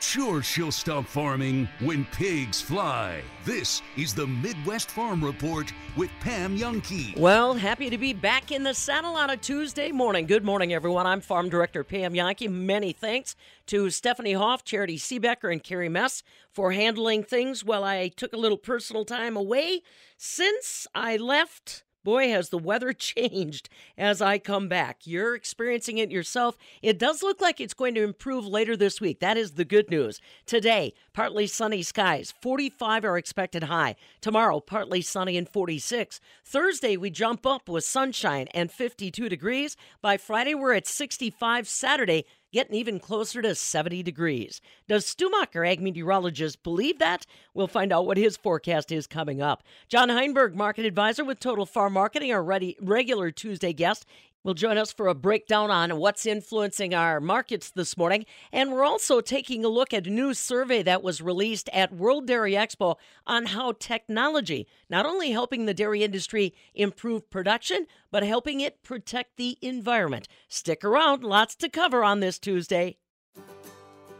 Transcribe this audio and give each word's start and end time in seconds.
Sure, 0.00 0.42
she'll 0.42 0.70
stop 0.70 1.06
farming 1.06 1.68
when 1.80 2.04
pigs 2.06 2.60
fly. 2.60 3.22
This 3.44 3.80
is 3.96 4.14
the 4.14 4.26
Midwest 4.26 4.90
Farm 4.90 5.24
Report 5.24 5.72
with 5.96 6.10
Pam 6.20 6.58
Jahnke. 6.58 7.16
Well, 7.16 7.54
happy 7.54 7.88
to 7.88 7.96
be 7.96 8.12
back 8.12 8.52
in 8.52 8.62
the 8.62 8.74
saddle 8.74 9.16
on 9.16 9.30
a 9.30 9.36
Tuesday 9.36 9.90
morning. 9.92 10.26
Good 10.26 10.44
morning, 10.44 10.72
everyone. 10.74 11.06
I'm 11.06 11.20
Farm 11.22 11.48
Director 11.48 11.82
Pam 11.82 12.12
Jahnke. 12.12 12.50
Many 12.50 12.92
thanks 12.92 13.36
to 13.66 13.88
Stephanie 13.88 14.34
Hoff, 14.34 14.64
Charity 14.64 14.98
Seebecker, 14.98 15.50
and 15.50 15.62
Carrie 15.62 15.88
Mess 15.88 16.22
for 16.52 16.72
handling 16.72 17.24
things 17.24 17.64
while 17.64 17.82
I 17.82 18.08
took 18.08 18.34
a 18.34 18.38
little 18.38 18.58
personal 18.58 19.06
time 19.06 19.36
away. 19.36 19.80
Since 20.18 20.86
I 20.94 21.16
left 21.16 21.84
Boy, 22.06 22.28
has 22.28 22.50
the 22.50 22.58
weather 22.58 22.92
changed 22.92 23.68
as 23.98 24.22
I 24.22 24.38
come 24.38 24.68
back. 24.68 25.00
You're 25.08 25.34
experiencing 25.34 25.98
it 25.98 26.12
yourself. 26.12 26.56
It 26.80 27.00
does 27.00 27.20
look 27.20 27.40
like 27.40 27.60
it's 27.60 27.74
going 27.74 27.96
to 27.96 28.04
improve 28.04 28.46
later 28.46 28.76
this 28.76 29.00
week. 29.00 29.18
That 29.18 29.36
is 29.36 29.54
the 29.54 29.64
good 29.64 29.90
news. 29.90 30.20
Today, 30.46 30.94
partly 31.12 31.48
sunny 31.48 31.82
skies, 31.82 32.32
45 32.40 33.04
are 33.04 33.18
expected 33.18 33.64
high. 33.64 33.96
Tomorrow, 34.20 34.60
partly 34.60 35.00
sunny 35.00 35.36
and 35.36 35.48
46. 35.48 36.20
Thursday, 36.44 36.96
we 36.96 37.10
jump 37.10 37.44
up 37.44 37.68
with 37.68 37.82
sunshine 37.82 38.46
and 38.54 38.70
52 38.70 39.28
degrees. 39.28 39.76
By 40.00 40.16
Friday, 40.16 40.54
we're 40.54 40.74
at 40.74 40.86
65. 40.86 41.66
Saturday, 41.66 42.24
getting 42.52 42.74
even 42.74 42.98
closer 42.98 43.42
to 43.42 43.54
70 43.54 44.02
degrees. 44.02 44.60
Does 44.88 45.04
Stumacher, 45.04 45.66
ag 45.68 45.80
meteorologist, 45.80 46.62
believe 46.62 46.98
that? 46.98 47.26
We'll 47.54 47.66
find 47.66 47.92
out 47.92 48.06
what 48.06 48.16
his 48.16 48.36
forecast 48.36 48.92
is 48.92 49.06
coming 49.06 49.42
up. 49.42 49.62
John 49.88 50.08
Heinberg, 50.08 50.54
market 50.54 50.84
advisor 50.84 51.24
with 51.24 51.40
Total 51.40 51.66
Farm 51.66 51.92
Marketing, 51.92 52.32
our 52.32 52.42
ready, 52.42 52.76
regular 52.80 53.30
Tuesday 53.30 53.72
guest, 53.72 54.06
will 54.46 54.54
join 54.54 54.78
us 54.78 54.92
for 54.92 55.08
a 55.08 55.14
breakdown 55.14 55.72
on 55.72 55.96
what's 55.96 56.24
influencing 56.24 56.94
our 56.94 57.20
markets 57.20 57.68
this 57.70 57.96
morning. 57.96 58.24
And 58.52 58.70
we're 58.70 58.84
also 58.84 59.20
taking 59.20 59.64
a 59.64 59.68
look 59.68 59.92
at 59.92 60.06
a 60.06 60.10
new 60.10 60.34
survey 60.34 60.84
that 60.84 61.02
was 61.02 61.20
released 61.20 61.68
at 61.72 61.92
World 61.92 62.28
Dairy 62.28 62.52
Expo 62.52 62.94
on 63.26 63.46
how 63.46 63.72
technology 63.72 64.68
not 64.88 65.04
only 65.04 65.32
helping 65.32 65.66
the 65.66 65.74
dairy 65.74 66.04
industry 66.04 66.54
improve 66.76 67.28
production, 67.28 67.88
but 68.12 68.22
helping 68.22 68.60
it 68.60 68.84
protect 68.84 69.36
the 69.36 69.58
environment. 69.60 70.28
Stick 70.46 70.84
around, 70.84 71.24
lots 71.24 71.56
to 71.56 71.68
cover 71.68 72.04
on 72.04 72.20
this 72.20 72.38
Tuesday. 72.38 72.98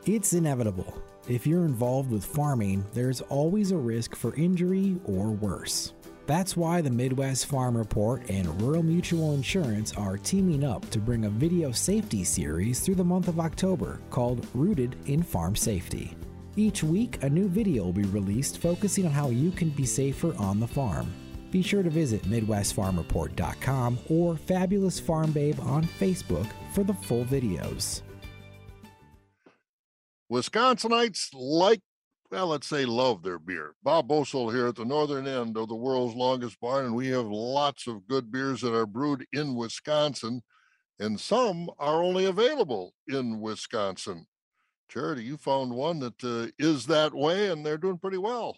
It's 0.07 0.33
inevitable. 0.33 1.01
If 1.29 1.47
you're 1.47 1.65
involved 1.65 2.11
with 2.11 2.25
farming, 2.25 2.85
there's 2.95 3.21
always 3.21 3.71
a 3.71 3.77
risk 3.77 4.17
for 4.17 4.35
injury 4.35 4.97
or 5.05 5.31
worse. 5.31 5.93
That's 6.27 6.57
why 6.57 6.81
the 6.81 6.91
Midwest 6.91 7.47
Farm 7.47 7.77
Report 7.77 8.29
and 8.29 8.61
Rural 8.61 8.83
Mutual 8.83 9.35
Insurance 9.35 9.93
are 9.93 10.19
teaming 10.19 10.65
up 10.65 10.89
to 10.91 10.99
bring 10.99 11.25
a 11.25 11.31
video 11.31 11.71
safety 11.71 12.25
series 12.25 12.81
through 12.81 12.97
the 12.97 13.05
month 13.05 13.29
of 13.29 13.39
October 13.39 14.01
called 14.11 14.45
Rooted 14.53 14.97
in 15.07 15.23
Farm 15.23 15.55
Safety. 15.55 16.17
Each 16.57 16.83
week, 16.83 17.23
a 17.23 17.31
new 17.31 17.49
video 17.49 17.85
will 17.85 17.93
be 17.93 18.03
released 18.05 18.59
focusing 18.59 19.07
on 19.07 19.13
how 19.13 19.31
you 19.31 19.53
can 19.53 19.71
be 19.71 19.87
safer 19.87 20.35
on 20.37 20.59
the 20.59 20.67
farm. 20.67 21.13
Be 21.53 21.63
sure 21.63 21.85
to 21.85 21.91
visit 21.91 22.23
MidwestFarmReport.com 22.25 23.99
or 24.09 24.37
Fabulous 24.37 24.99
Farm 24.99 25.31
Babe 25.31 25.61
on 25.61 25.85
Facebook 26.01 26.49
for 26.75 26.83
the 26.83 26.95
full 26.95 27.25
videos. 27.25 28.03
Wisconsinites 30.33 31.29
like 31.33 31.83
well, 32.31 32.49
let's 32.49 32.67
say 32.67 32.85
love 32.85 33.23
their 33.23 33.39
beer. 33.39 33.75
Bob 33.83 34.09
Bosold 34.09 34.53
here 34.53 34.67
at 34.67 34.77
the 34.77 34.85
northern 34.85 35.27
end 35.27 35.57
of 35.57 35.69
the 35.69 35.75
world's 35.75 36.15
longest 36.15 36.59
barn, 36.61 36.87
and 36.87 36.95
we 36.95 37.09
have 37.09 37.27
lots 37.27 37.87
of 37.87 38.07
good 38.07 38.31
beers 38.33 38.61
that 38.61 38.75
are 38.75 38.87
brewed 38.87 39.27
in 39.33 39.55
Wisconsin, 39.55 40.43
and 40.99 41.21
some 41.21 41.71
are 41.79 42.03
only 42.03 42.25
available 42.25 42.95
in 43.09 43.41
Wisconsin. 43.41 44.27
Charity, 44.89 45.25
you 45.25 45.37
found 45.37 45.73
one 45.73 45.99
that 46.01 46.25
uh, 46.25 46.51
is 46.59 46.87
that 46.87 47.15
way, 47.15 47.51
and 47.51 47.65
they're 47.65 47.79
doing 47.79 47.99
pretty 47.99 48.19
well. 48.19 48.57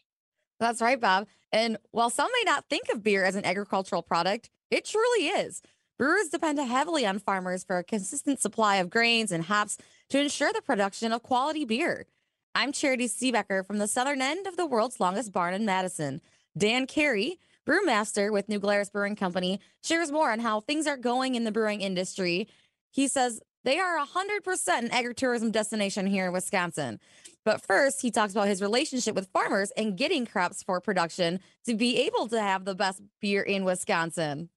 That's 0.61 0.81
right, 0.81 1.01
Bob. 1.01 1.27
And 1.53 1.79
while 1.91 2.11
some 2.11 2.31
may 2.33 2.45
not 2.45 2.65
think 2.69 2.89
of 2.93 3.03
beer 3.03 3.25
as 3.25 3.37
an 3.37 3.45
agricultural 3.45 4.03
product, 4.03 4.51
it 4.71 4.85
truly 4.85 5.29
is. 5.29 5.63
Brewers 5.99 6.29
depend 6.29 6.59
heavily 6.59 7.07
on 7.07 7.19
farmers 7.19 7.65
for 7.65 7.79
a 7.79 7.85
consistent 7.85 8.41
supply 8.41 8.77
of 8.77 8.91
grains 8.91 9.33
and 9.33 9.45
hops 9.45 9.79
to 10.11 10.21
ensure 10.21 10.53
the 10.53 10.63
production 10.63 11.13
of 11.13 11.23
quality 11.23 11.65
beer. 11.65 12.07
I'm 12.55 12.73
Charity 12.73 13.07
Seebecker 13.07 13.65
from 13.67 13.79
the 13.79 13.87
southern 13.87 14.21
end 14.21 14.47
of 14.47 14.57
the 14.57 14.67
world's 14.67 15.01
longest 15.01 15.33
barn 15.33 15.55
in 15.55 15.65
Madison. 15.65 16.21
Dan 16.57 16.87
Carey, 16.87 17.39
brewmaster 17.67 18.33
with 18.33 18.49
New 18.49 18.59
Glarus 18.59 18.91
Brewing 18.91 19.17
Company, 19.17 19.61
shares 19.83 20.11
more 20.11 20.33
on 20.33 20.41
how 20.41 20.61
things 20.61 20.87
are 20.87 20.97
going 20.97 21.35
in 21.35 21.45
the 21.45 21.53
brewing 21.53 21.81
industry. 21.81 22.49
He 22.91 23.07
says 23.07 23.41
they 23.65 23.79
are 23.79 23.99
100% 23.99 24.69
an 24.79 24.89
agritourism 24.89 25.53
destination 25.53 26.07
here 26.07 26.27
in 26.27 26.33
Wisconsin. 26.33 26.99
But 27.45 27.63
first, 27.65 28.03
he 28.03 28.11
talks 28.11 28.33
about 28.33 28.49
his 28.49 28.61
relationship 28.61 29.15
with 29.15 29.29
farmers 29.29 29.71
and 29.77 29.97
getting 29.97 30.27
crops 30.27 30.63
for 30.63 30.81
production 30.81 31.41
to 31.67 31.75
be 31.75 31.99
able 31.99 32.29
to 32.29 32.41
have 32.41 32.65
the 32.65 32.75
best 32.75 33.01
beer 33.21 33.43
in 33.43 33.65
Wisconsin. 33.65 34.49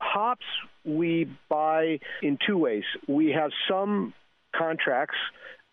Hops 0.00 0.46
we 0.84 1.30
buy 1.48 1.98
in 2.22 2.38
two 2.46 2.56
ways. 2.56 2.84
We 3.06 3.30
have 3.30 3.50
some 3.68 4.14
contracts 4.56 5.16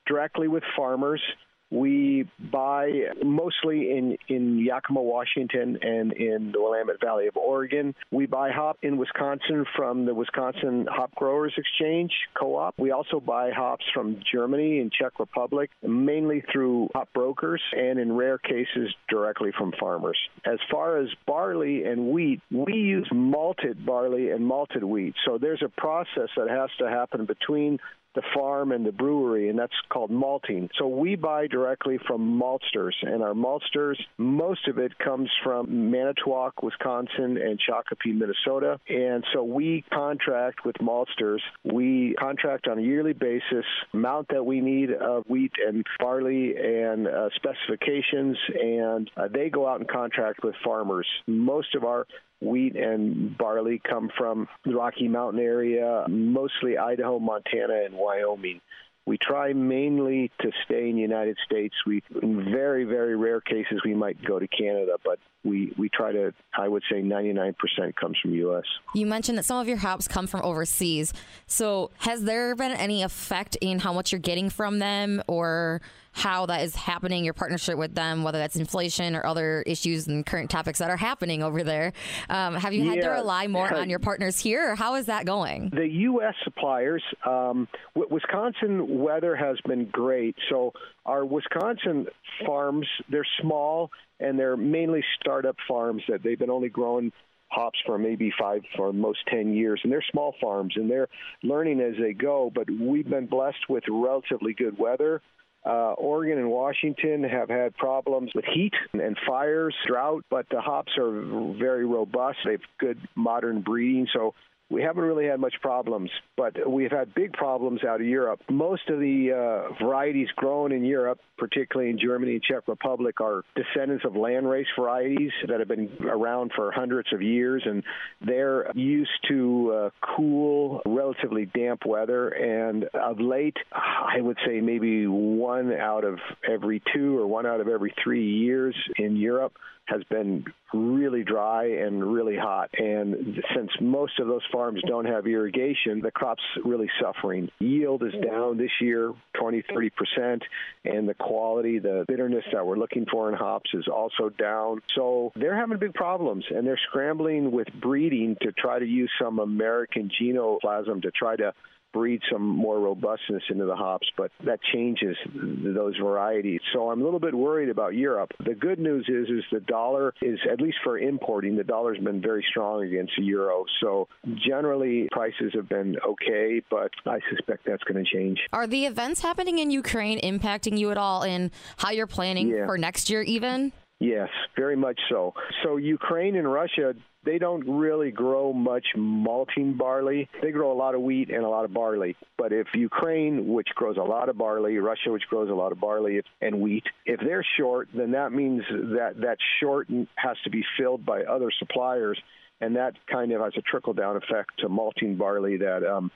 directly 0.05 0.47
with 0.47 0.63
farmers 0.75 1.21
we 1.69 2.29
buy 2.51 2.89
mostly 3.23 3.91
in, 3.91 4.17
in 4.27 4.59
Yakima, 4.59 5.01
Washington, 5.01 5.77
and 5.81 6.13
in 6.13 6.51
the 6.53 6.61
Willamette 6.61 7.01
Valley 7.01 7.27
of 7.27 7.35
Oregon. 7.35 7.93
We 8.11 8.25
buy 8.25 8.51
hop 8.51 8.77
in 8.81 8.97
Wisconsin 8.97 9.65
from 9.75 10.05
the 10.05 10.13
Wisconsin 10.13 10.87
Hop 10.89 11.13
Growers 11.15 11.53
Exchange 11.57 12.11
Co-op. 12.39 12.75
We 12.77 12.91
also 12.91 13.19
buy 13.19 13.51
hops 13.51 13.85
from 13.93 14.19
Germany 14.31 14.79
and 14.79 14.91
Czech 14.91 15.19
Republic, 15.19 15.69
mainly 15.83 16.43
through 16.51 16.89
hop 16.93 17.09
brokers, 17.13 17.61
and 17.73 17.99
in 17.99 18.13
rare 18.13 18.37
cases 18.37 18.93
directly 19.09 19.51
from 19.57 19.73
farmers. 19.79 20.17
As 20.45 20.59
far 20.71 20.97
as 20.97 21.09
barley 21.25 21.83
and 21.83 22.11
wheat, 22.11 22.41
we 22.51 22.73
use 22.73 23.07
malted 23.11 23.85
barley 23.85 24.31
and 24.31 24.45
malted 24.45 24.83
wheat. 24.83 25.15
So 25.25 25.37
there's 25.37 25.61
a 25.63 25.69
process 25.69 26.29
that 26.37 26.49
has 26.49 26.69
to 26.79 26.89
happen 26.89 27.25
between 27.25 27.79
the 28.17 28.23
farm 28.33 28.71
and 28.71 28.83
the 28.83 28.91
brewery, 28.91 29.47
and 29.47 29.59
that's 29.59 29.79
called 29.89 30.09
malting. 30.09 30.69
So 30.79 30.87
we 30.87 31.15
buy 31.15 31.45
directly 31.45 31.99
from 32.07 32.41
maltsters, 32.41 32.93
and 33.03 33.21
our 33.21 33.35
maltsters, 33.35 33.95
most 34.17 34.67
of 34.67 34.79
it 34.79 34.97
comes 34.97 35.29
from 35.43 35.91
Manitowoc, 35.91 36.63
Wisconsin, 36.63 37.37
and 37.37 37.59
Shakopee, 37.59 38.17
Minnesota. 38.17 38.79
And 38.89 39.23
so 39.33 39.43
we 39.43 39.85
contract 39.93 40.65
with 40.65 40.77
maltsters. 40.77 41.41
We 41.63 42.15
contract 42.19 42.67
on 42.67 42.79
a 42.79 42.81
yearly 42.81 43.13
basis, 43.13 43.65
amount 43.93 44.29
that 44.29 44.43
we 44.43 44.61
need 44.61 44.91
of 44.91 45.23
wheat 45.27 45.53
and 45.63 45.85
barley 45.99 46.55
and 46.57 47.07
uh, 47.07 47.29
specifications, 47.35 48.35
and 48.59 49.11
uh, 49.15 49.27
they 49.31 49.51
go 49.51 49.67
out 49.67 49.79
and 49.79 49.87
contract 49.87 50.43
with 50.43 50.55
farmers. 50.65 51.07
Most 51.27 51.75
of 51.75 51.83
our 51.83 52.07
wheat 52.41 52.75
and 52.75 53.37
barley 53.37 53.81
come 53.87 54.09
from 54.15 54.47
the 54.65 54.75
Rocky 54.75 55.07
Mountain 55.07 55.41
area, 55.41 56.05
mostly 56.07 56.77
Idaho, 56.77 57.19
Montana, 57.19 57.83
and 57.85 57.95
Wyoming. 57.95 58.61
We 59.05 59.17
try 59.17 59.53
mainly 59.53 60.31
to 60.41 60.51
stay 60.65 60.89
in 60.89 60.97
the 60.97 61.01
United 61.01 61.37
States. 61.45 61.73
We, 61.85 62.03
in 62.21 62.43
very, 62.43 62.83
very 62.83 63.15
rare 63.15 63.39
cases, 63.39 63.81
we 63.85 63.95
might 63.95 64.21
go 64.23 64.37
to 64.37 64.47
Canada, 64.47 64.97
but 65.03 65.17
we, 65.43 65.73
we 65.77 65.89
try 65.89 66.11
to, 66.11 66.33
I 66.57 66.67
would 66.67 66.83
say 66.91 67.01
99% 67.01 67.55
comes 67.95 68.17
from 68.21 68.33
U.S. 68.33 68.63
You 68.93 69.05
mentioned 69.05 69.37
that 69.37 69.45
some 69.45 69.59
of 69.59 69.67
your 69.67 69.77
hops 69.77 70.07
come 70.07 70.27
from 70.27 70.41
overseas. 70.43 71.13
So 71.45 71.91
has 71.99 72.23
there 72.23 72.55
been 72.55 72.71
any 72.71 73.03
effect 73.03 73.55
in 73.61 73.79
how 73.79 73.93
much 73.93 74.11
you're 74.11 74.19
getting 74.19 74.49
from 74.49 74.79
them 74.79 75.23
or 75.27 75.81
how 76.11 76.47
that 76.47 76.63
is 76.63 76.75
happening, 76.75 77.23
your 77.23 77.35
partnership 77.35 77.77
with 77.77 77.93
them, 77.93 78.23
whether 78.23 78.39
that's 78.39 78.55
inflation 78.55 79.15
or 79.15 79.23
other 79.25 79.63
issues 79.67 80.07
and 80.07 80.25
current 80.25 80.49
topics 80.49 80.79
that 80.79 80.89
are 80.89 80.97
happening 80.97 81.43
over 81.43 81.63
there? 81.63 81.93
Um, 82.29 82.55
have 82.55 82.73
you 82.73 82.89
had 82.89 82.97
yeah. 82.97 83.09
to 83.09 83.09
rely 83.11 83.47
more 83.47 83.71
on 83.73 83.89
your 83.89 83.99
partners 83.99 84.39
here 84.39 84.71
or 84.71 84.75
how 84.75 84.95
is 84.95 85.05
that 85.05 85.25
going? 85.25 85.69
The 85.69 85.87
U.S. 85.87 86.33
suppliers, 86.43 87.03
um, 87.25 87.67
Wisconsin 87.95 88.99
weather 88.99 89.35
has 89.35 89.57
been 89.67 89.85
great. 89.91 90.35
So 90.49 90.73
our 91.05 91.23
Wisconsin 91.23 92.07
farms, 92.45 92.87
they're 93.09 93.27
small 93.41 93.91
and 94.19 94.37
they're 94.37 94.57
mainly 94.57 95.03
startup 95.19 95.55
farms 95.67 96.03
that 96.07 96.23
they've 96.23 96.39
been 96.39 96.49
only 96.49 96.69
growing 96.69 97.11
hops 97.49 97.79
for 97.85 97.97
maybe 97.97 98.31
five 98.39 98.61
for 98.75 98.91
most 98.91 99.19
10 99.29 99.53
years. 99.53 99.79
And 99.83 99.91
they're 99.91 100.03
small 100.11 100.35
farms 100.41 100.73
and 100.75 100.89
they're 100.89 101.07
learning 101.43 101.79
as 101.81 101.93
they 101.99 102.13
go. 102.13 102.51
But 102.53 102.69
we've 102.69 103.09
been 103.09 103.27
blessed 103.27 103.69
with 103.69 103.83
relatively 103.89 104.53
good 104.53 104.77
weather. 104.77 105.21
Uh, 105.65 105.93
Oregon 105.93 106.37
and 106.37 106.49
Washington 106.49 107.23
have 107.23 107.49
had 107.49 107.75
problems 107.75 108.31
with 108.33 108.45
heat 108.45 108.73
and 108.93 109.17
fires, 109.27 109.75
drought, 109.85 110.23
but 110.29 110.45
the 110.49 110.61
hops 110.61 110.93
are 110.97 111.11
very 111.59 111.85
robust. 111.85 112.37
They've 112.45 112.61
good 112.79 112.97
modern 113.15 113.61
breeding, 113.61 114.07
so 114.13 114.33
we 114.69 114.81
haven't 114.81 115.03
really 115.03 115.27
had 115.27 115.39
much 115.39 115.55
problems, 115.61 116.09
but 116.35 116.69
we've 116.69 116.91
had 116.91 117.13
big 117.15 117.31
problems 117.33 117.83
out 117.85 118.01
of 118.01 118.07
Europe. 118.07 118.41
Most 118.49 118.89
of 118.89 118.99
the 118.99 119.31
uh, 119.31 119.83
varieties 119.83 120.27
grown 120.35 120.73
in 120.73 120.83
Europe, 120.83 121.19
particularly 121.37 121.89
in 121.89 121.97
Germany 121.97 122.33
and 122.33 122.43
Czech 122.43 122.67
Republic, 122.67 123.21
are 123.21 123.43
descendants 123.55 124.03
of 124.03 124.13
landrace 124.13 124.65
varieties 124.77 125.31
that 125.47 125.59
have 125.59 125.69
been 125.69 125.89
around 126.01 126.51
for 126.53 126.71
hundreds 126.71 127.13
of 127.13 127.21
years, 127.21 127.63
and 127.65 127.81
they're 128.25 128.69
used 128.75 129.11
to 129.29 129.71
uh, 129.73 129.89
cool, 130.17 130.81
relatively 130.85 131.45
damp 131.45 131.85
weather. 131.85 132.27
And 132.27 132.85
of 132.93 133.21
late, 133.21 133.57
I 133.71 134.19
would 134.19 134.37
say 134.45 134.59
maybe 134.59 135.07
one 135.07 135.71
out 135.71 136.03
of 136.03 136.19
every 136.47 136.81
two 136.93 137.17
or 137.17 137.25
one 137.25 137.45
out 137.45 137.61
of 137.61 137.69
every 137.69 137.93
three 138.03 138.25
years 138.25 138.75
in 138.97 139.15
Europe 139.15 139.53
has 139.87 140.03
been 140.09 140.45
really 140.73 141.23
dry 141.23 141.65
and 141.65 142.03
really 142.03 142.35
hot. 142.35 142.69
And 142.77 143.41
since 143.55 143.71
most 143.79 144.19
of 144.19 144.27
those 144.27 144.41
farms 144.51 144.81
don't 144.87 145.05
have 145.05 145.25
irrigation, 145.27 146.01
the 146.01 146.11
crop's 146.11 146.43
really 146.63 146.89
suffering. 147.01 147.49
Yield 147.59 148.03
is 148.03 148.13
down 148.23 148.57
this 148.57 148.71
year 148.81 149.13
20, 149.39 149.63
30%, 149.63 150.41
and 150.85 151.07
the 151.07 151.13
quality, 151.13 151.79
the 151.79 152.05
bitterness 152.07 152.43
that 152.51 152.65
we're 152.65 152.77
looking 152.77 153.05
for 153.09 153.29
in 153.29 153.35
hops 153.35 153.69
is 153.73 153.87
also 153.87 154.29
down. 154.29 154.81
So 154.95 155.31
they're 155.35 155.55
having 155.55 155.77
big 155.77 155.93
problems, 155.93 156.45
and 156.49 156.65
they're 156.65 156.79
scrambling 156.89 157.51
with 157.51 157.67
breeding 157.79 158.35
to 158.41 158.51
try 158.51 158.79
to 158.79 158.85
use 158.85 159.11
some 159.21 159.39
American 159.39 160.09
germplasm 160.09 161.01
to 161.03 161.11
try 161.11 161.35
to 161.35 161.53
breed 161.97 162.21
some 162.31 162.43
more 162.43 162.79
robustness 162.79 163.41
into 163.49 163.65
the 163.65 163.75
hops, 163.75 164.07
but 164.15 164.31
that 164.45 164.59
changes 164.71 165.17
those 165.33 165.97
varieties. 165.97 166.61
So 166.71 166.91
I'm 166.91 167.01
a 167.01 167.03
little 167.03 167.19
bit 167.19 167.33
worried 167.33 167.69
about 167.69 167.95
Europe. 167.95 168.31
The 168.45 168.53
good 168.53 168.77
news 168.77 169.05
is 169.09 169.27
is 169.29 169.43
the 169.51 169.61
dollar 169.61 170.13
is 170.21 170.37
at 170.51 170.61
least 170.61 170.77
for 170.83 170.99
importing, 170.99 171.55
the 171.55 171.63
dollar's 171.63 171.97
been 171.97 172.21
very 172.21 172.45
strong 172.51 172.83
against 172.83 173.13
the 173.17 173.23
euro. 173.23 173.65
So 173.81 174.07
generally 174.47 175.07
prices 175.11 175.53
have 175.55 175.67
been 175.67 175.95
okay, 176.07 176.61
but 176.69 176.91
I 177.07 177.19
suspect 177.31 177.65
that's 177.65 177.83
going 177.83 178.03
to 178.03 178.09
change. 178.09 178.39
Are 178.53 178.67
the 178.67 178.85
events 178.85 179.21
happening 179.21 179.57
in 179.57 179.71
Ukraine 179.71 180.19
impacting 180.21 180.77
you 180.77 180.91
at 180.91 180.97
all 180.97 181.23
in 181.23 181.51
how 181.77 181.89
you're 181.89 182.05
planning 182.05 182.49
yeah. 182.49 182.67
for 182.67 182.77
next 182.77 183.09
year 183.09 183.23
even? 183.23 183.71
Yes, 183.99 184.29
very 184.55 184.75
much 184.75 184.99
so. 185.09 185.33
So 185.63 185.77
Ukraine 185.77 186.35
and 186.35 186.51
Russia 186.51 186.93
they 187.27 187.37
don't 187.37 187.67
really 187.67 188.11
grow 188.11 188.53
much 188.53 188.85
malting 188.95 189.73
barley. 189.73 190.29
They 190.41 190.51
grow 190.51 190.71
a 190.71 190.77
lot 190.77 190.95
of 190.95 191.01
wheat 191.01 191.29
and 191.29 191.43
a 191.43 191.49
lot 191.49 191.65
of 191.65 191.73
barley. 191.73 192.15
But 192.37 192.53
if 192.53 192.67
Ukraine, 192.73 193.47
which 193.47 193.67
grows 193.75 193.97
a 193.97 194.03
lot 194.03 194.29
of 194.29 194.37
barley, 194.37 194.77
Russia, 194.77 195.11
which 195.11 195.27
grows 195.29 195.49
a 195.49 195.53
lot 195.53 195.71
of 195.71 195.79
barley 195.79 196.21
and 196.41 196.61
wheat, 196.61 196.85
if 197.05 197.19
they're 197.19 197.45
short, 197.57 197.89
then 197.93 198.11
that 198.11 198.31
means 198.31 198.63
that 198.69 199.15
that 199.17 199.37
short 199.59 199.87
has 200.15 200.37
to 200.43 200.49
be 200.49 200.63
filled 200.77 201.05
by 201.05 201.23
other 201.23 201.51
suppliers 201.59 202.19
and 202.59 202.75
that 202.75 202.93
kind 203.11 203.31
of 203.31 203.41
has 203.41 203.53
a 203.57 203.61
trickle 203.61 203.93
down 203.93 204.15
effect 204.15 204.51
to 204.59 204.69
malting 204.69 205.15
barley 205.15 205.57
that 205.57 205.83
um, 205.83 206.11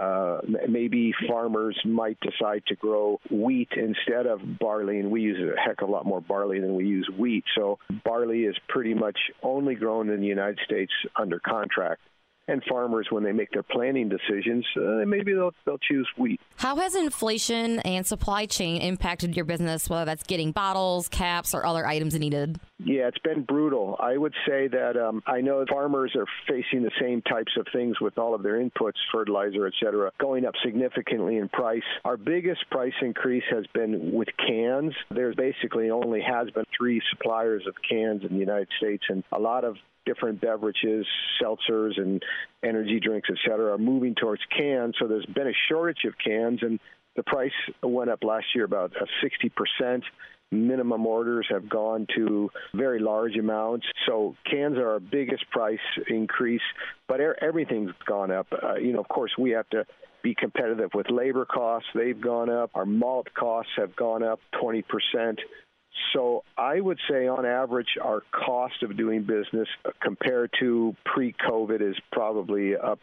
uh, 0.00 0.40
maybe 0.68 1.12
farmers 1.28 1.78
might 1.84 2.18
decide 2.20 2.62
to 2.68 2.74
grow 2.74 3.20
wheat 3.30 3.68
instead 3.76 4.26
of 4.26 4.40
barley, 4.58 4.98
and 4.98 5.10
we 5.10 5.22
use 5.22 5.38
a 5.38 5.60
heck 5.60 5.82
of 5.82 5.88
a 5.88 5.92
lot 5.92 6.06
more 6.06 6.20
barley 6.20 6.60
than 6.60 6.74
we 6.74 6.86
use 6.86 7.08
wheat. 7.16 7.44
So 7.56 7.78
barley 8.04 8.40
is 8.40 8.56
pretty 8.68 8.94
much 8.94 9.18
only 9.42 9.74
grown 9.74 10.10
in 10.10 10.20
the 10.20 10.26
United 10.26 10.58
States 10.64 10.92
under 11.16 11.38
contract 11.38 12.00
and 12.48 12.62
farmers 12.68 13.06
when 13.10 13.24
they 13.24 13.32
make 13.32 13.50
their 13.50 13.62
planning 13.62 14.08
decisions, 14.08 14.64
uh, 14.76 15.04
maybe 15.06 15.32
they'll 15.32 15.52
they'll 15.64 15.78
choose 15.78 16.08
wheat. 16.16 16.40
How 16.56 16.76
has 16.76 16.94
inflation 16.94 17.80
and 17.80 18.06
supply 18.06 18.46
chain 18.46 18.80
impacted 18.80 19.36
your 19.36 19.44
business, 19.44 19.88
whether 19.88 20.04
that's 20.04 20.22
getting 20.22 20.52
bottles, 20.52 21.08
caps, 21.08 21.54
or 21.54 21.66
other 21.66 21.86
items 21.86 22.14
needed? 22.14 22.58
Yeah, 22.78 23.08
it's 23.08 23.18
been 23.18 23.42
brutal. 23.42 23.96
I 23.98 24.16
would 24.16 24.34
say 24.46 24.68
that 24.68 24.96
um, 24.96 25.22
I 25.26 25.40
know 25.40 25.64
farmers 25.68 26.14
are 26.14 26.26
facing 26.48 26.82
the 26.82 26.90
same 27.00 27.22
types 27.22 27.52
of 27.58 27.66
things 27.72 28.00
with 28.00 28.18
all 28.18 28.34
of 28.34 28.42
their 28.42 28.62
inputs, 28.62 28.96
fertilizer, 29.12 29.66
et 29.66 29.72
cetera, 29.82 30.12
going 30.18 30.44
up 30.44 30.54
significantly 30.64 31.38
in 31.38 31.48
price. 31.48 31.82
Our 32.04 32.16
biggest 32.16 32.68
price 32.70 32.92
increase 33.00 33.44
has 33.50 33.64
been 33.72 34.12
with 34.12 34.28
cans. 34.46 34.92
There's 35.10 35.34
basically 35.34 35.90
only 35.90 36.20
has 36.20 36.50
been 36.50 36.64
three 36.76 37.00
suppliers 37.10 37.64
of 37.66 37.74
cans 37.88 38.22
in 38.22 38.34
the 38.34 38.40
United 38.40 38.68
States, 38.76 39.04
and 39.08 39.24
a 39.32 39.40
lot 39.40 39.64
of 39.64 39.76
different 40.06 40.40
beverages, 40.40 41.06
seltzers, 41.42 42.00
and 42.00 42.22
energy 42.64 43.00
drinks, 43.00 43.28
et 43.30 43.36
cetera, 43.46 43.74
are 43.74 43.78
moving 43.78 44.14
towards 44.14 44.42
cans. 44.56 44.94
So 44.98 45.06
there's 45.06 45.26
been 45.26 45.48
a 45.48 45.58
shortage 45.68 46.04
of 46.06 46.14
cans, 46.24 46.60
and 46.62 46.80
the 47.16 47.22
price 47.22 47.52
went 47.82 48.10
up 48.10 48.22
last 48.22 48.46
year 48.54 48.64
about 48.64 48.92
60%. 49.22 50.02
Minimum 50.52 51.04
orders 51.04 51.46
have 51.50 51.68
gone 51.68 52.06
to 52.14 52.50
very 52.72 53.00
large 53.00 53.36
amounts. 53.36 53.84
So 54.06 54.36
cans 54.48 54.76
are 54.78 54.90
our 54.90 55.00
biggest 55.00 55.50
price 55.50 55.80
increase, 56.08 56.62
but 57.08 57.20
everything's 57.20 57.90
gone 58.06 58.30
up. 58.30 58.46
Uh, 58.52 58.76
you 58.76 58.92
know, 58.92 59.00
of 59.00 59.08
course, 59.08 59.32
we 59.36 59.50
have 59.50 59.68
to 59.70 59.84
be 60.22 60.34
competitive 60.34 60.90
with 60.94 61.10
labor 61.10 61.44
costs. 61.44 61.88
They've 61.94 62.20
gone 62.20 62.48
up. 62.48 62.70
Our 62.74 62.86
malt 62.86 63.28
costs 63.34 63.72
have 63.76 63.96
gone 63.96 64.22
up 64.22 64.40
20%. 64.62 64.84
So 66.12 66.44
I 66.56 66.80
would 66.80 66.98
say, 67.10 67.26
on 67.26 67.44
average, 67.44 67.98
our 68.02 68.22
cost 68.32 68.82
of 68.82 68.96
doing 68.96 69.22
business 69.22 69.68
compared 70.00 70.50
to 70.60 70.94
pre-COVID 71.04 71.80
is 71.80 71.96
probably 72.12 72.76
up 72.76 72.98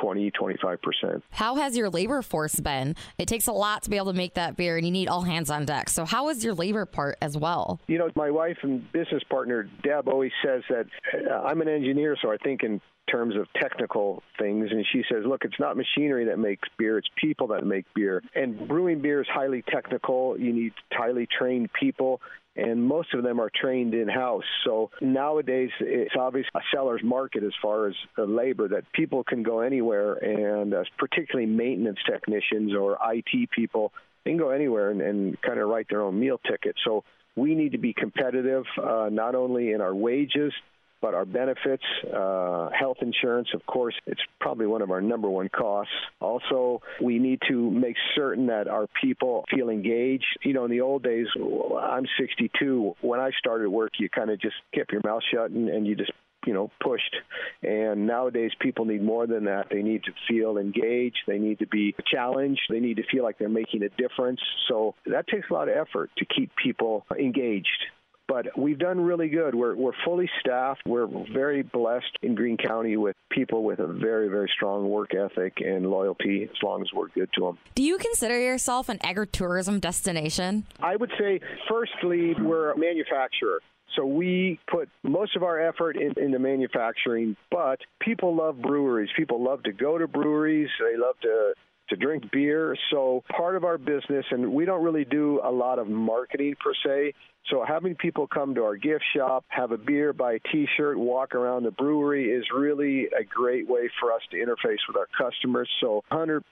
20, 0.00 0.30
25%. 0.30 1.22
How 1.30 1.54
has 1.56 1.76
your 1.76 1.88
labor 1.88 2.22
force 2.22 2.58
been? 2.60 2.96
It 3.18 3.26
takes 3.26 3.46
a 3.46 3.52
lot 3.52 3.82
to 3.84 3.90
be 3.90 3.96
able 3.96 4.12
to 4.12 4.16
make 4.16 4.34
that 4.34 4.56
beer, 4.56 4.76
and 4.76 4.84
you 4.84 4.92
need 4.92 5.08
all 5.08 5.22
hands 5.22 5.50
on 5.50 5.64
deck. 5.64 5.88
So, 5.88 6.04
how 6.04 6.28
is 6.28 6.44
your 6.44 6.54
labor 6.54 6.84
part 6.84 7.16
as 7.22 7.36
well? 7.36 7.80
You 7.86 7.98
know, 7.98 8.10
my 8.16 8.30
wife 8.30 8.58
and 8.62 8.90
business 8.92 9.22
partner, 9.30 9.68
Deb, 9.82 10.08
always 10.08 10.32
says 10.44 10.62
that 10.68 10.86
uh, 11.30 11.42
I'm 11.42 11.60
an 11.60 11.68
engineer, 11.68 12.16
so 12.20 12.30
I 12.30 12.36
think 12.38 12.62
in 12.62 12.80
terms 13.10 13.36
of 13.36 13.46
technical 13.60 14.22
things. 14.38 14.68
And 14.70 14.84
she 14.92 15.02
says, 15.10 15.24
look, 15.26 15.44
it's 15.44 15.58
not 15.60 15.76
machinery 15.76 16.26
that 16.26 16.38
makes 16.38 16.68
beer, 16.78 16.98
it's 16.98 17.08
people 17.16 17.48
that 17.48 17.64
make 17.64 17.86
beer. 17.94 18.22
And 18.34 18.68
brewing 18.68 19.00
beer 19.02 19.20
is 19.20 19.28
highly 19.32 19.62
technical. 19.62 20.38
You 20.38 20.52
need 20.52 20.72
highly 20.92 21.26
trained 21.38 21.70
people 21.72 22.20
and 22.56 22.82
most 22.86 23.12
of 23.14 23.22
them 23.22 23.40
are 23.40 23.50
trained 23.54 23.94
in 23.94 24.08
house. 24.08 24.44
So 24.64 24.90
nowadays, 25.00 25.70
it's 25.80 26.14
obvious 26.18 26.46
a 26.54 26.60
seller's 26.72 27.02
market 27.02 27.42
as 27.42 27.52
far 27.60 27.88
as 27.88 27.94
labor 28.16 28.68
that 28.68 28.84
people 28.92 29.24
can 29.24 29.42
go 29.42 29.60
anywhere, 29.60 30.14
and 30.14 30.72
uh, 30.72 30.84
particularly 30.98 31.46
maintenance 31.46 31.98
technicians 32.08 32.74
or 32.74 32.98
IT 33.12 33.50
people, 33.50 33.92
they 34.24 34.30
can 34.30 34.38
go 34.38 34.50
anywhere 34.50 34.90
and, 34.90 35.00
and 35.00 35.42
kind 35.42 35.58
of 35.58 35.68
write 35.68 35.88
their 35.90 36.02
own 36.02 36.18
meal 36.18 36.38
ticket. 36.48 36.76
So 36.84 37.02
we 37.36 37.54
need 37.54 37.72
to 37.72 37.78
be 37.78 37.92
competitive, 37.92 38.64
uh, 38.80 39.08
not 39.10 39.34
only 39.34 39.72
in 39.72 39.80
our 39.80 39.94
wages, 39.94 40.52
but 41.00 41.14
our 41.14 41.24
benefits, 41.24 41.84
uh, 42.14 42.70
health 42.70 42.98
insurance, 43.00 43.48
of 43.54 43.64
course, 43.66 43.94
it's 44.06 44.20
probably 44.40 44.66
one 44.66 44.82
of 44.82 44.90
our 44.90 45.00
number 45.00 45.28
one 45.28 45.48
costs. 45.48 45.92
Also, 46.20 46.80
we 47.02 47.18
need 47.18 47.40
to 47.48 47.70
make 47.70 47.96
certain 48.14 48.46
that 48.46 48.68
our 48.68 48.86
people 49.02 49.44
feel 49.54 49.68
engaged. 49.68 50.26
You 50.42 50.54
know, 50.54 50.64
in 50.64 50.70
the 50.70 50.80
old 50.80 51.02
days, 51.02 51.26
I'm 51.36 52.06
62. 52.18 52.96
When 53.00 53.20
I 53.20 53.30
started 53.38 53.68
work, 53.68 53.92
you 53.98 54.08
kind 54.08 54.30
of 54.30 54.40
just 54.40 54.56
kept 54.74 54.92
your 54.92 55.02
mouth 55.04 55.22
shut 55.32 55.50
and, 55.50 55.68
and 55.68 55.86
you 55.86 55.94
just 55.94 56.12
you 56.46 56.52
know 56.52 56.70
pushed 56.82 57.16
and 57.62 58.06
nowadays 58.06 58.50
people 58.60 58.84
need 58.84 59.02
more 59.02 59.26
than 59.26 59.44
that 59.44 59.68
they 59.70 59.82
need 59.82 60.02
to 60.04 60.12
feel 60.28 60.58
engaged 60.58 61.16
they 61.26 61.38
need 61.38 61.58
to 61.58 61.66
be 61.66 61.94
challenged 62.06 62.60
they 62.68 62.80
need 62.80 62.96
to 62.96 63.02
feel 63.10 63.22
like 63.24 63.38
they're 63.38 63.48
making 63.48 63.82
a 63.82 63.88
difference 63.90 64.40
so 64.68 64.94
that 65.06 65.26
takes 65.26 65.48
a 65.50 65.54
lot 65.54 65.68
of 65.68 65.74
effort 65.76 66.10
to 66.18 66.24
keep 66.26 66.50
people 66.62 67.06
engaged 67.18 67.86
but 68.28 68.46
we've 68.58 68.78
done 68.78 69.00
really 69.00 69.28
good. 69.28 69.54
We're, 69.54 69.74
we're 69.74 69.92
fully 70.04 70.30
staffed. 70.40 70.82
We're 70.86 71.06
very 71.32 71.62
blessed 71.62 72.18
in 72.22 72.34
Green 72.34 72.56
County 72.56 72.96
with 72.96 73.16
people 73.30 73.64
with 73.64 73.78
a 73.80 73.86
very, 73.86 74.28
very 74.28 74.50
strong 74.54 74.88
work 74.88 75.14
ethic 75.14 75.58
and 75.64 75.90
loyalty 75.90 76.44
as 76.44 76.62
long 76.62 76.82
as 76.82 76.88
we're 76.92 77.08
good 77.08 77.28
to 77.34 77.42
them. 77.42 77.58
Do 77.74 77.82
you 77.82 77.98
consider 77.98 78.38
yourself 78.38 78.88
an 78.88 78.98
agritourism 78.98 79.80
destination? 79.80 80.66
I 80.80 80.96
would 80.96 81.12
say, 81.18 81.40
firstly, 81.68 82.34
we're 82.40 82.72
a 82.72 82.78
manufacturer. 82.78 83.60
So 83.96 84.04
we 84.04 84.58
put 84.68 84.88
most 85.02 85.36
of 85.36 85.42
our 85.42 85.60
effort 85.60 85.96
in, 85.96 86.14
into 86.20 86.38
manufacturing, 86.38 87.36
but 87.50 87.78
people 88.00 88.34
love 88.34 88.60
breweries. 88.60 89.10
People 89.16 89.42
love 89.42 89.62
to 89.64 89.72
go 89.72 89.98
to 89.98 90.08
breweries. 90.08 90.68
They 90.80 90.98
love 90.98 91.14
to 91.22 91.54
to 91.88 91.96
drink 91.96 92.30
beer. 92.32 92.76
So 92.90 93.22
part 93.36 93.56
of 93.56 93.64
our 93.64 93.78
business, 93.78 94.24
and 94.30 94.52
we 94.52 94.64
don't 94.64 94.82
really 94.82 95.04
do 95.04 95.40
a 95.44 95.50
lot 95.50 95.78
of 95.78 95.88
marketing 95.88 96.54
per 96.62 96.72
se. 96.84 97.14
So 97.50 97.64
having 97.66 97.94
people 97.94 98.26
come 98.26 98.54
to 98.54 98.62
our 98.62 98.76
gift 98.76 99.04
shop, 99.14 99.44
have 99.48 99.70
a 99.72 99.76
beer, 99.76 100.12
buy 100.12 100.34
a 100.34 100.38
T-shirt, 100.50 100.98
walk 100.98 101.34
around 101.34 101.64
the 101.64 101.70
brewery 101.70 102.30
is 102.30 102.44
really 102.54 103.06
a 103.06 103.22
great 103.22 103.68
way 103.68 103.90
for 104.00 104.12
us 104.12 104.22
to 104.30 104.36
interface 104.38 104.78
with 104.88 104.96
our 104.96 105.08
customers. 105.16 105.68
So 105.80 106.02
100%. 106.10 106.42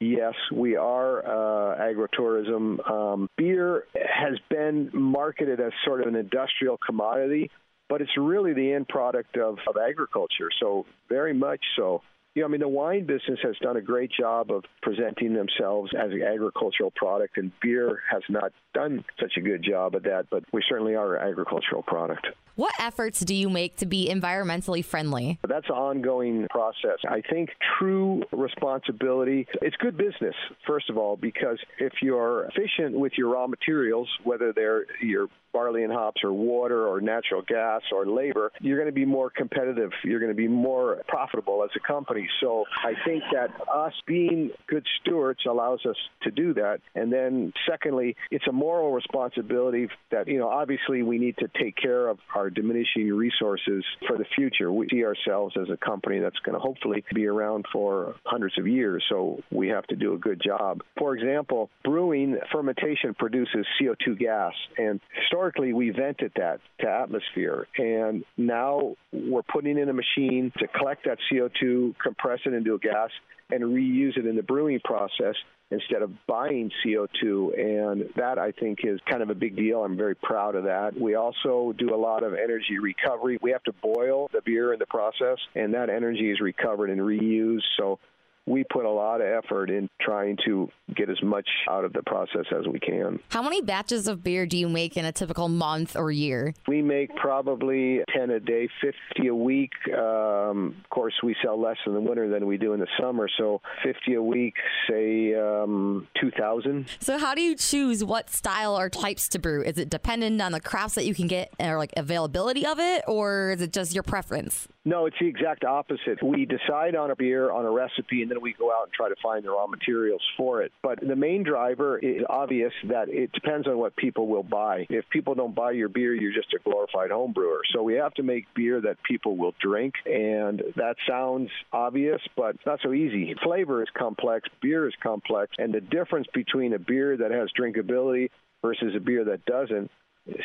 Yes, 0.00 0.34
we 0.52 0.74
are 0.74 1.24
uh, 1.24 1.78
agritourism. 1.78 2.90
Um, 2.90 3.30
beer 3.36 3.84
has 3.94 4.36
been 4.50 4.90
marketed 4.92 5.60
as 5.60 5.70
sort 5.84 6.00
of 6.00 6.08
an 6.08 6.16
industrial 6.16 6.76
commodity, 6.84 7.52
but 7.88 8.00
it's 8.00 8.10
really 8.18 8.52
the 8.52 8.72
end 8.72 8.88
product 8.88 9.36
of, 9.36 9.58
of 9.68 9.76
agriculture. 9.76 10.48
So, 10.58 10.86
very 11.08 11.32
much 11.32 11.60
so 11.76 12.02
you 12.34 12.42
know, 12.42 12.48
I 12.48 12.50
mean, 12.50 12.60
the 12.60 12.68
wine 12.68 13.04
business 13.04 13.38
has 13.42 13.56
done 13.60 13.76
a 13.76 13.82
great 13.82 14.10
job 14.10 14.50
of 14.50 14.64
presenting 14.80 15.34
themselves 15.34 15.90
as 15.94 16.12
an 16.12 16.22
agricultural 16.22 16.90
product, 16.92 17.36
and 17.36 17.52
beer 17.60 18.00
has 18.10 18.22
not 18.30 18.52
done 18.72 19.04
such 19.20 19.32
a 19.36 19.40
good 19.40 19.62
job 19.62 19.94
at 19.94 20.04
that, 20.04 20.26
but 20.30 20.44
we 20.52 20.62
certainly 20.66 20.94
are 20.94 21.16
an 21.16 21.28
agricultural 21.28 21.82
product. 21.82 22.26
What 22.54 22.74
efforts 22.78 23.20
do 23.20 23.34
you 23.34 23.50
make 23.50 23.76
to 23.78 23.86
be 23.86 24.08
environmentally 24.08 24.84
friendly? 24.84 25.38
That's 25.46 25.68
an 25.68 25.74
ongoing 25.74 26.46
process. 26.50 26.98
I 27.08 27.22
think 27.22 27.50
true 27.78 28.22
responsibility, 28.30 29.46
it's 29.60 29.76
good 29.76 29.96
business, 29.96 30.34
first 30.66 30.88
of 30.90 30.96
all, 30.96 31.16
because 31.16 31.58
if 31.78 31.94
you're 32.02 32.44
efficient 32.44 32.98
with 32.98 33.12
your 33.16 33.30
raw 33.30 33.46
materials, 33.46 34.08
whether 34.24 34.52
they're 34.52 34.86
your 35.02 35.28
barley 35.52 35.84
and 35.84 35.92
hops 35.92 36.22
or 36.24 36.32
water 36.32 36.86
or 36.86 37.00
natural 37.00 37.42
gas 37.42 37.82
or 37.92 38.06
labor, 38.06 38.50
you're 38.60 38.78
going 38.78 38.88
to 38.88 38.94
be 38.94 39.04
more 39.04 39.30
competitive. 39.30 39.90
You're 40.04 40.20
going 40.20 40.32
to 40.32 40.36
be 40.36 40.48
more 40.48 41.02
profitable 41.08 41.62
as 41.64 41.70
a 41.76 41.86
company. 41.86 42.28
So 42.40 42.64
I 42.84 42.92
think 43.04 43.22
that 43.32 43.50
us 43.72 43.92
being 44.06 44.50
good 44.66 44.86
stewards 45.00 45.40
allows 45.48 45.84
us 45.86 45.96
to 46.22 46.30
do 46.30 46.54
that. 46.54 46.80
And 46.94 47.12
then 47.12 47.52
secondly, 47.68 48.16
it's 48.30 48.46
a 48.48 48.52
moral 48.52 48.92
responsibility 48.92 49.88
that, 50.10 50.28
you 50.28 50.38
know, 50.38 50.48
obviously 50.48 51.02
we 51.02 51.18
need 51.18 51.36
to 51.38 51.48
take 51.60 51.76
care 51.76 52.08
of 52.08 52.18
our 52.34 52.50
diminishing 52.50 53.12
resources 53.12 53.84
for 54.06 54.16
the 54.16 54.24
future. 54.36 54.72
We 54.72 54.88
see 54.90 55.04
ourselves 55.04 55.54
as 55.60 55.68
a 55.70 55.76
company 55.76 56.18
that's 56.20 56.38
going 56.40 56.54
to 56.54 56.60
hopefully 56.60 57.04
be 57.14 57.26
around 57.26 57.66
for 57.72 58.14
hundreds 58.24 58.58
of 58.58 58.66
years. 58.66 59.04
So 59.08 59.42
we 59.50 59.68
have 59.68 59.86
to 59.88 59.96
do 59.96 60.14
a 60.14 60.18
good 60.18 60.40
job. 60.44 60.82
For 60.98 61.14
example, 61.14 61.70
brewing 61.84 62.38
fermentation 62.50 63.14
produces 63.14 63.66
CO2 63.80 64.18
gas 64.18 64.52
and 64.78 65.00
historically 65.42 65.72
we 65.72 65.90
vented 65.90 66.32
that 66.36 66.60
to 66.80 66.88
atmosphere 66.88 67.66
and 67.76 68.24
now 68.36 68.94
we're 69.12 69.42
putting 69.42 69.78
in 69.78 69.88
a 69.88 69.92
machine 69.92 70.52
to 70.58 70.66
collect 70.68 71.04
that 71.04 71.18
CO2, 71.30 71.94
compress 72.02 72.40
it 72.46 72.54
into 72.54 72.74
a 72.74 72.78
gas 72.78 73.10
and 73.50 73.62
reuse 73.62 74.16
it 74.16 74.26
in 74.26 74.36
the 74.36 74.42
brewing 74.42 74.80
process 74.84 75.34
instead 75.70 76.02
of 76.02 76.10
buying 76.26 76.70
CO2. 76.84 77.58
And 77.58 78.04
that 78.16 78.38
I 78.38 78.52
think 78.52 78.80
is 78.84 79.00
kind 79.08 79.22
of 79.22 79.30
a 79.30 79.34
big 79.34 79.56
deal. 79.56 79.82
I'm 79.84 79.96
very 79.96 80.14
proud 80.14 80.54
of 80.54 80.64
that. 80.64 80.98
We 80.98 81.16
also 81.16 81.74
do 81.76 81.94
a 81.94 81.96
lot 81.96 82.22
of 82.22 82.34
energy 82.34 82.78
recovery. 82.80 83.38
We 83.42 83.50
have 83.50 83.62
to 83.64 83.72
boil 83.82 84.28
the 84.32 84.42
beer 84.42 84.72
in 84.72 84.78
the 84.78 84.86
process, 84.86 85.38
and 85.54 85.74
that 85.74 85.90
energy 85.90 86.30
is 86.30 86.40
recovered 86.40 86.90
and 86.90 87.00
reused. 87.00 87.62
So 87.78 87.98
we 88.46 88.64
put 88.72 88.84
a 88.84 88.90
lot 88.90 89.20
of 89.20 89.26
effort 89.26 89.70
in 89.70 89.88
trying 90.00 90.36
to 90.44 90.68
get 90.96 91.08
as 91.08 91.22
much 91.22 91.48
out 91.68 91.84
of 91.84 91.92
the 91.92 92.02
process 92.02 92.44
as 92.56 92.66
we 92.66 92.80
can. 92.80 93.18
How 93.28 93.42
many 93.42 93.62
batches 93.62 94.08
of 94.08 94.22
beer 94.22 94.46
do 94.46 94.56
you 94.56 94.68
make 94.68 94.96
in 94.96 95.04
a 95.04 95.12
typical 95.12 95.48
month 95.48 95.96
or 95.96 96.10
year? 96.10 96.54
We 96.66 96.82
make 96.82 97.14
probably 97.16 98.00
10 98.14 98.30
a 98.30 98.40
day, 98.40 98.68
50 98.80 99.28
a 99.28 99.34
week. 99.34 99.72
Um, 99.96 100.76
of 100.82 100.90
course, 100.90 101.14
we 101.22 101.36
sell 101.42 101.60
less 101.60 101.76
in 101.86 101.94
the 101.94 102.00
winter 102.00 102.28
than 102.28 102.46
we 102.46 102.58
do 102.58 102.72
in 102.72 102.80
the 102.80 102.88
summer, 103.00 103.28
so 103.38 103.60
50 103.84 104.14
a 104.14 104.22
week, 104.22 104.54
say 104.88 105.34
um, 105.34 106.08
2,000. 106.20 106.86
So, 107.00 107.18
how 107.18 107.34
do 107.34 107.42
you 107.42 107.54
choose 107.54 108.04
what 108.04 108.30
style 108.30 108.78
or 108.78 108.90
types 108.90 109.28
to 109.30 109.38
brew? 109.38 109.62
Is 109.62 109.78
it 109.78 109.88
dependent 109.88 110.40
on 110.42 110.52
the 110.52 110.60
crops 110.60 110.94
that 110.94 111.06
you 111.06 111.14
can 111.14 111.26
get 111.26 111.52
or 111.60 111.78
like 111.78 111.92
availability 111.96 112.66
of 112.66 112.78
it, 112.78 113.04
or 113.06 113.52
is 113.52 113.62
it 113.62 113.72
just 113.72 113.94
your 113.94 114.02
preference? 114.02 114.68
No, 114.84 115.06
it's 115.06 115.16
the 115.20 115.28
exact 115.28 115.64
opposite. 115.64 116.20
We 116.22 116.44
decide 116.44 116.96
on 116.96 117.12
a 117.12 117.16
beer, 117.16 117.52
on 117.52 117.64
a 117.64 117.70
recipe, 117.70 118.22
and 118.22 118.30
then 118.30 118.40
we 118.40 118.52
go 118.52 118.72
out 118.72 118.84
and 118.84 118.92
try 118.92 119.08
to 119.08 119.14
find 119.22 119.44
the 119.44 119.50
raw 119.50 119.68
materials 119.68 120.22
for 120.36 120.62
it. 120.62 120.72
But 120.82 120.98
the 121.00 121.14
main 121.14 121.44
driver 121.44 121.98
is 121.98 122.22
obvious 122.28 122.72
that 122.88 123.08
it 123.08 123.30
depends 123.32 123.68
on 123.68 123.78
what 123.78 123.94
people 123.94 124.26
will 124.26 124.42
buy. 124.42 124.86
If 124.90 125.08
people 125.10 125.36
don't 125.36 125.54
buy 125.54 125.70
your 125.70 125.88
beer, 125.88 126.14
you're 126.14 126.32
just 126.32 126.52
a 126.52 126.58
glorified 126.68 127.12
home 127.12 127.32
brewer. 127.32 127.60
So 127.72 127.84
we 127.84 127.94
have 127.94 128.12
to 128.14 128.24
make 128.24 128.52
beer 128.54 128.80
that 128.80 128.96
people 129.04 129.36
will 129.36 129.54
drink, 129.60 129.94
and 130.04 130.60
that 130.74 130.96
sounds 131.08 131.50
obvious, 131.72 132.20
but 132.36 132.56
not 132.66 132.80
so 132.82 132.92
easy. 132.92 133.36
Flavor 133.44 133.82
is 133.82 133.88
complex, 133.96 134.48
beer 134.60 134.88
is 134.88 134.94
complex, 135.00 135.52
and 135.58 135.72
the 135.72 135.80
difference 135.80 136.26
between 136.34 136.72
a 136.72 136.78
beer 136.80 137.16
that 137.16 137.30
has 137.30 137.50
drinkability 137.58 138.30
versus 138.62 138.94
a 138.96 139.00
beer 139.00 139.24
that 139.26 139.44
doesn't 139.44 139.90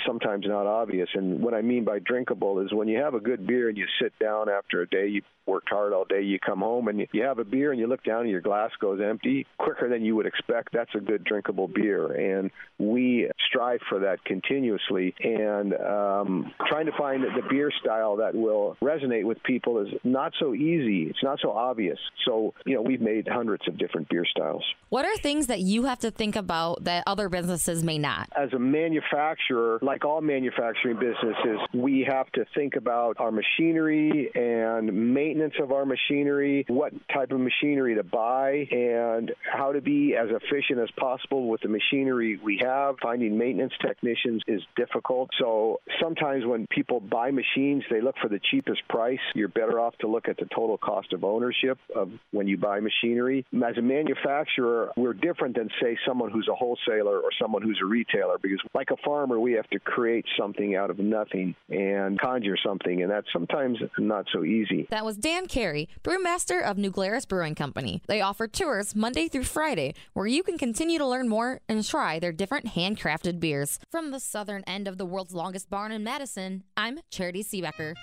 sometimes 0.06 0.46
not 0.48 0.66
obvious. 0.66 1.10
And 1.14 1.42
what 1.42 1.54
I 1.54 1.62
mean 1.62 1.84
by 1.84 2.00
drinkable 2.00 2.60
is 2.60 2.74
when 2.74 2.88
you 2.88 3.00
have 3.00 3.14
a 3.14 3.20
good 3.20 3.46
beer 3.46 3.70
and 3.70 3.78
you 3.78 3.86
sit 4.02 4.14
down 4.20 4.50
after 4.50 4.82
a 4.82 4.88
day, 4.88 5.08
you 5.08 5.22
worked 5.48 5.70
hard 5.70 5.94
all 5.94 6.06
day, 6.06 6.22
you 6.22 6.40
come 6.40 6.60
home 6.60 6.88
and 6.88 7.08
you 7.12 7.24
have 7.24 7.40
a 7.40 7.46
beer 7.46 7.72
and 7.72 7.80
you 7.80 7.88
look 7.88 8.04
down 8.04 8.22
and 8.22 8.30
your 8.30 8.42
glass 8.42 8.72
goes 8.80 9.00
empty 9.02 9.46
quicker 9.58 9.90
than 9.90 10.04
you 10.04 10.16
would 10.16 10.26
expect. 10.26 10.74
That's 10.74 10.94
a 10.96 11.00
good 11.00 11.24
drinkable 11.24 11.68
beer. 11.68 12.38
And 12.38 12.52
we 12.78 13.30
strive 13.48 13.80
for 13.90 14.00
that 14.00 14.24
continuously. 14.26 15.16
And 15.24 15.74
um, 15.74 16.54
trying 16.68 16.86
to 16.88 16.92
find 16.98 17.24
the 17.24 17.42
beer 17.50 17.72
style 17.82 18.18
that 18.18 18.36
will 18.36 18.78
resonate 18.82 19.24
with 19.24 19.42
people 19.44 19.80
is 19.80 19.88
not 20.04 20.34
so 20.40 20.54
easy. 20.54 21.04
It's 21.10 21.24
not 21.24 21.40
so 21.42 21.52
obvious. 21.52 21.98
So, 22.26 22.54
you 22.66 22.76
know, 22.76 22.82
we've 22.82 23.02
made 23.02 23.28
hundreds 23.28 23.68
of 23.68 23.78
different 23.78 24.10
beer 24.10 24.26
styles. 24.26 24.64
What 24.90 25.06
are 25.06 25.16
things 25.18 25.48
that 25.48 25.62
you 25.62 25.86
have 25.86 26.00
to 26.00 26.12
think 26.12 26.36
about 26.36 26.84
that 26.84 27.04
other 27.08 27.30
businesses 27.30 27.84
may 27.84 27.98
not? 27.98 28.30
As 28.36 28.52
a 28.54 28.60
manufacturer, 28.60 29.80
like 29.82 30.06
all 30.06 30.22
manufacturing 30.22 31.00
businesses, 31.00 31.60
we 31.74 32.06
have 32.08 32.30
to 32.34 32.46
think 32.54 32.76
about 32.76 33.18
our 33.20 33.32
machinery 33.32 34.30
and 34.36 35.14
maintenance 35.14 35.37
of 35.60 35.72
our 35.72 35.86
machinery, 35.86 36.66
what 36.68 36.94
type 37.14 37.32
of 37.32 37.40
machinery 37.40 37.96
to 37.96 38.04
buy, 38.04 38.68
and 38.72 39.32
how 39.42 39.72
to 39.72 39.82
be 39.82 40.16
as 40.16 40.30
efficient 40.30 40.80
as 40.80 40.90
possible 40.98 41.48
with 41.48 41.62
the 41.62 41.68
machinery 41.68 42.40
we 42.44 42.60
have. 42.64 42.96
Finding 43.02 43.38
maintenance 43.38 43.74
technicians 43.82 44.42
is 44.48 44.62
difficult. 44.76 45.30
So 45.40 45.80
sometimes 46.02 46.46
when 46.46 46.68
people 46.68 47.00
buy 47.00 47.32
machines, 47.32 47.84
they 47.90 48.02
look 48.02 48.16
for 48.22 48.30
the 48.30 48.40
cheapest 48.52 48.88
price. 48.88 49.20
You're 49.36 49.48
better 49.48 49.80
off 49.80 49.98
to 50.00 50.08
look 50.08 50.28
at 50.28 50.38
the 50.38 50.48
total 50.54 50.78
cost 50.78 51.14
of 51.14 51.24
ownership 51.24 51.78
of 51.96 52.12
when 52.32 52.48
you 52.48 52.58
buy 52.58 52.80
machinery. 52.80 53.46
As 53.54 53.78
a 53.78 53.82
manufacturer, 53.82 54.92
we're 54.96 55.14
different 55.14 55.56
than, 55.56 55.70
say, 55.82 55.98
someone 56.08 56.32
who's 56.32 56.48
a 56.52 56.56
wholesaler 56.56 57.20
or 57.20 57.30
someone 57.42 57.62
who's 57.62 57.80
a 57.82 57.86
retailer 57.86 58.38
because, 58.42 58.60
like 58.74 58.90
a 58.92 58.98
farmer, 59.04 59.40
we 59.40 59.54
have 59.54 59.70
to 59.70 59.80
create 59.80 60.26
something 60.40 60.76
out 60.76 60.90
of 60.90 61.00
nothing 61.00 61.56
and 61.70 62.20
conjure 62.20 62.58
something, 62.66 63.02
and 63.02 63.12
that's 63.12 63.28
sometimes 63.34 63.78
not 63.98 64.26
so 64.34 64.44
easy. 64.44 64.88
That 64.90 65.06
was 65.06 65.18
Dan 65.28 65.48
Carey, 65.48 65.90
brewmaster 66.04 66.64
of 66.64 66.78
New 66.78 66.90
Glarus 66.90 67.26
Brewing 67.26 67.54
Company. 67.54 68.02
They 68.08 68.22
offer 68.22 68.48
tours 68.48 68.96
Monday 68.96 69.28
through 69.28 69.44
Friday 69.44 69.94
where 70.14 70.26
you 70.26 70.42
can 70.42 70.58
continue 70.58 70.98
to 70.98 71.06
learn 71.06 71.28
more 71.28 71.60
and 71.68 71.84
try 71.84 72.18
their 72.18 72.32
different 72.32 72.68
handcrafted 72.68 73.38
beers. 73.38 73.78
From 73.92 74.12
the 74.12 74.22
southern 74.22 74.64
end 74.64 74.88
of 74.88 74.98
the 74.98 75.06
world's 75.06 75.34
longest 75.34 75.70
barn 75.70 75.92
in 75.92 76.02
Madison, 76.02 76.64
I'm 76.78 77.00
Charity 77.12 77.44
Seebecker. 77.44 77.94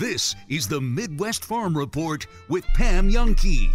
This 0.00 0.34
is 0.48 0.66
the 0.66 0.80
Midwest 0.80 1.44
Farm 1.44 1.76
Report 1.76 2.26
with 2.48 2.64
Pam 2.68 3.10
Jahnke. 3.10 3.70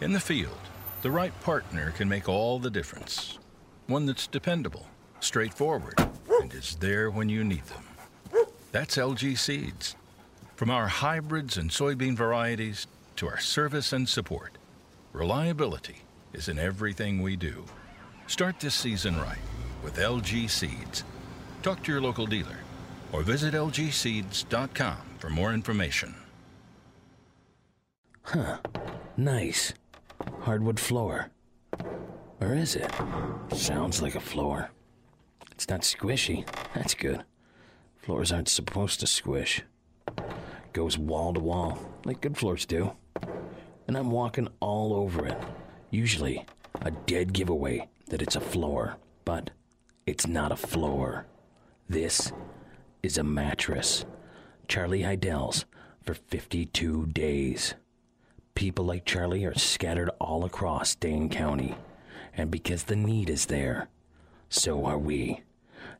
In 0.00 0.12
the 0.12 0.18
field, 0.18 0.58
the 1.02 1.10
right 1.12 1.40
partner 1.42 1.92
can 1.92 2.08
make 2.08 2.28
all 2.28 2.58
the 2.58 2.68
difference. 2.68 3.38
One 3.86 4.06
that's 4.06 4.26
dependable, 4.26 4.86
straightforward, 5.20 5.94
and 6.40 6.52
is 6.52 6.76
there 6.76 7.10
when 7.10 7.28
you 7.28 7.44
need 7.44 7.64
them. 7.66 7.84
That's 8.72 8.96
LG 8.96 9.38
Seeds. 9.38 9.96
From 10.56 10.70
our 10.70 10.86
hybrids 10.86 11.56
and 11.56 11.70
soybean 11.70 12.16
varieties 12.16 12.86
to 13.16 13.26
our 13.26 13.40
service 13.40 13.92
and 13.92 14.08
support, 14.08 14.58
reliability 15.12 16.02
is 16.32 16.48
in 16.48 16.58
everything 16.58 17.22
we 17.22 17.36
do. 17.36 17.64
Start 18.26 18.60
this 18.60 18.74
season 18.74 19.16
right 19.18 19.38
with 19.82 19.96
LG 19.96 20.48
Seeds. 20.48 21.04
Talk 21.62 21.82
to 21.84 21.92
your 21.92 22.00
local 22.00 22.26
dealer 22.26 22.58
or 23.12 23.22
visit 23.22 23.54
lgseeds.com 23.54 24.98
for 25.18 25.30
more 25.30 25.52
information. 25.52 26.14
Huh. 28.22 28.58
Nice. 29.16 29.74
Hardwood 30.40 30.78
floor. 30.78 31.30
Or 32.40 32.54
is 32.54 32.76
it? 32.76 32.90
Sounds 33.52 34.00
like 34.00 34.14
a 34.14 34.20
floor. 34.20 34.70
It's 35.60 35.68
not 35.68 35.82
squishy. 35.82 36.48
That's 36.74 36.94
good. 36.94 37.22
Floors 37.98 38.32
aren't 38.32 38.48
supposed 38.48 38.98
to 39.00 39.06
squish. 39.06 39.60
Goes 40.72 40.96
wall 40.96 41.34
to 41.34 41.40
wall, 41.40 41.78
like 42.06 42.22
good 42.22 42.38
floors 42.38 42.64
do. 42.64 42.92
And 43.86 43.94
I'm 43.94 44.10
walking 44.10 44.48
all 44.60 44.94
over 44.94 45.26
it. 45.26 45.36
Usually, 45.90 46.46
a 46.80 46.90
dead 46.90 47.34
giveaway 47.34 47.90
that 48.06 48.22
it's 48.22 48.36
a 48.36 48.40
floor. 48.40 48.96
But 49.26 49.50
it's 50.06 50.26
not 50.26 50.50
a 50.50 50.56
floor. 50.56 51.26
This 51.90 52.32
is 53.02 53.18
a 53.18 53.22
mattress. 53.22 54.06
Charlie 54.66 55.02
Heidel's 55.02 55.66
for 56.02 56.14
52 56.14 57.08
days. 57.08 57.74
People 58.54 58.86
like 58.86 59.04
Charlie 59.04 59.44
are 59.44 59.58
scattered 59.58 60.08
all 60.18 60.46
across 60.46 60.94
Dane 60.94 61.28
County, 61.28 61.74
and 62.34 62.50
because 62.50 62.84
the 62.84 62.96
need 62.96 63.28
is 63.28 63.44
there, 63.44 63.90
so 64.48 64.86
are 64.86 64.98
we. 64.98 65.42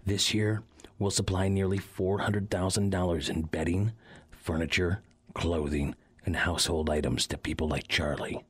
This 0.07 0.35
year, 0.35 0.63
we'll 0.99 1.11
supply 1.11 1.49
nearly 1.49 1.79
$400,000 1.79 3.31
in 3.31 3.43
bedding, 3.43 3.93
furniture, 4.31 5.03
clothing, 5.35 5.95
and 6.25 6.37
household 6.37 6.91
items 6.91 7.27
to 7.29 7.39
people 7.39 7.69
like 7.69 7.89
Charlie. 7.89 8.45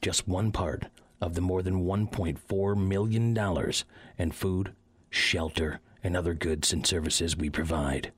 Just 0.00 0.28
one 0.28 0.52
part 0.52 0.86
of 1.20 1.34
the 1.34 1.40
more 1.40 1.62
than 1.62 1.84
$1.4 1.84 2.76
million 2.76 3.72
in 4.18 4.30
food, 4.30 4.74
shelter, 5.10 5.80
and 6.02 6.16
other 6.16 6.34
goods 6.34 6.72
and 6.72 6.86
services 6.86 7.36
we 7.36 7.50
provide. 7.50 8.12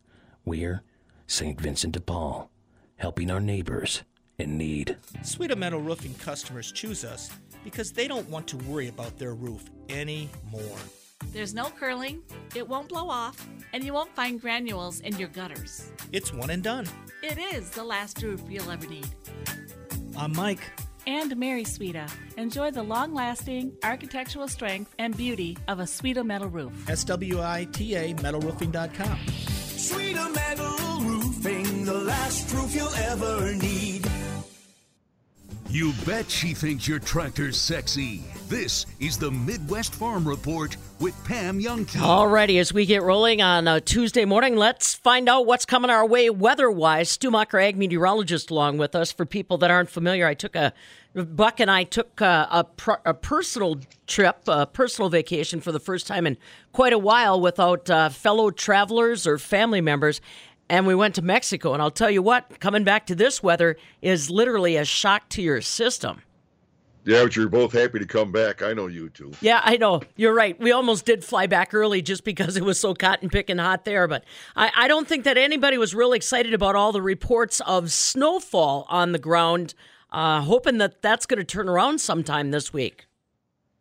We're 0.44 0.82
St. 1.26 1.60
Vincent 1.60 1.92
de 1.92 2.00
Paul, 2.00 2.50
helping 2.96 3.30
our 3.30 3.40
neighbors 3.40 4.02
in 4.38 4.58
need. 4.58 4.96
Swita 5.22 5.56
Metal 5.56 5.80
Roofing 5.80 6.14
customers 6.14 6.72
choose 6.72 7.04
us 7.04 7.30
because 7.64 7.92
they 7.92 8.06
don't 8.06 8.28
want 8.28 8.46
to 8.48 8.56
worry 8.58 8.88
about 8.88 9.18
their 9.18 9.34
roof 9.34 9.64
anymore. 9.88 10.78
There's 11.32 11.54
no 11.54 11.66
curling, 11.70 12.22
it 12.54 12.66
won't 12.66 12.88
blow 12.88 13.08
off, 13.08 13.46
and 13.72 13.84
you 13.84 13.92
won't 13.92 14.14
find 14.14 14.40
granules 14.40 15.00
in 15.00 15.18
your 15.18 15.28
gutters. 15.28 15.90
It's 16.12 16.32
one 16.32 16.50
and 16.50 16.62
done. 16.62 16.86
It 17.22 17.38
is 17.38 17.70
the 17.70 17.84
last 17.84 18.22
roof 18.22 18.40
you'll 18.48 18.70
ever 18.70 18.86
need. 18.86 19.08
I'm 20.16 20.32
Mike. 20.32 20.60
And 21.06 21.36
Mary 21.36 21.64
Swita. 21.64 22.10
Enjoy 22.36 22.70
the 22.70 22.82
long 22.82 23.14
lasting 23.14 23.72
architectural 23.84 24.48
strength 24.48 24.94
and 24.98 25.16
beauty 25.16 25.56
of 25.68 25.78
a 25.78 25.84
Swita 25.84 26.24
metal 26.24 26.48
roof. 26.48 26.72
S 26.88 27.04
W 27.04 27.40
I 27.40 27.66
T 27.72 27.94
A 27.94 28.14
metalroofing.com. 28.14 29.18
Swita 29.76 30.34
Metal 30.34 31.00
Roofing, 31.00 31.84
the 31.84 31.94
last 31.94 32.52
roof 32.52 32.74
you'll 32.74 32.94
ever 32.94 33.54
need. 33.54 34.04
You 35.68 35.92
bet 36.06 36.30
she 36.30 36.54
thinks 36.54 36.86
your 36.86 37.00
tractor's 37.00 37.56
sexy. 37.56 38.22
This 38.48 38.86
is 39.00 39.18
the 39.18 39.30
Midwest 39.32 39.94
Farm 39.94 40.26
Report 40.26 40.76
with 41.00 41.14
Pam 41.24 41.60
Jahnke. 41.60 41.98
Alrighty, 41.98 42.60
as 42.60 42.72
we 42.72 42.86
get 42.86 43.02
rolling 43.02 43.42
on 43.42 43.66
a 43.66 43.80
Tuesday 43.80 44.24
morning, 44.24 44.54
let's 44.54 44.94
find 44.94 45.28
out 45.28 45.44
what's 45.44 45.66
coming 45.66 45.90
our 45.90 46.06
way 46.06 46.30
weather-wise. 46.30 47.10
Stu 47.10 47.36
ag 47.36 47.76
meteorologist, 47.76 48.50
along 48.52 48.78
with 48.78 48.94
us. 48.94 49.10
For 49.10 49.26
people 49.26 49.58
that 49.58 49.70
aren't 49.70 49.90
familiar, 49.90 50.26
I 50.26 50.34
took 50.34 50.54
a 50.54 50.72
Buck 51.16 51.60
and 51.60 51.70
I 51.70 51.84
took 51.84 52.20
a, 52.20 52.46
a, 52.50 52.64
pr- 52.64 53.00
a 53.06 53.14
personal 53.14 53.80
trip, 54.06 54.42
a 54.46 54.66
personal 54.66 55.08
vacation 55.08 55.62
for 55.62 55.72
the 55.72 55.80
first 55.80 56.06
time 56.06 56.26
in 56.26 56.36
quite 56.72 56.92
a 56.92 56.98
while 56.98 57.40
without 57.40 57.88
uh, 57.88 58.10
fellow 58.10 58.50
travelers 58.50 59.26
or 59.26 59.38
family 59.38 59.80
members 59.80 60.20
and 60.68 60.86
we 60.86 60.94
went 60.94 61.14
to 61.16 61.22
Mexico. 61.22 61.72
And 61.72 61.82
I'll 61.82 61.90
tell 61.90 62.10
you 62.10 62.22
what, 62.22 62.60
coming 62.60 62.84
back 62.84 63.06
to 63.06 63.14
this 63.14 63.42
weather 63.42 63.76
is 64.02 64.30
literally 64.30 64.76
a 64.76 64.84
shock 64.84 65.28
to 65.30 65.42
your 65.42 65.60
system. 65.60 66.22
Yeah, 67.04 67.22
but 67.22 67.36
you're 67.36 67.48
both 67.48 67.72
happy 67.72 68.00
to 68.00 68.04
come 68.04 68.32
back. 68.32 68.62
I 68.62 68.72
know 68.72 68.88
you 68.88 69.08
two. 69.08 69.30
Yeah, 69.40 69.60
I 69.62 69.76
know. 69.76 70.02
You're 70.16 70.34
right. 70.34 70.58
We 70.58 70.72
almost 70.72 71.04
did 71.04 71.24
fly 71.24 71.46
back 71.46 71.72
early 71.72 72.02
just 72.02 72.24
because 72.24 72.56
it 72.56 72.64
was 72.64 72.80
so 72.80 72.94
cotton 72.94 73.28
picking 73.28 73.58
hot 73.58 73.84
there. 73.84 74.08
But 74.08 74.24
I, 74.56 74.72
I 74.74 74.88
don't 74.88 75.06
think 75.06 75.22
that 75.22 75.38
anybody 75.38 75.78
was 75.78 75.94
really 75.94 76.16
excited 76.16 76.52
about 76.52 76.74
all 76.74 76.90
the 76.90 77.00
reports 77.00 77.60
of 77.60 77.92
snowfall 77.92 78.86
on 78.88 79.12
the 79.12 79.20
ground, 79.20 79.74
uh, 80.10 80.40
hoping 80.40 80.78
that 80.78 81.00
that's 81.00 81.26
going 81.26 81.38
to 81.38 81.44
turn 81.44 81.68
around 81.68 82.00
sometime 82.00 82.50
this 82.50 82.72
week. 82.72 83.06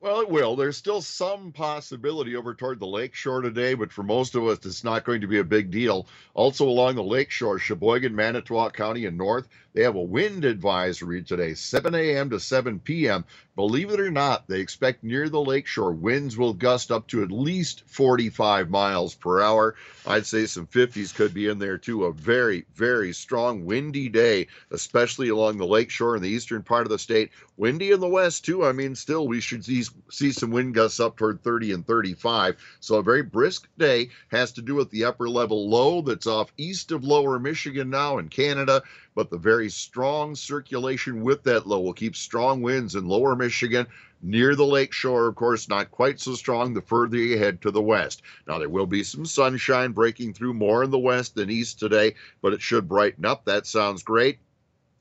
Well, 0.05 0.21
it 0.21 0.29
will. 0.29 0.55
There's 0.55 0.77
still 0.77 1.01
some 1.01 1.51
possibility 1.51 2.35
over 2.35 2.53
toward 2.53 2.79
the 2.79 2.85
lakeshore 2.85 3.41
today, 3.41 3.73
but 3.73 3.91
for 3.91 4.03
most 4.03 4.35
of 4.35 4.45
us, 4.45 4.63
it's 4.63 4.83
not 4.83 5.03
going 5.03 5.21
to 5.21 5.27
be 5.27 5.39
a 5.39 5.43
big 5.43 5.71
deal. 5.71 6.05
Also, 6.35 6.67
along 6.67 6.93
the 6.93 7.03
lakeshore, 7.03 7.57
Sheboygan, 7.57 8.15
Manitowoc 8.15 8.75
County, 8.75 9.07
and 9.07 9.17
north, 9.17 9.47
they 9.73 9.81
have 9.81 9.95
a 9.95 9.99
wind 9.99 10.45
advisory 10.45 11.23
today, 11.23 11.55
7 11.55 11.95
a.m. 11.95 12.29
to 12.29 12.39
7 12.39 12.79
p.m. 12.81 13.25
Believe 13.55 13.89
it 13.91 14.01
or 14.01 14.11
not, 14.11 14.49
they 14.49 14.59
expect 14.59 15.01
near 15.01 15.29
the 15.29 15.41
lakeshore 15.41 15.93
winds 15.93 16.37
will 16.37 16.53
gust 16.53 16.91
up 16.91 17.07
to 17.07 17.23
at 17.23 17.31
least 17.31 17.83
45 17.85 18.69
miles 18.69 19.15
per 19.15 19.41
hour. 19.41 19.75
I'd 20.05 20.25
say 20.25 20.45
some 20.45 20.67
50s 20.67 21.15
could 21.15 21.33
be 21.33 21.47
in 21.47 21.57
there 21.57 21.77
too. 21.77 22.03
A 22.03 22.11
very, 22.11 22.65
very 22.75 23.13
strong 23.13 23.63
windy 23.63 24.09
day, 24.09 24.47
especially 24.71 25.29
along 25.29 25.57
the 25.57 25.65
lakeshore 25.65 26.17
in 26.17 26.21
the 26.21 26.29
eastern 26.29 26.63
part 26.63 26.85
of 26.85 26.89
the 26.89 26.99
state. 26.99 27.31
Windy 27.55 27.91
in 27.91 28.01
the 28.01 28.09
west 28.09 28.43
too. 28.43 28.65
I 28.65 28.73
mean, 28.73 28.93
still 28.93 29.25
we 29.25 29.39
should 29.39 29.63
see, 29.63 29.85
see 30.11 30.33
some 30.33 30.51
wind 30.51 30.73
gusts 30.73 30.99
up 30.99 31.15
toward 31.15 31.41
30 31.41 31.71
and 31.71 31.87
35. 31.87 32.57
So 32.81 32.95
a 32.95 33.03
very 33.03 33.23
brisk 33.23 33.69
day 33.77 34.09
has 34.27 34.51
to 34.53 34.61
do 34.61 34.75
with 34.75 34.89
the 34.89 35.05
upper 35.05 35.29
level 35.29 35.69
low 35.69 36.01
that's 36.01 36.27
off 36.27 36.51
east 36.57 36.91
of 36.91 37.05
lower 37.05 37.39
Michigan 37.39 37.89
now 37.89 38.17
in 38.17 38.27
Canada 38.27 38.83
but 39.15 39.29
the 39.29 39.37
very 39.37 39.69
strong 39.69 40.35
circulation 40.35 41.23
with 41.23 41.43
that 41.43 41.65
low 41.65 41.79
will 41.79 41.93
keep 41.93 42.15
strong 42.15 42.61
winds 42.61 42.95
in 42.95 43.07
lower 43.07 43.35
Michigan. 43.35 43.87
Near 44.21 44.55
the 44.55 44.65
lake 44.65 44.91
shore, 44.91 45.27
of 45.27 45.35
course, 45.35 45.69
not 45.69 45.91
quite 45.91 46.19
so 46.19 46.35
strong 46.35 46.73
the 46.73 46.81
further 46.81 47.17
you 47.17 47.37
head 47.37 47.61
to 47.61 47.71
the 47.71 47.81
west. 47.81 48.21
Now, 48.47 48.59
there 48.59 48.69
will 48.69 48.85
be 48.85 49.03
some 49.03 49.25
sunshine 49.25 49.91
breaking 49.93 50.33
through 50.33 50.53
more 50.53 50.83
in 50.83 50.91
the 50.91 50.99
west 50.99 51.35
than 51.35 51.49
east 51.49 51.79
today, 51.79 52.15
but 52.41 52.53
it 52.53 52.61
should 52.61 52.89
brighten 52.89 53.25
up. 53.25 53.45
That 53.45 53.65
sounds 53.65 54.03
great. 54.03 54.39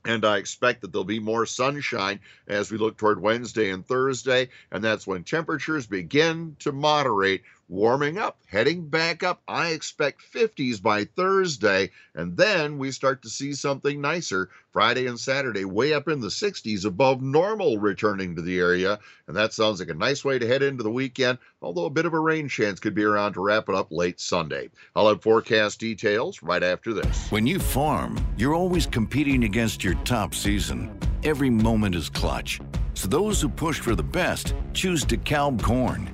And 0.07 0.25
I 0.25 0.37
expect 0.37 0.83
that 0.83 0.93
there'll 0.93 1.05
be 1.05 1.19
more 1.19 1.47
sunshine 1.47 2.21
as 2.47 2.71
we 2.71 2.77
look 2.77 2.99
toward 2.99 3.23
Wednesday 3.23 3.71
and 3.71 3.87
Thursday. 3.87 4.51
And 4.71 4.85
that's 4.85 5.07
when 5.07 5.25
temperatures 5.25 5.87
begin 5.87 6.57
to 6.59 6.73
moderate 6.73 7.43
warming 7.69 8.19
up, 8.19 8.39
heading 8.47 8.89
back 8.89 9.23
up. 9.23 9.43
I 9.49 9.69
expect 9.69 10.23
50s 10.33 10.83
by 10.83 11.05
Thursday, 11.05 11.91
and 12.15 12.37
then 12.37 12.79
we 12.79 12.91
start 12.91 13.23
to 13.23 13.29
see 13.29 13.55
something 13.55 14.01
nicer 14.01 14.51
Friday 14.73 15.07
and 15.07 15.19
Saturday, 15.19 15.65
way 15.65 15.93
up 15.93 16.09
in 16.09 16.21
the 16.21 16.29
60s 16.29 16.85
above 16.85 17.23
normal 17.23 17.79
returning 17.79 18.35
to 18.35 18.43
the 18.43 18.59
area. 18.59 18.99
And 19.27 19.37
that 19.37 19.53
sounds 19.53 19.81
like 19.81 19.89
a 19.89 19.95
nice 19.95 20.25
way 20.25 20.39
to 20.39 20.47
head 20.47 20.63
into 20.63 20.83
the 20.83 20.91
weekend, 20.91 21.39
although 21.63 21.87
a 21.87 21.91
bit 21.91 22.07
of 22.07 22.13
a 22.13 22.19
rain 22.19 22.49
chance 22.49 22.81
could 22.81 22.95
be 22.95 23.05
around 23.05 23.35
to 23.35 23.41
wrap 23.41 23.69
it 23.69 23.75
up 23.75 23.93
late 23.93 24.21
Sunday. 24.21 24.71
I'll 24.97 25.09
have 25.09 25.23
forecast 25.23 25.79
details 25.79 26.43
right 26.43 26.63
after 26.63 26.93
this. 26.93 27.31
When 27.31 27.47
you 27.47 27.59
farm, 27.59 28.19
you're 28.37 28.55
always 28.55 28.87
competing 28.87 29.45
against 29.45 29.85
your 29.85 29.95
top 30.05 30.35
season. 30.35 30.99
Every 31.23 31.51
moment 31.51 31.95
is 31.95 32.11
clutch. 32.11 32.61
So 32.95 33.09
those 33.09 33.41
who 33.41 33.49
push 33.49 33.79
for 33.79 33.95
the 33.95 34.03
best 34.03 34.55
choose 34.73 35.05
DeKalb 35.05 35.63
corn 35.63 36.11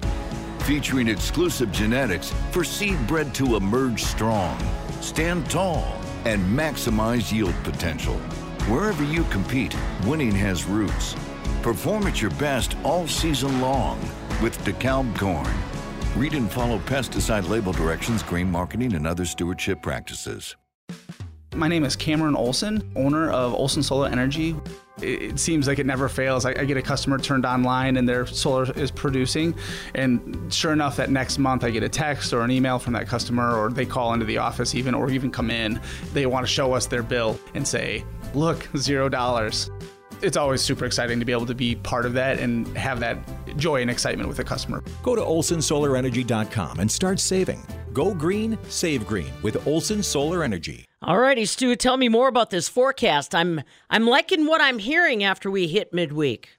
featuring 0.62 1.08
exclusive 1.08 1.72
genetics 1.72 2.32
for 2.50 2.64
seed 2.64 2.98
bred 3.06 3.34
to 3.34 3.56
emerge 3.56 4.04
strong, 4.04 4.58
stand 5.00 5.48
tall, 5.50 6.00
and 6.24 6.42
maximize 6.56 7.32
yield 7.32 7.54
potential. 7.64 8.16
Wherever 8.68 9.02
you 9.04 9.24
compete, 9.24 9.74
winning 10.04 10.32
has 10.32 10.64
roots. 10.66 11.16
Perform 11.62 12.06
at 12.06 12.22
your 12.22 12.30
best 12.32 12.76
all 12.84 13.06
season 13.06 13.60
long 13.60 13.98
with 14.42 14.58
DeKalb 14.64 15.18
corn. 15.18 15.52
Read 16.16 16.34
and 16.34 16.50
follow 16.50 16.78
pesticide 16.80 17.48
label 17.48 17.72
directions, 17.72 18.22
grain 18.22 18.50
marketing, 18.50 18.94
and 18.94 19.06
other 19.06 19.24
stewardship 19.24 19.82
practices. 19.82 20.56
My 21.54 21.68
name 21.68 21.84
is 21.84 21.96
Cameron 21.96 22.36
Olson, 22.36 22.90
owner 22.96 23.30
of 23.30 23.54
Olson 23.54 23.82
Solar 23.82 24.08
Energy. 24.08 24.54
It 25.02 25.38
seems 25.38 25.66
like 25.66 25.78
it 25.78 25.86
never 25.86 26.08
fails. 26.08 26.44
I, 26.44 26.52
get 26.64 26.76
a 26.76 26.82
customer 26.82 27.18
turned 27.18 27.46
online 27.46 27.96
and 27.96 28.08
their 28.08 28.26
solar 28.26 28.70
is 28.72 28.90
producing, 28.90 29.54
and 29.94 30.52
sure 30.52 30.72
enough, 30.72 30.96
that 30.96 31.10
next 31.10 31.38
month 31.38 31.64
I 31.64 31.70
get 31.70 31.82
a 31.82 31.88
text 31.88 32.32
or 32.32 32.42
an 32.42 32.50
email 32.50 32.78
from 32.78 32.92
that 32.92 33.08
customer, 33.08 33.56
or 33.56 33.70
they 33.70 33.86
call 33.86 34.12
into 34.14 34.26
the 34.26 34.38
office 34.38 34.74
even, 34.74 34.94
or 34.94 35.10
even 35.10 35.30
come 35.30 35.50
in. 35.50 35.80
They 36.12 36.26
want 36.26 36.46
to 36.46 36.52
show 36.52 36.72
us 36.72 36.86
their 36.86 37.02
bill 37.02 37.38
and 37.54 37.66
say, 37.66 38.04
"Look, 38.34 38.68
zero 38.76 39.08
dollars." 39.08 39.70
It's 40.22 40.36
always 40.36 40.60
super 40.60 40.84
exciting 40.84 41.18
to 41.18 41.24
be 41.24 41.32
able 41.32 41.46
to 41.46 41.54
be 41.54 41.76
part 41.76 42.04
of 42.04 42.12
that 42.12 42.38
and 42.38 42.66
have 42.76 43.00
that 43.00 43.16
joy 43.56 43.80
and 43.80 43.90
excitement 43.90 44.28
with 44.28 44.38
a 44.38 44.44
customer. 44.44 44.82
Go 45.02 45.16
to 45.16 45.22
olsonsolarenergy.com 45.22 46.78
and 46.78 46.90
start 46.90 47.18
saving. 47.20 47.66
Go 47.94 48.12
green, 48.12 48.58
save 48.68 49.06
green 49.06 49.32
with 49.42 49.66
Olson 49.66 50.02
Solar 50.02 50.44
Energy. 50.44 50.89
Alrighty, 51.02 51.48
Stu, 51.48 51.76
tell 51.76 51.96
me 51.96 52.10
more 52.10 52.28
about 52.28 52.50
this 52.50 52.68
forecast. 52.68 53.34
I'm 53.34 53.62
I'm 53.88 54.06
liking 54.06 54.44
what 54.44 54.60
I'm 54.60 54.78
hearing 54.78 55.24
after 55.24 55.50
we 55.50 55.66
hit 55.66 55.94
midweek. 55.94 56.50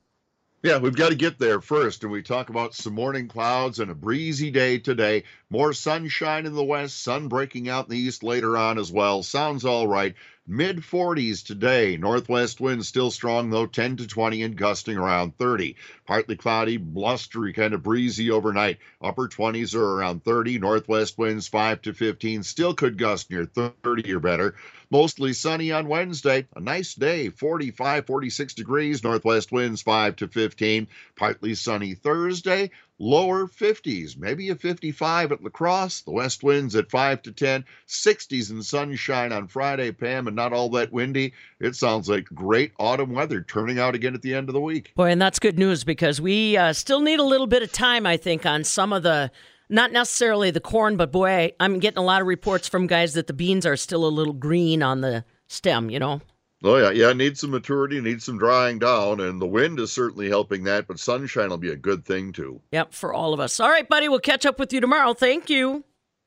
Yeah, 0.63 0.79
we've 0.79 0.95
got 0.95 1.09
to 1.09 1.15
get 1.15 1.37
there 1.37 1.61
first, 1.61 2.03
and 2.03 2.11
we 2.11 2.23
talk 2.23 2.49
about 2.49 2.73
some 2.73 2.93
morning 2.93 3.27
clouds 3.27 3.79
and 3.79 3.91
a 3.91 3.95
breezy 3.95 4.49
day 4.49 4.79
today. 4.79 5.25
More 5.51 5.73
sunshine 5.73 6.47
in 6.47 6.53
the 6.53 6.63
west, 6.63 7.03
sun 7.03 7.27
breaking 7.27 7.69
out 7.69 7.85
in 7.85 7.91
the 7.91 7.99
east 7.99 8.23
later 8.23 8.57
on 8.57 8.79
as 8.79 8.91
well. 8.91 9.21
Sounds 9.21 9.63
all 9.63 9.87
right. 9.87 10.15
Mid 10.53 10.79
40s 10.79 11.45
today. 11.45 11.95
Northwest 11.95 12.59
winds 12.59 12.85
still 12.85 13.09
strong 13.09 13.49
though, 13.51 13.65
10 13.65 13.95
to 13.95 14.05
20 14.05 14.43
and 14.43 14.57
gusting 14.57 14.97
around 14.97 15.37
30. 15.37 15.77
Partly 16.05 16.35
cloudy, 16.35 16.75
blustery, 16.75 17.53
kind 17.53 17.73
of 17.73 17.83
breezy 17.83 18.29
overnight. 18.29 18.77
Upper 19.01 19.29
20s 19.29 19.73
are 19.75 19.95
around 19.95 20.25
30. 20.25 20.59
Northwest 20.59 21.17
winds 21.17 21.47
5 21.47 21.83
to 21.83 21.93
15. 21.93 22.43
Still 22.43 22.73
could 22.73 22.97
gust 22.97 23.31
near 23.31 23.45
30 23.45 24.13
or 24.13 24.19
better. 24.19 24.55
Mostly 24.89 25.31
sunny 25.31 25.71
on 25.71 25.87
Wednesday. 25.87 26.45
A 26.53 26.59
nice 26.59 26.95
day, 26.95 27.29
45, 27.29 28.05
46 28.05 28.53
degrees. 28.53 29.05
Northwest 29.05 29.53
winds 29.53 29.81
5 29.81 30.17
to 30.17 30.27
15. 30.27 30.85
Partly 31.15 31.55
sunny 31.55 31.93
Thursday 31.93 32.71
lower 33.01 33.47
50s, 33.47 34.15
maybe 34.15 34.49
a 34.49 34.55
55 34.55 35.31
at 35.31 35.43
La 35.43 35.49
Crosse. 35.49 36.01
The 36.01 36.11
west 36.11 36.43
winds 36.43 36.75
at 36.75 36.91
5 36.91 37.23
to 37.23 37.31
10, 37.31 37.65
60s 37.87 38.51
and 38.51 38.63
sunshine 38.63 39.31
on 39.31 39.47
Friday, 39.47 39.91
Pam, 39.91 40.27
and 40.27 40.35
not 40.35 40.53
all 40.53 40.69
that 40.69 40.93
windy. 40.93 41.33
It 41.59 41.75
sounds 41.75 42.07
like 42.07 42.25
great 42.25 42.73
autumn 42.79 43.13
weather 43.13 43.41
turning 43.41 43.79
out 43.79 43.95
again 43.95 44.13
at 44.13 44.21
the 44.21 44.35
end 44.35 44.49
of 44.49 44.53
the 44.53 44.61
week. 44.61 44.93
Boy, 44.95 45.09
and 45.09 45.21
that's 45.21 45.39
good 45.39 45.57
news 45.57 45.83
because 45.83 46.21
we 46.21 46.55
uh, 46.55 46.73
still 46.73 47.01
need 47.01 47.19
a 47.19 47.23
little 47.23 47.47
bit 47.47 47.63
of 47.63 47.71
time, 47.71 48.05
I 48.05 48.17
think, 48.17 48.45
on 48.45 48.63
some 48.63 48.93
of 48.93 49.03
the. 49.03 49.31
Not 49.67 49.93
necessarily 49.93 50.51
the 50.51 50.59
corn, 50.59 50.97
but 50.97 51.13
boy, 51.13 51.53
I'm 51.57 51.79
getting 51.79 51.97
a 51.97 52.03
lot 52.03 52.19
of 52.19 52.27
reports 52.27 52.67
from 52.67 52.87
guys 52.87 53.13
that 53.13 53.27
the 53.27 53.33
beans 53.33 53.65
are 53.65 53.77
still 53.77 54.05
a 54.05 54.09
little 54.09 54.33
green 54.33 54.83
on 54.83 54.99
the 54.99 55.23
stem, 55.47 55.89
you 55.89 55.97
know? 55.97 56.19
Oh 56.63 56.77
yeah, 56.77 56.91
yeah. 56.91 57.13
Needs 57.13 57.39
some 57.39 57.51
maturity, 57.51 57.99
needs 58.01 58.25
some 58.25 58.37
drying 58.37 58.79
down, 58.79 59.19
and 59.19 59.41
the 59.41 59.47
wind 59.47 59.79
is 59.79 59.91
certainly 59.91 60.29
helping 60.29 60.63
that. 60.65 60.87
But 60.87 60.99
sunshine 60.99 61.49
will 61.49 61.57
be 61.57 61.71
a 61.71 61.75
good 61.75 62.05
thing 62.05 62.31
too. 62.31 62.61
Yep, 62.71 62.93
for 62.93 63.13
all 63.13 63.33
of 63.33 63.39
us. 63.39 63.59
All 63.59 63.69
right, 63.69 63.87
buddy. 63.87 64.09
We'll 64.09 64.19
catch 64.19 64.45
up 64.45 64.59
with 64.59 64.71
you 64.71 64.79
tomorrow. 64.79 65.13
Thank 65.13 65.49
you. 65.49 65.83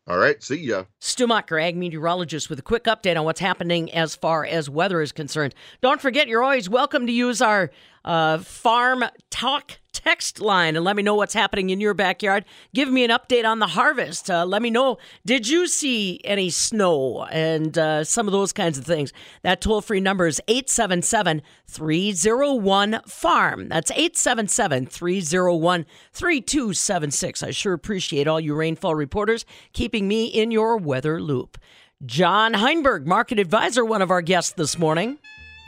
All 0.06 0.18
right, 0.18 0.42
see 0.42 0.56
ya. 0.56 0.84
Stu 1.00 1.26
Mocker, 1.26 1.58
ag 1.58 1.76
meteorologist, 1.76 2.50
with 2.50 2.58
a 2.58 2.62
quick 2.62 2.84
update 2.84 3.16
on 3.16 3.24
what's 3.24 3.40
happening 3.40 3.90
as 3.92 4.14
far 4.14 4.44
as 4.44 4.68
weather 4.68 5.00
is 5.00 5.12
concerned. 5.12 5.54
Don't 5.80 6.00
forget, 6.00 6.28
you're 6.28 6.42
always 6.42 6.68
welcome 6.68 7.06
to 7.06 7.12
use 7.12 7.40
our 7.40 7.70
uh, 8.04 8.36
farm 8.38 9.02
talk 9.30 9.78
text 9.94 10.40
line 10.40 10.76
and 10.76 10.84
let 10.84 10.96
me 10.96 11.02
know 11.02 11.14
what's 11.14 11.32
happening 11.32 11.70
in 11.70 11.80
your 11.80 11.94
backyard. 11.94 12.44
Give 12.74 12.90
me 12.90 13.04
an 13.04 13.10
update 13.10 13.46
on 13.46 13.60
the 13.60 13.68
harvest. 13.68 14.30
Uh, 14.30 14.44
let 14.44 14.60
me 14.60 14.68
know, 14.68 14.98
did 15.24 15.48
you 15.48 15.66
see 15.66 16.20
any 16.24 16.50
snow 16.50 17.24
and 17.30 17.78
uh, 17.78 18.04
some 18.04 18.26
of 18.28 18.32
those 18.32 18.52
kinds 18.52 18.76
of 18.76 18.84
things? 18.84 19.12
That 19.42 19.60
toll 19.60 19.80
free 19.80 20.00
number 20.00 20.26
is 20.26 20.40
877 20.48 21.40
301 21.66 23.00
FARM. 23.06 23.68
That's 23.68 23.90
877 23.92 24.86
301 24.86 25.86
3276. 26.12 27.42
I 27.42 27.50
sure 27.52 27.72
appreciate 27.72 28.26
all 28.26 28.40
you 28.40 28.54
rainfall 28.54 28.94
reporters 28.94 29.46
keeping 29.72 30.08
me 30.08 30.26
in 30.26 30.50
your 30.50 30.76
weather 30.76 31.20
loop. 31.20 31.56
John 32.04 32.54
Heinberg, 32.54 33.06
market 33.06 33.38
advisor, 33.38 33.84
one 33.84 34.02
of 34.02 34.10
our 34.10 34.20
guests 34.20 34.52
this 34.52 34.78
morning. 34.78 35.18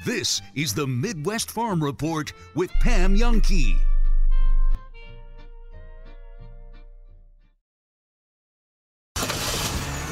This 0.04 0.42
is 0.54 0.74
the 0.74 0.86
Midwest 0.86 1.50
Farm 1.50 1.82
Report 1.82 2.32
with 2.54 2.70
Pam 2.80 3.16
Jahnke. 3.16 3.76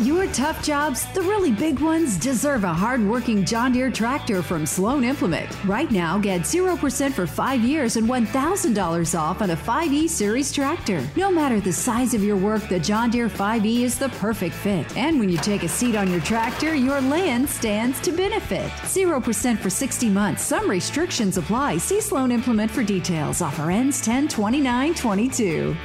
Your 0.03 0.27
tough 0.33 0.61
jobs, 0.61 1.07
the 1.13 1.23
really 1.23 1.53
big 1.53 1.79
ones, 1.79 2.19
deserve 2.19 2.65
a 2.65 2.75
hard-working 2.75 3.45
John 3.45 3.71
Deere 3.71 3.93
tractor 3.93 4.43
from 4.43 4.67
Sloan 4.67 5.05
Implement. 5.05 5.49
Right 5.65 5.89
now, 5.89 6.19
get 6.19 6.41
0% 6.41 7.13
for 7.13 7.29
five 7.29 7.61
years 7.61 7.95
and 7.95 8.09
$1,000 8.09 9.17
off 9.19 9.41
on 9.41 9.51
a 9.51 9.57
5E 9.57 10.09
Series 10.09 10.51
tractor. 10.51 11.07
No 11.15 11.31
matter 11.31 11.61
the 11.61 11.73
size 11.73 12.13
of 12.13 12.25
your 12.25 12.37
work, 12.37 12.69
the 12.69 12.81
John 12.81 13.09
Deere 13.09 13.29
5E 13.29 13.83
is 13.83 13.97
the 13.97 14.09
perfect 14.09 14.57
fit. 14.57 14.97
And 14.97 15.21
when 15.21 15.29
you 15.29 15.39
take 15.39 15.63
a 15.63 15.69
seat 15.69 15.95
on 15.95 16.11
your 16.11 16.23
tractor, 16.23 16.75
your 16.75 17.01
land 17.01 17.49
stands 17.49 18.01
to 18.01 18.11
benefit. 18.11 18.69
0% 18.83 19.59
for 19.59 19.71
60 19.71 20.09
months. 20.09 20.43
Some 20.43 20.69
restrictions 20.69 21.39
apply. 21.39 21.79
See 21.79 22.01
Sloan 22.01 22.33
Implement 22.33 22.73
for 22.73 22.83
details. 22.83 23.41
Offer 23.41 23.71
ends 23.71 24.01
10 24.01 24.27
29 24.27 24.95
22. 24.95 25.77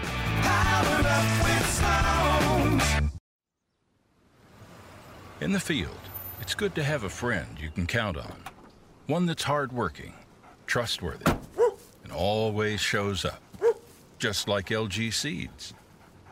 In 5.42 5.54
the 5.54 5.60
field, 5.60 5.98
it's 6.42 6.54
good 6.54 6.76
to 6.76 6.84
have 6.84 7.06
a 7.06 7.10
friend 7.10 7.58
you 7.58 7.70
can 7.70 7.88
count 7.88 8.18
on. 8.18 8.44
One 9.08 9.26
that's 9.26 9.44
hardworking, 9.44 10.14
trustworthy, 10.68 11.32
and 12.04 12.12
always 12.12 12.82
shows 12.82 13.24
up. 13.24 13.42
Just 14.18 14.50
like 14.50 14.68
LG 14.68 15.14
Seeds. 15.14 15.74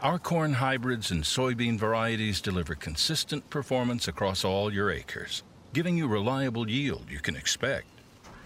Our 0.02 0.20
corn 0.20 0.52
hybrids 0.52 1.12
and 1.12 1.24
soybean 1.24 1.80
varieties 1.80 2.42
deliver 2.42 2.76
consistent 2.76 3.50
performance 3.50 4.10
across 4.10 4.44
all 4.44 4.74
your 4.74 4.92
acres, 4.92 5.42
giving 5.72 5.96
you 5.96 6.10
reliable 6.10 6.70
yield 6.70 7.06
you 7.10 7.20
can 7.20 7.38
expect. 7.38 7.88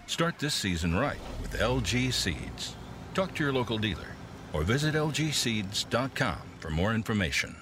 Start 0.06 0.38
this 0.38 0.54
season 0.54 0.94
right 0.94 1.18
with 1.40 1.58
LG 1.58 2.12
Seeds. 2.12 2.76
Talk 3.14 3.34
to 3.34 3.42
your 3.42 3.52
local 3.52 3.78
dealer 3.78 4.14
or 4.52 4.62
visit 4.62 4.94
lgseeds.com 4.94 6.38
for 6.60 6.70
more 6.70 6.94
information. 6.94 7.56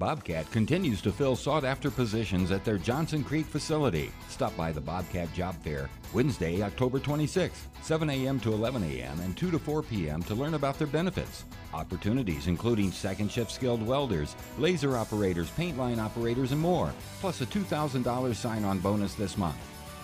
Bobcat 0.00 0.50
continues 0.50 1.02
to 1.02 1.12
fill 1.12 1.36
sought 1.36 1.62
after 1.62 1.90
positions 1.90 2.52
at 2.52 2.64
their 2.64 2.78
Johnson 2.78 3.22
Creek 3.22 3.44
facility. 3.44 4.10
Stop 4.30 4.56
by 4.56 4.72
the 4.72 4.80
Bobcat 4.80 5.30
Job 5.34 5.54
Fair 5.62 5.90
Wednesday, 6.14 6.62
October 6.62 6.98
26th, 6.98 7.66
7 7.82 8.08
a.m. 8.08 8.40
to 8.40 8.54
11 8.54 8.82
a.m. 8.82 9.20
and 9.20 9.36
2 9.36 9.50
to 9.50 9.58
4 9.58 9.82
p.m. 9.82 10.22
to 10.22 10.34
learn 10.34 10.54
about 10.54 10.78
their 10.78 10.86
benefits. 10.86 11.44
Opportunities 11.74 12.46
including 12.46 12.90
second 12.90 13.30
shift 13.30 13.52
skilled 13.52 13.86
welders, 13.86 14.36
laser 14.58 14.96
operators, 14.96 15.50
paint 15.50 15.76
line 15.76 16.00
operators, 16.00 16.52
and 16.52 16.60
more, 16.62 16.90
plus 17.20 17.42
a 17.42 17.46
$2,000 17.46 18.34
sign 18.34 18.64
on 18.64 18.78
bonus 18.78 19.12
this 19.12 19.36
month. 19.36 19.58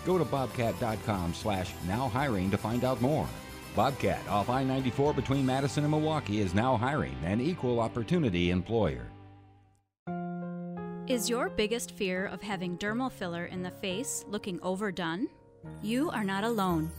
Go 0.05 0.18
to 0.18 0.27
bobcat.com 0.27 1.33
slash 1.33 1.72
now 1.88 2.11
hiring 2.11 2.51
to 2.51 2.59
find 2.59 2.85
out 2.85 3.01
more. 3.01 3.27
Bobcat 3.75 4.29
off 4.29 4.51
I 4.51 4.62
94 4.62 5.14
between 5.14 5.46
Madison 5.46 5.85
and 5.85 5.90
Milwaukee 5.90 6.42
is 6.42 6.53
now 6.53 6.77
hiring 6.77 7.16
an 7.25 7.40
equal 7.40 7.81
opportunity 7.81 8.51
employer. 8.51 9.07
Is 11.09 11.31
your 11.31 11.49
biggest 11.49 11.92
fear 11.92 12.27
of 12.27 12.42
having 12.42 12.77
dermal 12.79 13.12
filler 13.12 13.45
in 13.45 13.62
the 13.62 13.71
face 13.71 14.25
looking 14.29 14.59
overdone? 14.61 15.29
You 15.81 16.11
are 16.11 16.25
not 16.25 16.42
alone. 16.42 16.90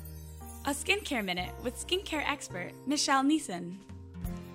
A 0.63 0.70
skincare 0.70 1.26
minute 1.26 1.54
with 1.62 1.76
skincare 1.76 2.24
expert 2.26 2.72
Michelle 2.86 3.22
Neeson. 3.22 3.76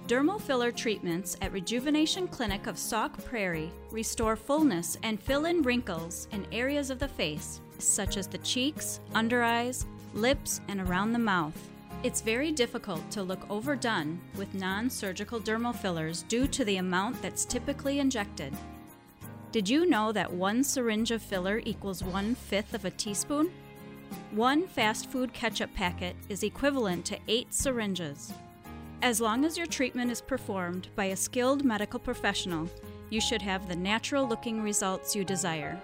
Dermal 0.07 0.41
filler 0.41 0.73
treatments 0.73 1.37
at 1.43 1.53
Rejuvenation 1.53 2.29
Clinic 2.29 2.67
of 2.67 2.79
Sauk 2.79 3.23
Prairie 3.27 3.71
restore 3.91 4.37
fullness 4.37 4.97
and 5.03 5.21
fill 5.21 5.45
in 5.45 5.61
wrinkles 5.61 6.29
in 6.33 6.47
areas 6.51 6.88
of 6.88 6.99
the 6.99 7.09
face, 7.09 7.61
such 7.79 8.17
as 8.17 8.27
the 8.27 8.38
cheeks, 8.38 9.01
under 9.15 9.43
eyes, 9.43 9.85
lips, 10.15 10.62
and 10.69 10.81
around 10.81 11.12
the 11.12 11.19
mouth. 11.19 11.59
It's 12.05 12.23
very 12.23 12.53
difficult 12.53 13.11
to 13.11 13.23
look 13.23 13.49
overdone 13.51 14.19
with 14.37 14.55
non 14.55 14.88
surgical 14.88 15.41
dermal 15.41 15.77
fillers 15.77 16.23
due 16.23 16.47
to 16.49 16.65
the 16.65 16.79
amount 16.79 17.21
that's 17.21 17.45
typically 17.45 17.99
injected. 17.99 18.57
Did 19.53 19.69
you 19.69 19.85
know 19.85 20.12
that 20.12 20.33
one 20.33 20.65
syringe 20.65 21.11
of 21.11 21.21
filler 21.21 21.61
equals 21.67 22.03
one 22.03 22.35
fifth 22.35 22.73
of 22.73 22.87
a 22.87 22.91
teaspoon? 22.91 23.51
One 24.31 24.67
fast 24.67 25.11
food 25.11 25.35
ketchup 25.35 25.75
packet 25.75 26.17
is 26.31 26.43
equivalent 26.43 27.05
to 27.07 27.19
eight 27.29 27.53
syringes. 27.53 28.33
As 29.03 29.21
long 29.21 29.45
as 29.45 29.59
your 29.59 29.67
treatment 29.67 30.11
is 30.11 30.23
performed 30.23 30.88
by 30.97 31.05
a 31.07 31.17
skilled 31.17 31.67
medical 31.67 32.01
professional, 32.01 32.67
you 33.11 33.21
should 33.21 33.43
have 33.43 33.69
the 33.69 33.77
natural 33.77 34.27
looking 34.27 34.62
results 34.62 35.15
you 35.15 35.23
desire. 35.23 35.79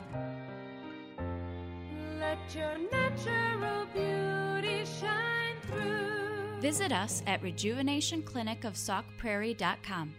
Let 2.19 2.39
your 2.55 2.75
natural 2.91 3.85
beauty 3.93 4.87
shine 4.99 5.57
through. 5.67 6.59
Visit 6.63 6.91
us 6.91 7.23
at 7.27 7.43
rejuvenationclinicofsaukprairie.com. 7.43 10.15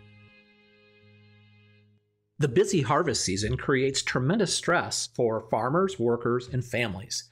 The 2.41 2.47
busy 2.47 2.81
harvest 2.81 3.25
season 3.25 3.57
creates 3.57 4.01
tremendous 4.01 4.55
stress 4.55 5.09
for 5.13 5.41
farmers, 5.49 5.99
workers, 5.99 6.47
and 6.47 6.63
families. 6.63 7.25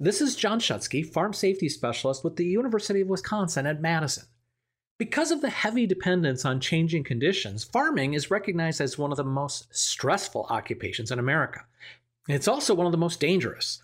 This 0.00 0.20
is 0.20 0.34
John 0.34 0.58
Shutske, 0.58 1.06
Farm 1.06 1.32
Safety 1.32 1.68
Specialist 1.68 2.24
with 2.24 2.34
the 2.34 2.44
University 2.44 3.02
of 3.02 3.06
Wisconsin 3.06 3.66
at 3.66 3.80
Madison. 3.80 4.24
Because 4.98 5.30
of 5.30 5.42
the 5.42 5.50
heavy 5.50 5.86
dependence 5.86 6.44
on 6.44 6.58
changing 6.58 7.04
conditions, 7.04 7.62
farming 7.62 8.14
is 8.14 8.32
recognized 8.32 8.80
as 8.80 8.98
one 8.98 9.12
of 9.12 9.16
the 9.16 9.22
most 9.22 9.72
stressful 9.72 10.48
occupations 10.50 11.12
in 11.12 11.20
America. 11.20 11.64
It's 12.28 12.48
also 12.48 12.74
one 12.74 12.86
of 12.86 12.92
the 12.92 12.98
most 12.98 13.20
dangerous. 13.20 13.80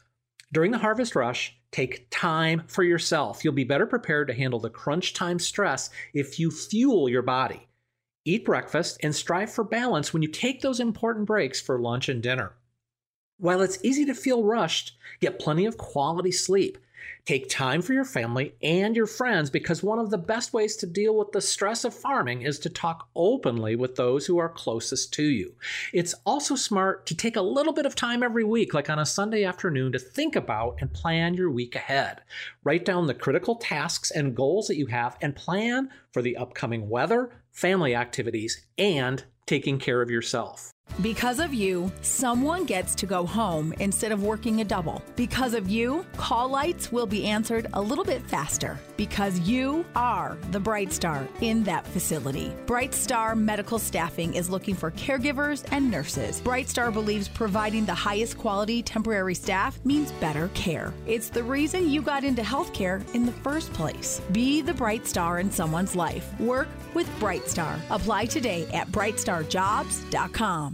During 0.53 0.73
the 0.73 0.79
harvest 0.79 1.15
rush, 1.15 1.57
take 1.71 2.09
time 2.11 2.65
for 2.67 2.83
yourself. 2.83 3.45
You'll 3.45 3.53
be 3.53 3.63
better 3.63 3.87
prepared 3.87 4.27
to 4.27 4.35
handle 4.35 4.59
the 4.59 4.71
crunch 4.71 5.15
time 5.15 5.39
stress 5.39 5.91
if 6.15 6.41
you 6.41 6.51
fuel 6.51 7.09
your 7.09 7.23
body. 7.23 7.69
Eat 8.27 8.47
breakfast 8.47 8.99
and 9.03 9.15
strive 9.15 9.53
for 9.53 9.65
balance 9.65 10.13
when 10.13 10.23
you 10.23 10.29
take 10.29 10.63
those 10.63 10.81
important 10.81 11.27
breaks 11.27 11.61
for 11.61 11.79
lunch 11.79 12.09
and 12.09 12.23
dinner. 12.23 12.55
While 13.37 13.61
it's 13.61 13.85
easy 13.85 14.07
to 14.07 14.15
feel 14.15 14.43
rushed, 14.43 14.97
get 15.21 15.39
plenty 15.39 15.67
of 15.67 15.77
quality 15.77 16.33
sleep. 16.33 16.79
Take 17.27 17.51
time 17.51 17.83
for 17.83 17.93
your 17.93 18.05
family 18.07 18.55
and 18.63 18.97
your 18.97 19.07
friends 19.07 19.51
because 19.51 19.83
one 19.83 19.99
of 19.99 20.09
the 20.09 20.17
best 20.17 20.55
ways 20.55 20.75
to 20.77 20.87
deal 20.87 21.15
with 21.15 21.33
the 21.33 21.41
stress 21.43 21.85
of 21.85 21.93
farming 21.93 22.43
is 22.43 22.59
to 22.61 22.71
talk 22.71 23.09
openly 23.15 23.77
with 23.77 23.97
those 23.97 24.25
who 24.25 24.39
are 24.39 24.49
closest 24.49 25.13
to 25.15 25.25
you. 25.25 25.55
It's 25.93 26.15
also 26.25 26.55
smart 26.55 27.05
to 27.07 27.15
take 27.15 27.37
a 27.37 27.43
little 27.43 27.75
bit 27.75 27.85
of 27.85 27.95
time 27.95 28.23
every 28.23 28.45
week, 28.45 28.73
like 28.73 28.89
on 28.89 28.99
a 28.99 29.05
Sunday 29.05 29.45
afternoon, 29.45 29.93
to 29.93 29.99
think 29.99 30.35
about 30.35 30.77
and 30.81 30.93
plan 30.95 31.35
your 31.35 31.51
week 31.51 31.75
ahead. 31.75 32.23
Write 32.63 32.87
down 32.87 33.07
the 33.07 33.13
critical 33.13 33.57
tasks 33.57 34.11
and 34.11 34.35
goals 34.35 34.69
that 34.69 34.79
you 34.79 34.87
have 34.87 35.19
and 35.21 35.37
plan 35.37 35.91
for 36.11 36.23
the 36.23 36.39
upcoming 36.39 36.89
weather, 36.89 37.31
family 37.55 37.95
activities, 37.95 38.67
and 38.77 39.25
taking 39.47 39.79
care 39.79 40.03
of 40.03 40.11
yourself. 40.11 40.74
Because 41.01 41.41
of 41.41 41.53
you, 41.53 41.91
someone 42.03 42.65
gets 42.65 42.95
to 42.95 43.07
go 43.07 43.27
home 43.27 43.75
instead 43.81 44.13
of 44.13 44.23
working 44.23 44.61
a 44.61 44.65
double. 44.65 45.03
Because 45.17 45.53
of 45.53 45.69
you, 45.69 46.07
call 46.17 46.49
lights 46.49 46.93
will 46.93 47.07
be 47.07 47.27
answered 47.27 47.67
a 47.73 47.83
little 47.83 48.05
bit 48.05 48.23
faster. 48.23 48.79
Because 48.97 49.41
you 49.41 49.85
are 49.97 50.39
the 50.53 50.61
Bright 50.61 50.93
Star 50.93 51.27
in 51.41 51.65
that 51.65 51.85
facility. 51.85 52.53
Bright 52.67 52.95
Star 52.95 53.35
Medical 53.35 53.81
Staffing 53.81 54.35
is 54.35 54.49
looking 54.49 54.77
for 54.77 54.93
caregivers 54.93 55.65
and 55.73 55.91
nurses. 55.91 56.41
Bright 56.41 56.69
Star 56.69 56.93
believes 56.93 57.27
providing 57.29 57.85
the 57.85 57.95
highest 57.95 58.39
quality 58.39 58.81
temporary 58.81 59.35
staff 59.35 59.85
means 59.85 60.13
better 60.13 60.49
care. 60.55 60.95
It's 61.07 61.29
the 61.29 61.43
reason 61.43 61.91
you 61.91 62.03
got 62.03 62.23
into 62.23 62.43
healthcare 62.43 63.03
in 63.15 63.27
the 63.27 63.33
first 63.33 63.73
place. 63.73 64.23
Be 64.31 64.63
the 64.63 64.75
Bright 64.75 65.09
Star 65.09 65.41
in 65.41 65.51
someone's 65.51 65.97
life. 65.97 66.39
Work 66.39 66.69
with 66.95 67.11
Bright 67.19 67.49
Star. 67.49 67.77
Apply 67.91 68.27
today 68.27 68.69
at 68.73 68.89
brightstarjobs.com. 68.93 70.74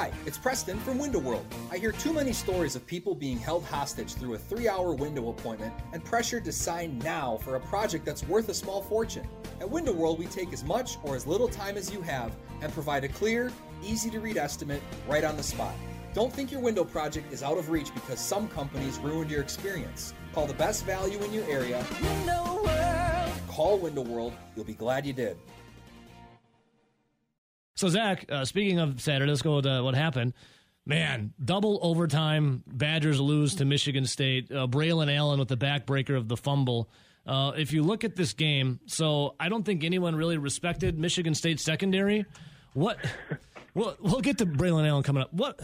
Hi, 0.00 0.10
it's 0.24 0.38
Preston 0.38 0.78
from 0.78 0.98
Window 0.98 1.18
World. 1.18 1.44
I 1.70 1.76
hear 1.76 1.92
too 1.92 2.14
many 2.14 2.32
stories 2.32 2.74
of 2.74 2.86
people 2.86 3.14
being 3.14 3.36
held 3.36 3.66
hostage 3.66 4.14
through 4.14 4.32
a 4.32 4.38
three 4.38 4.66
hour 4.66 4.94
window 4.94 5.28
appointment 5.28 5.74
and 5.92 6.02
pressured 6.02 6.42
to 6.46 6.52
sign 6.52 6.98
now 7.00 7.36
for 7.42 7.56
a 7.56 7.60
project 7.60 8.06
that's 8.06 8.26
worth 8.26 8.48
a 8.48 8.54
small 8.54 8.80
fortune. 8.80 9.28
At 9.60 9.68
Window 9.68 9.92
World, 9.92 10.18
we 10.18 10.24
take 10.24 10.54
as 10.54 10.64
much 10.64 10.96
or 11.02 11.16
as 11.16 11.26
little 11.26 11.48
time 11.48 11.76
as 11.76 11.92
you 11.92 12.00
have 12.00 12.34
and 12.62 12.72
provide 12.72 13.04
a 13.04 13.08
clear, 13.08 13.52
easy 13.84 14.08
to 14.08 14.20
read 14.20 14.38
estimate 14.38 14.80
right 15.06 15.22
on 15.22 15.36
the 15.36 15.42
spot. 15.42 15.74
Don't 16.14 16.32
think 16.32 16.50
your 16.50 16.62
window 16.62 16.82
project 16.82 17.30
is 17.30 17.42
out 17.42 17.58
of 17.58 17.68
reach 17.68 17.92
because 17.92 18.20
some 18.20 18.48
companies 18.48 18.98
ruined 19.00 19.30
your 19.30 19.42
experience. 19.42 20.14
Call 20.32 20.46
the 20.46 20.54
best 20.54 20.86
value 20.86 21.18
in 21.18 21.30
your 21.30 21.44
area. 21.44 21.84
Window 22.00 22.62
World. 22.64 23.32
Call 23.48 23.78
Window 23.78 24.00
World. 24.00 24.32
You'll 24.56 24.64
be 24.64 24.72
glad 24.72 25.04
you 25.04 25.12
did. 25.12 25.36
So 27.80 27.88
Zach, 27.88 28.26
uh, 28.30 28.44
speaking 28.44 28.78
of 28.78 29.00
Saturday, 29.00 29.30
let's 29.30 29.40
go 29.40 29.56
with 29.56 29.64
uh, 29.64 29.80
what 29.80 29.94
happened. 29.94 30.34
Man, 30.84 31.32
double 31.42 31.78
overtime. 31.80 32.62
Badgers 32.66 33.18
lose 33.18 33.54
to 33.54 33.64
Michigan 33.64 34.04
State. 34.04 34.52
Uh, 34.52 34.66
Braylon 34.66 35.10
Allen 35.10 35.38
with 35.38 35.48
the 35.48 35.56
backbreaker 35.56 36.14
of 36.14 36.28
the 36.28 36.36
fumble. 36.36 36.90
Uh, 37.26 37.52
if 37.56 37.72
you 37.72 37.82
look 37.82 38.04
at 38.04 38.16
this 38.16 38.34
game, 38.34 38.80
so 38.84 39.34
I 39.40 39.48
don't 39.48 39.64
think 39.64 39.82
anyone 39.82 40.14
really 40.14 40.36
respected 40.36 40.98
Michigan 40.98 41.34
State 41.34 41.58
secondary. 41.58 42.26
What? 42.74 42.98
Well, 43.72 43.96
we'll 44.00 44.20
get 44.20 44.38
to 44.38 44.46
Braylon 44.46 44.84
Allen 44.88 45.04
coming 45.04 45.22
up. 45.22 45.32
What? 45.32 45.60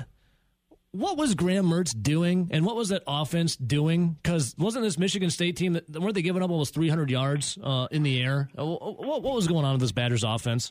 What 0.92 1.16
was 1.16 1.34
Graham 1.34 1.66
Mertz 1.66 1.92
doing, 2.00 2.50
and 2.52 2.64
what 2.64 2.76
was 2.76 2.90
that 2.90 3.02
offense 3.04 3.56
doing? 3.56 4.16
Because 4.22 4.54
wasn't 4.56 4.84
this 4.84 4.96
Michigan 4.96 5.28
State 5.28 5.56
team 5.56 5.72
that 5.72 5.90
weren't 5.90 6.14
they 6.14 6.22
giving 6.22 6.40
up 6.40 6.50
almost 6.52 6.72
300 6.72 7.10
yards 7.10 7.58
uh, 7.60 7.88
in 7.90 8.04
the 8.04 8.22
air? 8.22 8.48
Uh, 8.56 8.64
what, 8.64 9.24
what 9.24 9.34
was 9.34 9.48
going 9.48 9.64
on 9.64 9.72
with 9.72 9.80
this 9.80 9.90
Badgers 9.90 10.22
offense? 10.22 10.70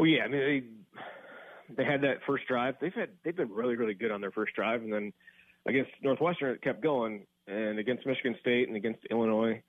Well, 0.00 0.08
yeah, 0.08 0.24
I 0.24 0.28
mean 0.28 0.40
they 1.68 1.74
they 1.76 1.84
had 1.84 2.00
that 2.00 2.20
first 2.26 2.46
drive. 2.48 2.76
They've 2.80 2.94
had 2.94 3.10
they've 3.22 3.36
been 3.36 3.52
really 3.52 3.76
really 3.76 3.92
good 3.92 4.10
on 4.10 4.22
their 4.22 4.30
first 4.30 4.54
drive, 4.54 4.80
and 4.80 4.90
then 4.90 5.12
against 5.68 5.90
Northwestern 6.02 6.54
it 6.54 6.62
kept 6.62 6.82
going, 6.82 7.26
and 7.46 7.78
against 7.78 8.06
Michigan 8.06 8.34
State 8.40 8.68
and 8.68 8.78
against 8.78 9.00
Illinois, 9.10 9.62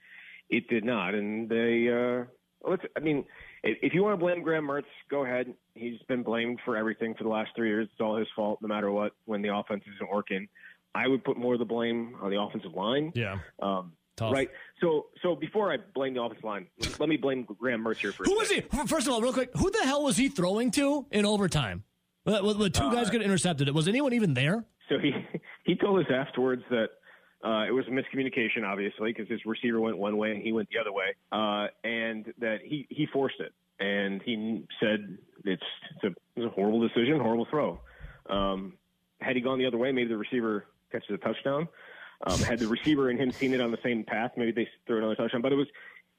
it 0.49 0.69
did 0.69 0.85
not. 0.85 1.15
And 1.15 1.49
they, 1.49 1.89
uh, 1.89 2.23
let's 2.69 2.81
I 2.95 3.01
mean, 3.01 3.25
if, 3.63 3.77
if 3.81 3.93
you 3.93 4.03
want 4.03 4.17
to 4.17 4.23
blame 4.23 4.41
Graham 4.41 4.67
Mertz, 4.67 4.85
go 5.09 5.25
ahead. 5.25 5.53
He's 5.75 5.99
been 6.07 6.23
blamed 6.23 6.59
for 6.63 6.77
everything 6.77 7.13
for 7.15 7.25
the 7.25 7.29
last 7.29 7.51
three 7.53 7.67
years. 7.67 7.89
It's 7.91 7.99
all 7.99 8.15
his 8.15 8.29
fault, 8.33 8.59
no 8.61 8.69
matter 8.69 8.89
what. 8.89 9.11
When 9.25 9.41
the 9.41 9.53
offense 9.53 9.83
isn't 9.95 10.09
working, 10.09 10.47
I 10.95 11.09
would 11.09 11.25
put 11.25 11.37
more 11.37 11.53
of 11.55 11.59
the 11.59 11.65
blame 11.65 12.15
on 12.21 12.31
the 12.31 12.39
offensive 12.39 12.73
line. 12.73 13.11
Yeah. 13.15 13.39
Um, 13.61 13.91
Tough. 14.17 14.33
Right. 14.33 14.49
So, 14.81 15.07
so 15.21 15.35
before 15.35 15.71
I 15.71 15.77
blame 15.95 16.13
the 16.13 16.21
offensive 16.21 16.43
line, 16.43 16.67
let 16.99 17.07
me 17.07 17.17
blame 17.17 17.43
Graham 17.43 17.83
Mertz 17.83 17.97
here 17.97 18.11
for. 18.11 18.23
Who 18.23 18.35
was 18.35 18.49
he? 18.49 18.61
First 18.87 19.07
of 19.07 19.13
all, 19.13 19.21
real 19.21 19.33
quick, 19.33 19.51
who 19.55 19.69
the 19.71 19.83
hell 19.83 20.03
was 20.03 20.17
he 20.17 20.27
throwing 20.27 20.71
to 20.71 21.05
in 21.11 21.25
overtime? 21.25 21.83
The 22.25 22.69
two 22.73 22.91
guys 22.91 23.09
get 23.09 23.21
intercepted, 23.21 23.69
was 23.69 23.87
anyone 23.87 24.13
even 24.13 24.33
there? 24.33 24.65
So 24.89 24.99
he 24.99 25.11
he 25.65 25.75
told 25.75 25.99
us 25.99 26.11
afterwards 26.11 26.63
that 26.69 26.89
uh, 27.43 27.65
it 27.67 27.71
was 27.71 27.85
a 27.87 27.91
miscommunication, 27.91 28.63
obviously, 28.63 29.11
because 29.13 29.27
his 29.29 29.43
receiver 29.45 29.79
went 29.79 29.97
one 29.97 30.17
way 30.17 30.31
and 30.31 30.41
he 30.41 30.51
went 30.51 30.69
the 30.69 30.77
other 30.79 30.91
way, 30.91 31.15
uh, 31.31 31.67
and 31.83 32.31
that 32.39 32.59
he 32.63 32.85
he 32.89 33.07
forced 33.11 33.39
it, 33.39 33.53
and 33.79 34.21
he 34.23 34.63
said 34.79 35.17
it's 35.45 35.63
it's 35.95 36.03
a, 36.03 36.07
it's 36.35 36.45
a 36.45 36.49
horrible 36.49 36.87
decision, 36.87 37.19
horrible 37.19 37.47
throw. 37.49 37.79
Um, 38.29 38.73
had 39.19 39.35
he 39.35 39.41
gone 39.41 39.57
the 39.57 39.65
other 39.65 39.77
way, 39.77 39.91
maybe 39.91 40.09
the 40.09 40.17
receiver 40.17 40.65
catches 40.91 41.09
a 41.11 41.17
touchdown. 41.17 41.67
Um, 42.23 42.39
had 42.39 42.59
the 42.59 42.67
receiver 42.67 43.09
and 43.09 43.19
him 43.19 43.31
seen 43.31 43.53
it 43.53 43.61
on 43.61 43.71
the 43.71 43.79
same 43.83 44.03
path, 44.03 44.33
maybe 44.37 44.51
they 44.51 44.69
throw 44.85 44.97
another 44.99 45.15
touchdown. 45.15 45.41
But 45.41 45.53
it 45.53 45.55
was 45.55 45.67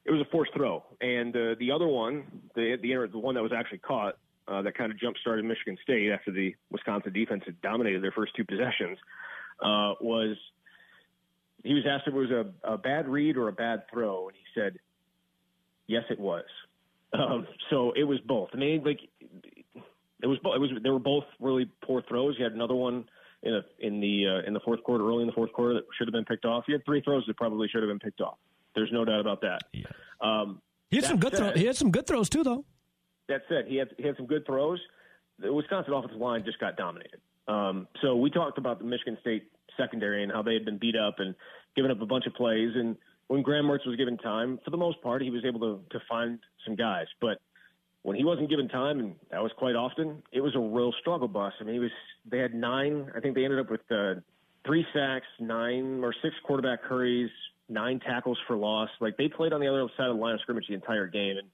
it 0.04 0.10
was 0.10 0.20
a 0.20 0.24
forced 0.32 0.52
throw, 0.52 0.82
and 1.00 1.34
uh, 1.36 1.54
the 1.60 1.70
other 1.70 1.86
one, 1.86 2.24
the 2.56 2.76
the 2.82 3.08
the 3.12 3.18
one 3.18 3.36
that 3.36 3.42
was 3.42 3.52
actually 3.52 3.78
caught, 3.78 4.18
uh, 4.48 4.62
that 4.62 4.76
kind 4.76 4.90
of 4.90 4.98
jump 4.98 5.16
started 5.18 5.44
Michigan 5.44 5.78
State 5.82 6.10
after 6.10 6.32
the 6.32 6.56
Wisconsin 6.70 7.12
defense 7.12 7.44
had 7.46 7.60
dominated 7.60 8.02
their 8.02 8.10
first 8.10 8.34
two 8.34 8.44
possessions, 8.44 8.98
uh, 9.60 9.94
was 10.00 10.36
he 11.62 11.72
was 11.74 11.84
asked 11.88 12.08
if 12.08 12.14
it 12.14 12.16
was 12.16 12.30
a, 12.32 12.46
a 12.64 12.76
bad 12.76 13.06
read 13.06 13.36
or 13.36 13.46
a 13.46 13.52
bad 13.52 13.84
throw, 13.88 14.26
and 14.26 14.36
he 14.36 14.60
said, 14.60 14.80
"Yes, 15.86 16.02
it 16.10 16.18
was." 16.18 16.44
Um, 17.12 17.46
so 17.70 17.92
it 17.92 18.04
was 18.04 18.18
both. 18.20 18.48
I 18.54 18.56
mean, 18.56 18.82
like 18.82 18.98
it 20.20 20.26
was. 20.26 20.38
bo- 20.42 20.54
It 20.54 20.60
was. 20.60 20.70
They 20.82 20.90
were 20.90 20.98
both 20.98 21.24
really 21.38 21.70
poor 21.84 22.02
throws. 22.02 22.34
You 22.38 22.42
had 22.44 22.54
another 22.54 22.74
one 22.74 23.04
in 23.42 23.54
a, 23.54 23.60
in 23.80 24.00
the 24.00 24.26
uh, 24.26 24.46
in 24.46 24.52
the 24.54 24.60
fourth 24.60 24.82
quarter, 24.84 25.06
early 25.06 25.22
in 25.22 25.26
the 25.26 25.32
fourth 25.32 25.52
quarter, 25.52 25.74
that 25.74 25.84
should 25.98 26.06
have 26.06 26.12
been 26.12 26.24
picked 26.24 26.44
off. 26.44 26.64
You 26.68 26.74
had 26.74 26.84
three 26.84 27.00
throws 27.00 27.24
that 27.26 27.36
probably 27.36 27.68
should 27.68 27.82
have 27.82 27.90
been 27.90 27.98
picked 27.98 28.20
off. 28.20 28.38
There's 28.74 28.90
no 28.92 29.04
doubt 29.04 29.20
about 29.20 29.40
that. 29.42 29.62
Yeah. 29.72 29.86
Um, 30.20 30.60
He 30.90 30.96
had 30.96 31.04
some 31.06 31.18
good 31.18 31.32
throws. 31.34 31.48
said- 31.50 31.56
He 31.58 31.66
had 31.66 31.76
some 31.76 31.90
good 31.90 32.06
throws 32.06 32.28
too, 32.28 32.42
though. 32.44 32.64
that 33.28 33.42
said, 33.48 33.66
he 33.66 33.76
had 33.76 33.88
he 33.98 34.06
had 34.06 34.16
some 34.16 34.26
good 34.26 34.46
throws. 34.46 34.80
The 35.38 35.52
Wisconsin 35.52 35.92
offensive 35.94 36.18
line 36.20 36.44
just 36.44 36.58
got 36.60 36.76
dominated. 36.76 37.20
Um, 37.48 37.88
so 38.00 38.14
we 38.16 38.30
talked 38.30 38.58
about 38.58 38.78
the 38.78 38.84
Michigan 38.84 39.18
State 39.20 39.50
secondary 39.76 40.22
and 40.22 40.30
how 40.30 40.42
they 40.42 40.54
had 40.54 40.64
been 40.64 40.78
beat 40.78 40.94
up 40.96 41.16
and 41.18 41.34
given 41.74 41.90
up 41.90 42.00
a 42.00 42.06
bunch 42.06 42.26
of 42.26 42.34
plays. 42.34 42.70
And 42.76 42.96
when 43.28 43.42
Graham 43.42 43.64
Mertz 43.64 43.86
was 43.86 43.96
given 43.96 44.16
time, 44.18 44.60
for 44.64 44.70
the 44.70 44.76
most 44.76 45.02
part, 45.02 45.22
he 45.22 45.30
was 45.30 45.44
able 45.44 45.60
to 45.60 45.80
to 45.98 46.04
find 46.08 46.38
some 46.64 46.76
guys. 46.76 47.06
But 47.20 47.38
when 48.02 48.16
he 48.16 48.24
wasn't 48.24 48.50
given 48.50 48.68
time, 48.68 48.98
and 48.98 49.14
that 49.30 49.42
was 49.42 49.52
quite 49.56 49.76
often, 49.76 50.22
it 50.32 50.40
was 50.40 50.54
a 50.56 50.58
real 50.58 50.92
struggle 51.00 51.28
bus. 51.28 51.52
I 51.60 51.64
mean, 51.64 51.74
he 51.74 51.80
was 51.80 51.90
they 52.28 52.38
had 52.38 52.54
nine. 52.54 53.10
I 53.16 53.20
think 53.20 53.34
they 53.34 53.44
ended 53.44 53.60
up 53.60 53.70
with 53.70 53.80
uh, 53.90 54.14
three 54.66 54.84
sacks, 54.92 55.26
nine 55.40 56.02
or 56.02 56.12
six 56.22 56.34
quarterback 56.44 56.82
hurries, 56.82 57.30
nine 57.68 58.00
tackles 58.00 58.38
for 58.46 58.56
loss. 58.56 58.88
Like 59.00 59.16
they 59.16 59.28
played 59.28 59.52
on 59.52 59.60
the 59.60 59.68
other 59.68 59.86
side 59.96 60.08
of 60.08 60.16
the 60.16 60.22
line 60.22 60.34
of 60.34 60.40
scrimmage 60.40 60.66
the 60.68 60.74
entire 60.74 61.06
game, 61.06 61.36
and 61.38 61.48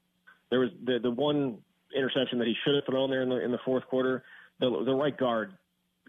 there 0.49 0.59
was 0.59 0.69
the 0.83 0.99
the 1.01 1.11
one 1.11 1.59
interception 1.95 2.39
that 2.39 2.47
he 2.47 2.55
should 2.65 2.75
have 2.75 2.85
thrown 2.85 3.09
there 3.09 3.21
in 3.21 3.29
the 3.29 3.43
in 3.43 3.51
the 3.51 3.59
fourth 3.63 3.85
quarter. 3.87 4.23
The 4.59 4.69
the 4.85 4.93
right 4.93 5.15
guard 5.15 5.53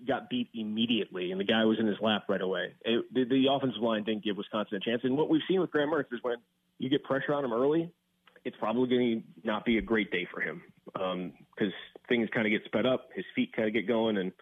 got 0.07 0.31
beat 0.31 0.48
immediately, 0.55 1.33
and 1.33 1.40
the 1.40 1.44
guy 1.44 1.64
was 1.64 1.79
in 1.79 1.87
his 1.87 1.98
lap 2.00 2.24
right 2.29 2.40
away. 2.40 2.72
It, 2.83 3.05
the, 3.12 3.24
the 3.24 3.46
offensive 3.50 3.83
line 3.83 4.05
didn't 4.05 4.24
give 4.24 4.38
Wisconsin 4.38 4.79
a 4.79 4.81
chance. 4.81 5.03
And 5.05 5.16
what 5.16 5.29
we've 5.29 5.42
seen 5.46 5.61
with 5.61 5.70
Graham 5.70 5.90
Mertz 5.90 6.12
is 6.12 6.20
when 6.22 6.37
you 6.79 6.88
get 6.88 7.05
pressure 7.05 7.35
on 7.35 7.44
him 7.44 7.53
early, 7.53 7.92
it's 8.44 8.57
probably 8.59 8.88
going 8.88 9.22
to 9.42 9.46
not 9.46 9.64
be 9.64 9.79
a 9.79 9.83
great 9.83 10.11
day 10.11 10.26
for 10.33 10.40
him 10.40 10.62
because 10.94 11.72
things 12.09 12.29
kind 12.35 12.46
of 12.46 12.50
get 12.50 12.64
sped 12.64 12.87
up, 12.87 13.09
his 13.14 13.24
feet 13.35 13.53
kind 13.55 13.68
of 13.68 13.74
get 13.74 13.87
going, 13.87 14.18
and 14.18 14.33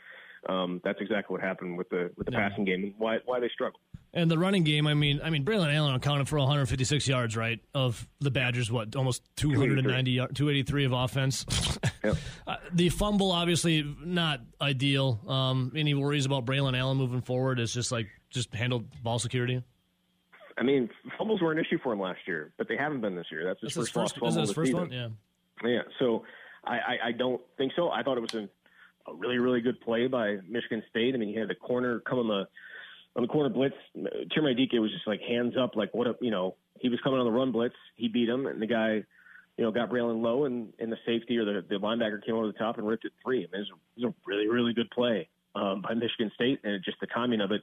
um, 0.49 0.81
that's 0.85 1.01
exactly 1.01 1.35
what 1.35 1.41
happened 1.41 1.77
with 1.77 1.89
the 1.91 2.11
with 2.17 2.27
the 2.27 2.33
passing 2.33 2.65
game 2.65 2.85
and 2.85 2.95
why 2.99 3.19
why 3.25 3.41
they 3.41 3.49
struggle. 3.49 3.81
And 4.15 4.31
the 4.31 4.39
running 4.39 4.65
game, 4.65 4.87
I 4.87 4.95
mean, 4.95 5.21
I 5.23 5.29
mean, 5.29 5.45
Braylon 5.45 5.75
Allen 5.75 5.95
accounted 5.95 6.29
for 6.29 6.39
156 6.39 7.07
yards, 7.07 7.37
right? 7.37 7.61
Of 7.75 8.09
the 8.21 8.31
Badgers, 8.31 8.73
what 8.73 8.97
almost 8.97 9.23
290 9.37 10.11
yards, 10.11 10.35
283 10.35 10.85
of 10.87 10.93
offense. 10.93 11.45
uh, 12.47 12.57
the 12.73 12.89
fumble, 12.89 13.33
obviously, 13.33 13.83
not 14.03 14.41
ideal. 14.61 15.21
Um, 15.29 15.73
any 15.77 15.93
worries 15.93 16.25
about 16.25 16.47
Braylon 16.47 16.77
Allen 16.77 16.97
moving 16.97 17.21
forward? 17.21 17.61
Is 17.61 17.73
just 17.75 17.93
like 17.93 18.07
just 18.31 18.55
handled 18.55 18.87
ball 19.03 19.19
security. 19.19 19.63
I 20.59 20.63
mean, 20.63 20.91
fumbles 21.17 21.41
were 21.41 21.53
an 21.53 21.59
issue 21.59 21.79
for 21.83 21.93
him 21.93 22.01
last 22.01 22.21
year, 22.27 22.53
but 22.59 22.69
they 22.69 22.77
haven't 22.77 23.01
been 23.01 23.15
this 23.15 23.27
year. 23.31 23.45
That's 23.45 23.61
his 23.61 23.75
That's 23.75 23.87
his 23.87 23.91
first, 23.91 23.95
first- 23.95 24.17
is 24.17 24.21
fumble 24.21 24.41
his 24.41 24.51
of 24.51 24.55
the 24.55 24.61
first 24.61 24.67
season. 24.69 24.81
one? 24.81 24.93
Yeah. 24.93 25.09
Yeah, 25.65 25.83
so 25.99 26.25
I, 26.65 26.75
I, 26.77 26.99
I 27.07 27.13
don't 27.13 27.41
think 27.57 27.73
so. 27.75 27.91
I 27.91 28.03
thought 28.05 28.17
it 28.17 28.21
was 28.21 28.35
an, 28.35 28.49
a 29.09 29.15
really, 29.15 29.39
really 29.39 29.61
good 29.61 29.81
play 29.81 30.07
by 30.07 30.37
Michigan 30.49 30.85
State. 30.89 31.15
I 31.15 31.19
mean, 31.19 31.31
he 31.31 31.35
had 31.35 31.49
the 31.49 31.57
corner 31.57 32.01
come 32.01 32.19
on 32.21 32.29
the 32.29 32.47
on 33.17 33.23
the 33.23 33.29
corner 33.29 33.49
blitz. 33.49 33.75
Chimere 33.97 34.57
Dike 34.57 34.81
was 34.81 34.93
just 34.93 35.07
like 35.07 35.21
hands 35.21 35.55
up, 35.61 35.75
like 35.75 35.93
what 35.95 36.07
a 36.07 36.15
you 36.21 36.31
know 36.31 36.55
he 36.79 36.89
was 36.89 37.01
coming 37.03 37.19
on 37.19 37.27
the 37.27 37.33
run 37.33 37.51
blitz. 37.51 37.75
He 37.97 38.07
beat 38.07 38.29
him, 38.29 38.47
and 38.47 38.63
the 38.63 38.67
guy 38.67 39.03
you 39.57 39.65
know 39.65 39.73
got 39.73 39.91
Braylon 39.91 40.23
low, 40.23 40.45
and, 40.45 40.73
and 40.79 40.93
the 40.93 40.99
safety 41.05 41.37
or 41.39 41.45
the, 41.45 41.65
the 41.69 41.77
linebacker 41.77 42.25
came 42.25 42.37
over 42.37 42.47
the 42.47 42.53
top 42.53 42.79
and 42.79 42.87
ripped 42.87 43.05
it 43.05 43.13
free. 43.25 43.39
I 43.39 43.51
mean, 43.51 43.51
it 43.55 43.59
was, 43.59 43.71
a, 43.71 43.75
it 44.01 44.05
was 44.07 44.13
a 44.13 44.31
really, 44.31 44.47
really 44.47 44.73
good 44.75 44.91
play 44.91 45.29
um, 45.57 45.83
by 45.83 45.95
Michigan 45.95 46.31
State, 46.37 46.61
and 46.63 46.75
it, 46.75 46.85
just 46.85 47.01
the 47.01 47.09
timing 47.09 47.41
of 47.41 47.51
it 47.51 47.63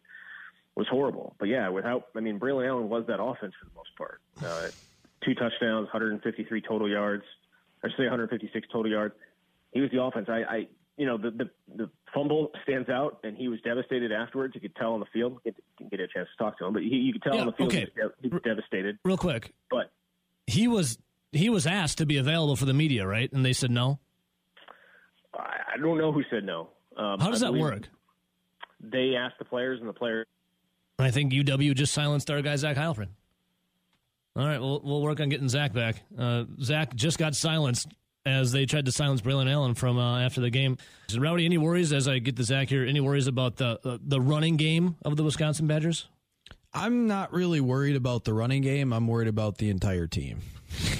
was 0.76 0.88
horrible. 0.88 1.36
But 1.40 1.48
yeah, 1.48 1.70
without 1.70 2.08
I 2.16 2.20
mean, 2.20 2.40
Braylon 2.40 2.68
Allen 2.68 2.90
was 2.90 3.06
that 3.08 3.22
offense 3.22 3.54
for 3.60 3.66
the 3.66 3.76
most 3.76 3.96
part. 3.98 4.22
Uh, 4.44 4.70
two 5.24 5.34
touchdowns, 5.36 5.86
153 5.86 6.62
total 6.62 6.90
yards. 6.90 7.24
I 7.84 7.88
should 7.88 7.98
say 7.98 8.04
156 8.04 8.68
total 8.72 8.92
yards. 8.92 9.16
He 9.72 9.82
was 9.82 9.92
the 9.92 10.02
offense. 10.02 10.28
I, 10.30 10.44
I 10.44 10.68
you 10.98 11.06
know, 11.06 11.18
the, 11.18 11.32
the 11.32 11.50
the 11.76 11.90
fumble 12.14 12.52
stands 12.64 12.90
out, 12.90 13.20
and 13.24 13.36
he 13.36 13.48
was 13.48 13.60
devastated 13.62 14.12
afterwards. 14.12 14.56
You 14.56 14.62
could 14.62 14.76
tell 14.76 14.94
on 14.94 15.02
the 15.02 15.06
field. 15.12 15.40
Didn't 15.44 15.92
get 15.92 16.00
a 16.00 16.08
chance 16.08 16.30
to 16.38 16.44
talk 16.44 16.58
to 16.60 16.66
him, 16.66 16.74
but 16.74 16.84
he, 16.84 16.90
you 16.90 17.14
could 17.14 17.24
tell 17.24 17.36
Yeah, 17.36 17.42
on 17.42 17.48
the 17.48 17.54
field 17.54 17.70
okay. 17.70 17.88
he, 17.94 18.02
was, 18.02 18.12
he 18.22 18.28
was 18.30 18.42
devastated. 18.44 18.98
Real 19.04 19.18
quick, 19.18 19.54
But 19.70 19.92
he 20.48 20.68
was 20.68 20.98
he 21.32 21.50
was 21.50 21.68
asked 21.68 21.98
to 21.98 22.06
be 22.06 22.18
available 22.18 22.56
for 22.56 22.66
the 22.66 22.74
media, 22.74 23.06
right? 23.06 23.32
And 23.32 23.46
they 23.46 23.54
said 23.54 23.72
no. 23.72 24.00
I, 25.34 25.74
I 25.74 25.78
don't 25.78 25.98
know 25.98 26.12
who 26.14 26.24
said 26.30 26.46
no. 26.46 26.70
Um, 26.98 27.20
How 27.20 27.30
does 27.30 27.42
that 27.42 27.54
work? 27.54 27.90
They 28.80 29.16
asked 29.16 29.38
the 29.40 29.46
players, 29.46 29.80
and 29.80 29.90
the 29.90 29.94
players. 29.94 30.28
I 30.98 31.12
think 31.12 31.34
UW 31.34 31.76
just 31.76 31.94
silenced 31.94 32.32
our 32.32 32.42
guy 32.42 32.56
Zach 32.56 32.78
Heilprin. 32.78 33.10
All 34.38 34.46
right, 34.46 34.60
we'll, 34.60 34.82
we'll 34.84 35.02
work 35.02 35.20
on 35.20 35.30
getting 35.30 35.48
Zach 35.48 35.74
back. 35.74 36.02
Uh, 36.18 36.44
Zach 36.62 36.94
just 36.96 37.18
got 37.18 37.36
silenced 37.36 37.88
as 38.26 38.52
they 38.52 38.66
tried 38.66 38.86
to 38.86 38.92
silence 38.92 39.22
Braylon 39.22 39.50
Allen 39.52 39.76
from 39.76 39.98
uh, 39.98 40.20
after 40.20 40.42
the 40.42 40.50
game. 40.50 40.78
So, 41.08 41.20
Rowdy, 41.20 41.46
any 41.46 41.58
worries 41.58 41.94
as 41.94 42.08
I 42.08 42.20
get 42.20 42.36
the 42.36 42.44
Zach 42.44 42.70
here? 42.70 42.86
Any 42.86 43.00
worries 43.00 43.28
about 43.28 43.58
the 43.58 43.80
uh, 43.84 43.98
the 44.02 44.20
running 44.20 44.58
game 44.58 44.96
of 45.06 45.16
the 45.16 45.24
Wisconsin 45.24 45.68
Badgers? 45.68 46.08
I'm 46.74 47.08
not 47.08 47.32
really 47.32 47.62
worried 47.62 47.96
about 47.96 48.26
the 48.26 48.34
running 48.34 48.62
game. 48.62 48.92
I'm 48.92 49.08
worried 49.08 49.30
about 49.30 49.58
the 49.58 49.70
entire 49.70 50.08
team. 50.08 50.42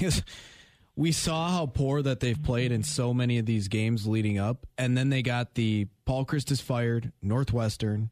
we 0.96 1.12
saw 1.12 1.50
how 1.50 1.66
poor 1.66 2.00
that 2.00 2.20
they've 2.20 2.42
played 2.42 2.72
in 2.72 2.82
so 2.82 3.12
many 3.12 3.36
of 3.38 3.44
these 3.44 3.68
games 3.68 4.06
leading 4.06 4.38
up, 4.38 4.66
and 4.78 4.96
then 4.96 5.10
they 5.10 5.20
got 5.20 5.54
the 5.54 5.88
Paul 6.06 6.24
Chryst 6.24 6.62
fired, 6.62 7.12
Northwestern. 7.20 8.08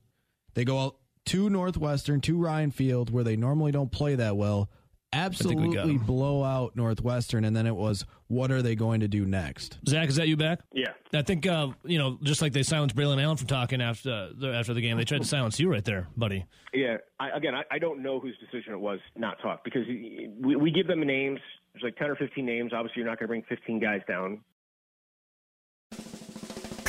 They 0.52 0.64
go 0.64 0.78
out 0.78 0.96
to 1.26 1.50
Northwestern, 1.50 2.20
to 2.22 2.38
Ryan 2.38 2.70
Field, 2.70 3.10
where 3.10 3.24
they 3.24 3.36
normally 3.36 3.72
don't 3.72 3.90
play 3.90 4.14
that 4.16 4.36
well. 4.36 4.70
Absolutely 5.12 5.96
blow 5.96 6.42
out 6.42 6.74
Northwestern, 6.74 7.44
and 7.44 7.54
then 7.54 7.66
it 7.66 7.74
was, 7.76 8.04
what 8.26 8.50
are 8.50 8.62
they 8.62 8.74
going 8.74 8.98
to 9.00 9.08
do 9.08 9.24
next? 9.24 9.78
Zach, 9.88 10.08
is 10.08 10.16
that 10.16 10.26
you 10.26 10.36
back? 10.36 10.58
Yeah. 10.72 10.90
I 11.12 11.22
think 11.22 11.46
uh, 11.46 11.68
you 11.84 11.98
know, 11.98 12.18
just 12.22 12.42
like 12.42 12.52
they 12.52 12.64
silenced 12.64 12.96
Braylon 12.96 13.22
Allen 13.22 13.36
from 13.36 13.46
talking 13.46 13.80
after 13.80 14.32
uh, 14.42 14.46
after 14.48 14.74
the 14.74 14.80
game, 14.80 14.96
they 14.96 15.04
tried 15.04 15.22
to 15.22 15.28
silence 15.28 15.60
you 15.60 15.70
right 15.70 15.84
there, 15.84 16.08
buddy. 16.16 16.46
Yeah. 16.72 16.96
I, 17.20 17.30
again, 17.30 17.54
I, 17.54 17.62
I 17.70 17.78
don't 17.78 18.02
know 18.02 18.18
whose 18.18 18.36
decision 18.38 18.72
it 18.72 18.80
was 18.80 18.98
not 19.16 19.40
talk 19.40 19.62
because 19.62 19.86
we, 19.86 20.56
we 20.56 20.72
give 20.72 20.88
them 20.88 21.00
names. 21.00 21.38
There's 21.72 21.84
like 21.84 21.96
10 21.96 22.10
or 22.10 22.16
15 22.16 22.44
names. 22.44 22.72
Obviously, 22.72 23.02
you're 23.02 23.08
not 23.08 23.18
going 23.18 23.26
to 23.26 23.28
bring 23.28 23.44
15 23.48 23.78
guys 23.80 24.00
down. 24.08 24.40